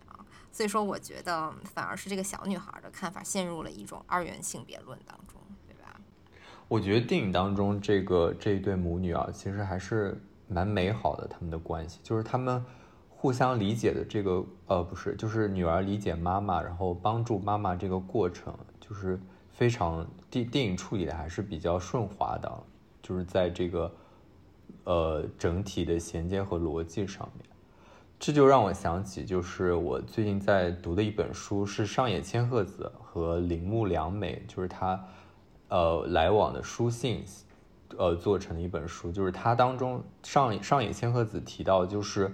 [0.51, 6.01] 所以说，我觉得反而是这个小女孩的看法陷入了一种二元性别论当中，对吧？
[6.69, 10.16] 我觉得电影当中这个这一对母女啊，其实还是
[10.49, 12.65] 蛮美好的，他们的关系就是他们
[13.09, 19.19] 互相理解的这个呃，不是，就是女儿理解妈妈，然后帮助妈妈这个过程，就是
[19.51, 22.53] 非常电电影处理的还是比较顺滑的，
[23.03, 23.93] 就是在这个
[24.85, 27.49] 呃整体的衔接和逻辑上面。
[28.19, 35.05] 这就让我想起，就是我最近在读的一本书，是上野千鹤子和铃木良美，就是他，
[35.69, 37.25] 呃，来往的书信，
[37.97, 39.12] 呃，做成的一本书。
[39.12, 42.32] 就是它当中上上野千鹤子提到，就是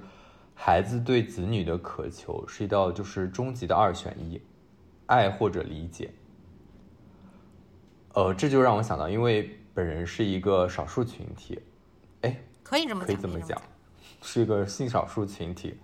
[0.54, 4.40] 孩子对子女的渴求是一道就是终极的二选一，
[5.06, 6.10] 爱或者理解。
[8.14, 11.60] 呃，这就让我想到，因为本人是一个少数群体，
[12.22, 13.60] 哎，可以这么可以这么讲。
[14.22, 15.78] 是一个性少数群体，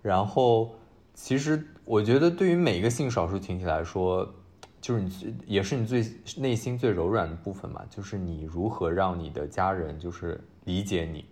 [0.00, 0.74] 然后
[1.12, 4.32] 其实我觉得对于每一个性少数群体来说，
[4.80, 6.04] 就是你也是你最
[6.36, 11.24] 内心最柔软的部分嘛，就是你如何让你的家人就是理解你。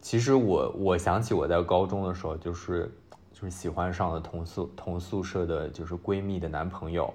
[0.00, 2.90] 其实我我想起我在高中的时候，就是
[3.32, 7.12] 就是喜欢上了同宿同宿舍的就是闺蜜的男朋友，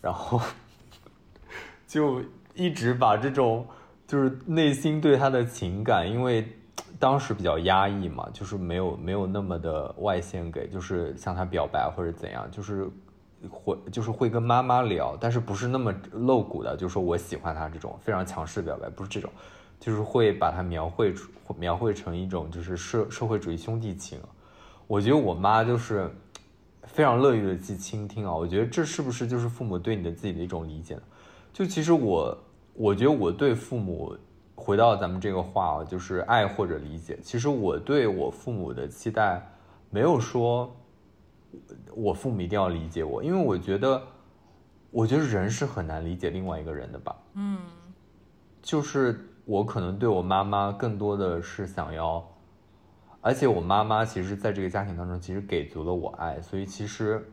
[0.00, 0.40] 然后
[1.88, 2.22] 就
[2.54, 3.66] 一直把这种
[4.06, 6.46] 就是内心对他的情感，因为。
[6.98, 12.88] 当时比较压抑嘛，就是没有没有那么的外献给，就是向他表白或者怎样，就是
[13.50, 19.30] 会就是会跟妈妈聊，但是不是那么露骨的，就是说我喜欢他这种非常强势的表白，不是这种，
[19.80, 24.18] 就是会把它描绘出描绘成一种就是社社会主义兄弟情。
[24.86, 26.10] 我觉得我妈就是
[26.84, 30.98] 非常乐于的去倾听啊，我觉得这是不是就是父母对你的自己的一种理解？
[31.52, 32.38] 就其实我
[32.74, 34.16] 我觉得我对父母。
[34.54, 37.18] 回到咱们这个话啊，就是爱或者理解。
[37.20, 39.42] 其实我对我父母的期待，
[39.90, 40.72] 没有说，
[41.94, 44.02] 我父母一定要理解我，因为我觉得，
[44.90, 47.16] 我觉得人是很难理解另外一个人的吧。
[47.34, 47.58] 嗯，
[48.60, 52.24] 就是我可能对我妈妈更多的是想要，
[53.20, 57.30] 而且我妈妈其实在这个家庭当中，其实给足了我爱，所以其实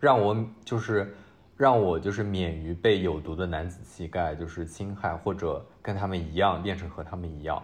[0.00, 1.14] 让我就是。
[1.58, 7.62] 让我就是免于被有毒的男子气概就是侵害，或者跟他们一样变成和他们一样。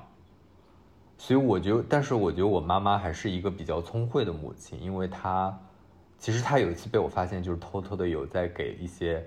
[1.23, 5.57] 所以我觉得，但是我觉得我妈妈还是一个比较聪慧的母亲，因为她
[6.19, 9.25] 其实她有一次被我发现，就是偷偷的有在给一些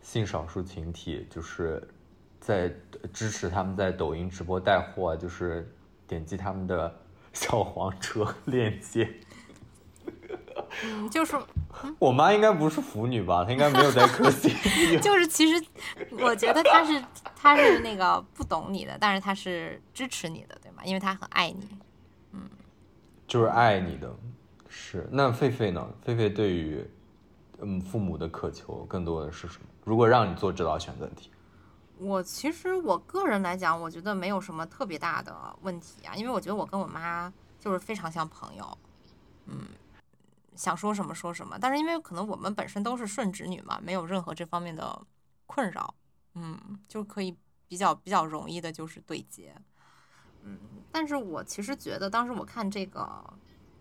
[0.00, 1.82] 性少数群体，就是
[2.38, 2.72] 在
[3.12, 5.68] 支持他们在抖音直播带货，就是
[6.06, 6.94] 点击他们的
[7.34, 9.12] 小黄车 链接。
[10.84, 11.36] 嗯，就是，
[11.98, 13.44] 我妈应该不是腐女吧？
[13.44, 14.98] 她应该没有在磕 CP。
[15.02, 15.64] 就是其实，
[16.12, 17.02] 我觉得她是
[17.34, 20.56] 她是那个不懂你的，但是她是支持你的？
[20.84, 21.68] 因为他很爱你。
[22.32, 22.48] 嗯，
[23.26, 24.14] 就是爱你的，
[24.68, 25.88] 是，那狒狒呢？
[26.04, 26.84] 狒狒对于
[27.60, 29.68] 嗯父母的渴求更多的是什么？
[29.84, 31.30] 如果让你做这道选择题，
[31.98, 38.78] 我其实我个人来讲，我觉得没有什么特别大的问题啊，因为我觉得我跟我妈就是非常像朋友，
[39.46, 39.60] 嗯，
[40.56, 41.56] 想说什么说什么。
[41.60, 45.00] 但是因为可能我们本身都是顺直女嘛，没有任何这方面的
[45.46, 45.94] 困扰，
[46.34, 46.58] 嗯，
[46.88, 47.36] 就可以
[47.68, 49.54] 比较比较容易的就是对接，
[50.44, 50.58] 嗯。
[50.92, 53.08] 但是我其实觉得当时我看这个，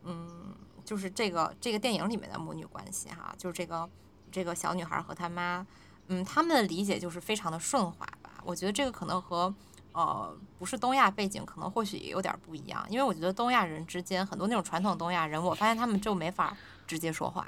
[0.04, 3.88] 嗯，就是这个这个电影里面的母女关系哈，就是这个
[4.32, 5.66] 这个小女孩和她妈。
[6.08, 8.32] 嗯，他们的理解就是非常的顺滑吧。
[8.44, 9.54] 我觉得这个可能和
[9.94, 12.86] 呃不是东亚背景，可能或许也有点不一样。
[12.90, 17.48] 因为我觉得东亚人之间很多那种传统东亚人，我发现他们就没法直接说话，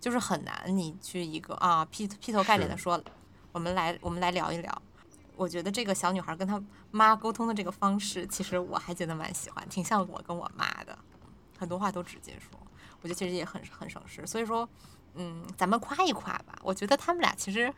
[0.00, 3.00] 就是很难你去一个啊劈劈头盖脸的说，
[3.52, 4.82] 我们来我们来聊一聊。
[5.36, 6.60] 我觉得这个小女孩跟她
[6.90, 10.98] 妈沟通的这个方式，其实我还觉得蛮喜欢，挺像我跟我妈的，
[11.58, 12.58] 很多话都直接说。
[13.02, 14.68] 我觉得其实也很很省事，所以说。
[15.18, 16.58] 嗯，咱们夸一夸吧。
[16.62, 17.72] 我觉得他们俩其实，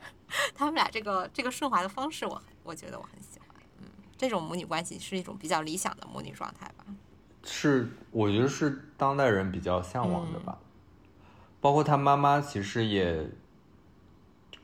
[0.57, 3.49] 他们俩这个这个顺滑的方式，我我觉得我很喜欢。
[3.79, 3.87] 嗯，
[4.17, 6.85] 这种母女关系是一种比较理想的母女状态吧。
[7.45, 10.59] 是，我觉得是当代人比较向往的吧。
[11.61, 13.31] 包括他妈妈其实也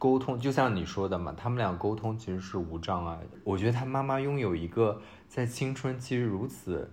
[0.04, 3.38] 沟通，就像你说的嘛，他们俩沟通其实是无障碍的。
[3.42, 6.90] 我觉得他妈妈拥有一个在青春期如此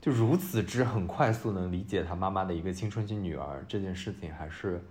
[0.00, 4.82] 就如此之很快速能理解他妈妈的一个青春期女儿这件事情，还是。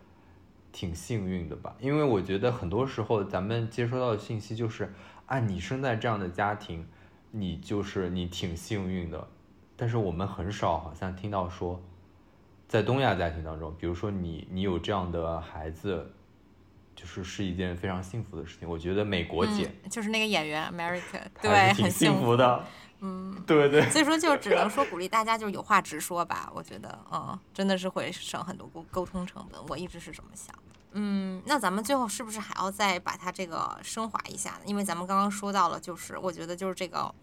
[0.70, 4.94] 挺幸运的吧，因为我觉得很多时候咱们接收到的信息就是，
[5.26, 6.86] 啊，你生在这样的家庭，
[7.32, 9.28] 你就是你挺幸运的。
[9.76, 11.82] 但是我们很少好像听到说，
[12.68, 16.12] 在东亚家庭当中，比如说你你有这样的孩子，
[16.98, 18.68] 就是是一件非常幸福的事情。
[18.68, 22.66] 我觉得美国姐就是那个演员 America，对，挺幸福的。
[23.02, 23.88] 嗯， 对对。
[23.92, 26.52] 所以说就只能说鼓励大家就是有话直说吧。
[26.56, 29.62] 我觉得，嗯，真的是会省很多沟沟通成本。
[29.68, 30.54] 我一直是这么想。
[30.94, 34.62] 嗯，那咱们最后是不是还要再把它这个升华一下呢？
[34.66, 37.14] 因为咱们刚刚说到了，就是我觉得就是这个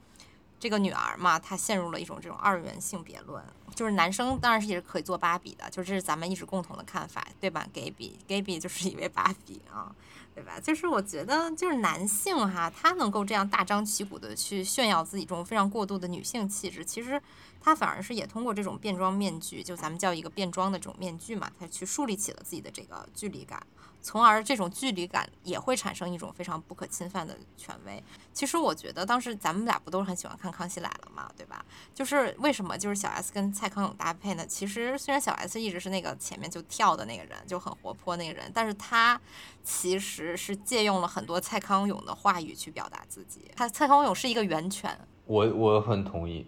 [0.58, 3.42] 这个女儿嘛，她陷入了一种这种二元性别论，
[3.74, 9.94] 就是男生当然是也是可以做芭比的，就这是咱们一直共同的看法，对吧？Gaby Gaby 就是一位芭比啊，
[10.34, 10.58] 对吧？
[10.60, 17.20] 就是我觉得就是男性哈，他能够这样大张旗鼓的去炫耀自己这种非常过度的女性气质，其实。
[17.66, 23.58] 他反而是也通过这种变装面具，就咱们叫一个变装的这种面具嘛，他去树立起了自己的这个距离感，
[24.02, 28.04] 从而这种距离感也会产生一种非常不可侵犯的权威。
[28.34, 31.64] 其实我觉得当时咱们俩不都是很喜欢看《康熙来了》嘛，对吧？
[31.94, 34.46] 就是为什么就是小 S 跟蔡康永搭配呢？
[34.46, 39.18] 其实虽然小 S 一直是那个前面就跳的那个人，就很活泼那个人，但是他
[39.62, 43.50] 其实是借用了很多蔡康永的话语去表达自己。
[43.56, 44.96] 他蔡康永是一个源泉，
[45.26, 46.46] 我我很同意。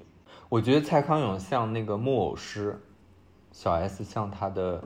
[0.48, 2.80] 我觉得蔡康永像那个木偶师，
[3.52, 4.82] 小 S 像他的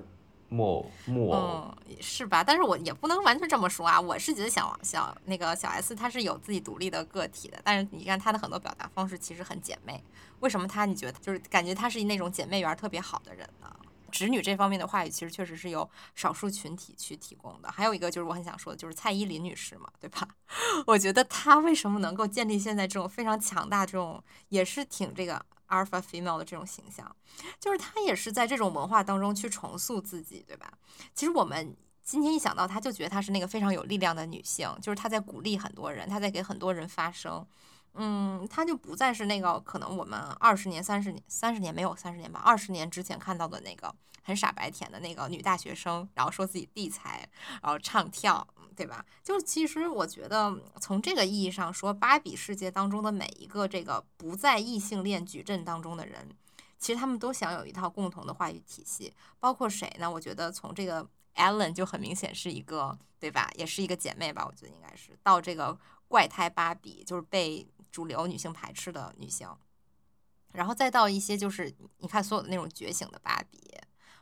[0.48, 2.42] 木偶木偶，是吧？
[2.42, 4.00] 但是我也不能完全这么说啊。
[4.00, 10.02] 我是觉得小小那个小 S 她是有自己独立的个体的，但是你看他的很多表达方式其实很姐妹。
[10.40, 13.70] 为什么他你觉得就是感觉他是那种姐妹缘特别好的人呢？
[14.10, 17.70] 直女这方面的话语其实确实是由少数群体去提供的。
[17.70, 20.28] 还有一个就是我很想说的，就是蔡依林女士嘛，对吧？
[20.86, 27.16] 我觉得她为什么能够建立现在这种非常强大这种，也是挺这个 alpha female 的这种形象，
[27.58, 30.72] 就是她也是在这种文化当中去重塑自己，对吧？
[31.14, 37.46] 其实我们今天一想到她，就觉得她是那个非常有力量的女性，就是她在鼓励很多人，她在给很多人发声。
[37.94, 43.92] 嗯，她就不再是那个可能我们二十年、三十年、三十年没有三十年吧，二十年之前看到的那个
[44.22, 47.28] 很傻白甜的那个女大学生，然后说自己地才，
[47.60, 48.46] 然后唱跳，
[48.76, 49.04] 对吧？
[49.24, 56.28] 就其实我觉得从这个意义上说，芭比世界当中的每一个这个不在异性恋矩阵当中的人，
[56.78, 60.08] 其实他们都享有一套共同的话语体系，包括谁呢？
[60.08, 61.04] 我觉得从这个
[61.34, 63.50] Ellen 就很明显是一个，对吧？
[63.56, 64.46] 也是一个姐妹吧？
[64.46, 65.76] 我觉得应该是到这个
[66.06, 67.66] 怪胎芭比，就是被。
[67.90, 69.48] 主流女性排斥的女性，
[70.52, 73.72] 然后再到一些就是你看所有的那种觉醒的芭比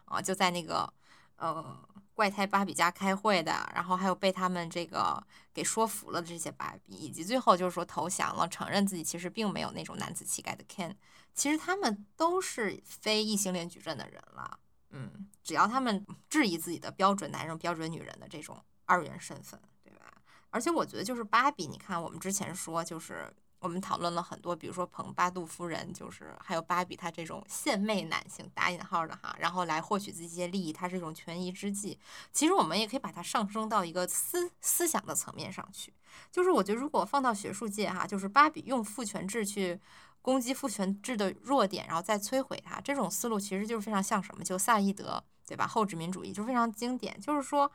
[0.05, 0.93] 啊，就在那个
[1.37, 1.79] 呃
[2.15, 5.23] 怪胎芭比家开会的，然后还有被他们这个
[5.55, 10.95] 给说服了的这些芭比，以及最后就是说投降了，承认自己其实并没有那种男子气概的 Ken，
[11.35, 14.59] 其实他们都是非异性恋矩阵的人了。
[14.91, 20.13] 嗯，只要他们质疑自己的标准男人、标准女人的这种二元身份，对吧？
[20.51, 23.33] 而且我觉得就是芭比，你看我们之前说就是。
[23.61, 31.99] 我们讨论了很多，比如说彭巴杜夫人，就是还有芭比她这种献媚男性打引号的哈，然后来获取自己一些利益，它是一种权宜之计。
[32.33, 35.93] 其实我们也可以把它上升到一个思思想的层面上去，
[36.31, 39.81] 就是我觉得如果放到学术界哈，就是芭比用父权制去
[40.23, 44.45] 攻击父权制的弱点，然后再摧毁它，这种思路其实就是非常像什么？
[44.45, 45.67] 就萨义德对吧？
[45.67, 47.71] 后殖民主义就非常经典，就是说。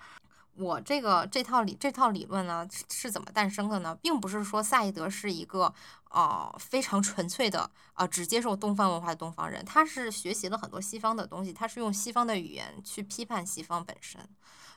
[0.56, 3.98] 我这个这套理这套理论呢是怎么诞生的呢？
[4.02, 5.74] 并不是说萨义德是一个
[6.12, 14.22] 呃非常纯粹的呃只接受东方文化的东方人，他是学习了很多西方的东西，他是用西方的语言去批判西方本身。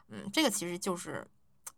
[0.08, 1.26] 嗯，这个其实就是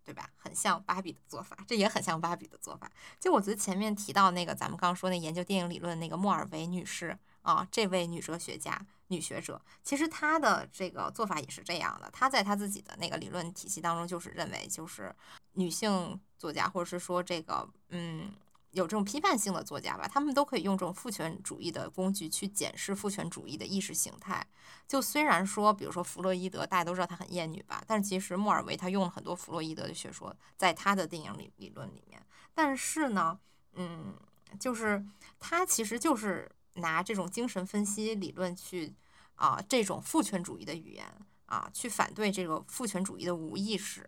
[0.04, 0.30] 对吧？
[0.36, 2.88] 很像芭比的做法，这也很像芭比的做法。
[3.18, 8.80] 就我觉得前面提到那个咱们刚说那研究电影理论那个莫尔维女士啊，这位女哲学家。
[9.08, 15.14] 女学者其实她的这个做法也是这样的，她在她自己的那个理论体系当中，就是认为就是
[15.54, 18.30] 女性作家或者是说这个嗯
[18.72, 24.46] 有这种批判性的作家吧，他们都可以用这种父权主义的工具去检视父权主义的意识形态。
[24.86, 32.22] 就虽然说，比如说弗洛伊德，大家都知道他很厌女吧，但其实莫尔维他用了很多弗洛伊德的学说在他的电影理理论里面。
[32.54, 33.38] 但是呢，
[33.72, 34.14] 嗯，
[34.60, 35.02] 就是
[35.40, 36.50] 他其实就是。
[36.78, 38.94] 拿这种精神分析理论去
[39.36, 41.06] 啊，这种父权主义的语言
[41.46, 44.04] 啊，去反对这个父权主义的无意识，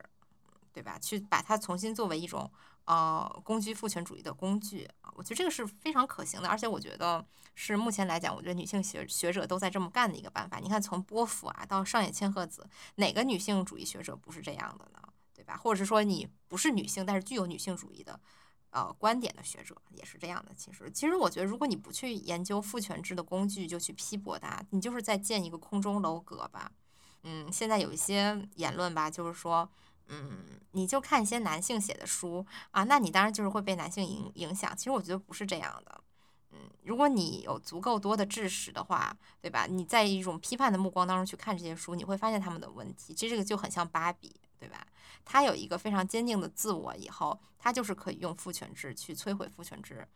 [0.73, 0.99] 对吧？
[0.99, 2.51] 去把它重新作为一种
[2.85, 7.25] 呃攻击父权主义的工具啊，我觉得这个是非常可行的，而且我觉得
[7.55, 10.59] 是目前来讲，我觉得女性学学者都在这么干的一个办法。
[10.59, 15.01] 你看，从波伏啊到上野千鹤子，哪个女性主义学者不是这样的呢？
[15.33, 15.57] 对吧？
[15.57, 18.21] 或者是说你不是女性，但是具有女性主义的？
[18.71, 20.53] 呃，观点的学者也是这样的。
[20.55, 26.71] 其实，其实我觉得，如果你不去研究父权制的工具，就去批驳它，你就是在建一个空中楼阁吧。
[27.25, 29.69] 嗯，现在有一些言论吧，就是说，
[30.07, 34.77] 嗯，你就看一些男性写的书啊，那你当然就是会被男性影影响。
[34.77, 36.01] 其实我觉得不是这样的。
[36.53, 39.67] 嗯，如果你有足够多的知识的话，对吧？
[39.67, 43.13] 你在一种批判的目光当中去看这些书，你会发现他们的问题。
[43.13, 44.35] 其实这个就很像芭比。
[44.61, 44.87] 对吧？
[45.25, 50.07] 他有一个非常坚定的自我，以后他就是可以用父权制去摧毁父权制。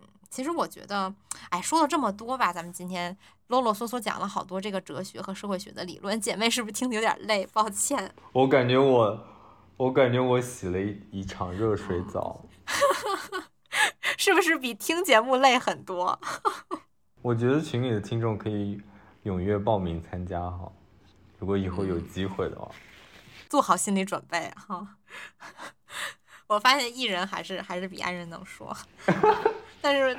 [0.00, 1.14] 嗯，其实我觉得，
[1.50, 3.16] 哎，说了这么多吧，咱们今天
[3.46, 7.46] 啰啰嗦嗦讲了好多这个哲学和社会学的理论，姐妹是不是听得有点累？
[7.52, 8.12] 抱歉。
[8.32, 9.24] 我感觉我，
[9.76, 12.44] 我感觉我洗了一一场热水澡，
[14.18, 16.18] 是不是比听节目累很多？
[17.22, 18.80] 我觉得群里的听众可以
[19.24, 20.72] 踊跃报名参加哈，
[21.38, 22.68] 如果以后有机会的话。
[23.52, 24.96] 做好心理准备哈，
[26.48, 28.74] 我发现艺人还是还是比爱人能说，
[29.82, 30.16] 但是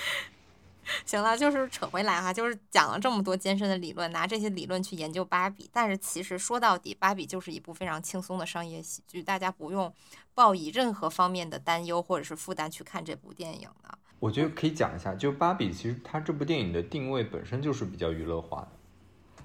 [1.04, 9.92] 行了，就是扯回来哈，就是讲了这么多艰深的理论，拿这些理论去研究芭比，但是其实说到底，芭比就是一部非常轻松的商业喜剧，大家不用
[10.32, 13.98] 抱以任何方面的担忧或者是负担去看这部电影的。
[14.18, 18.70] 我觉得可以讲一下，就芭比其实它这部电影的定位本身就是比较娱乐化的，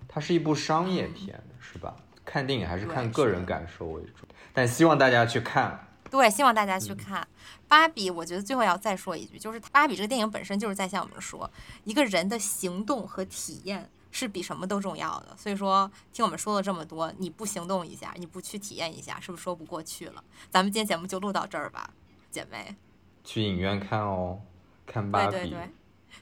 [0.07, 1.93] 它是一部商业片，是吧？
[2.25, 5.87] 看电影还是看个人感受为主，但希望大家去看。
[6.09, 7.21] 对，希望大家去看
[7.67, 8.11] 《芭比》。
[8.13, 11.49] 我觉得最后要再说一句，就是《芭比》这个电影本身就是在向我们说，
[11.85, 15.35] 一个人的行动和体验是比什么都重要的。
[15.35, 20.23] 所以说，听我们说了这么多，你不行动一下，你不去体验一下，是不是说不过去了？
[20.51, 21.89] 咱们今天节目就录到这儿吧，
[22.29, 22.75] 姐妹。
[23.23, 24.39] 去影院看哦，
[24.85, 25.27] 看《芭比》。
[25.31, 25.69] 对对对，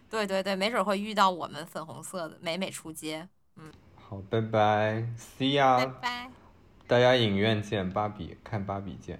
[0.09, 3.27] 对对对，没准会遇到我们粉红色的美美出街。
[3.57, 3.69] 嗯。
[4.11, 6.29] 好，拜拜，See ya，拜拜，
[6.85, 9.17] 大家影院见，芭比看芭比见。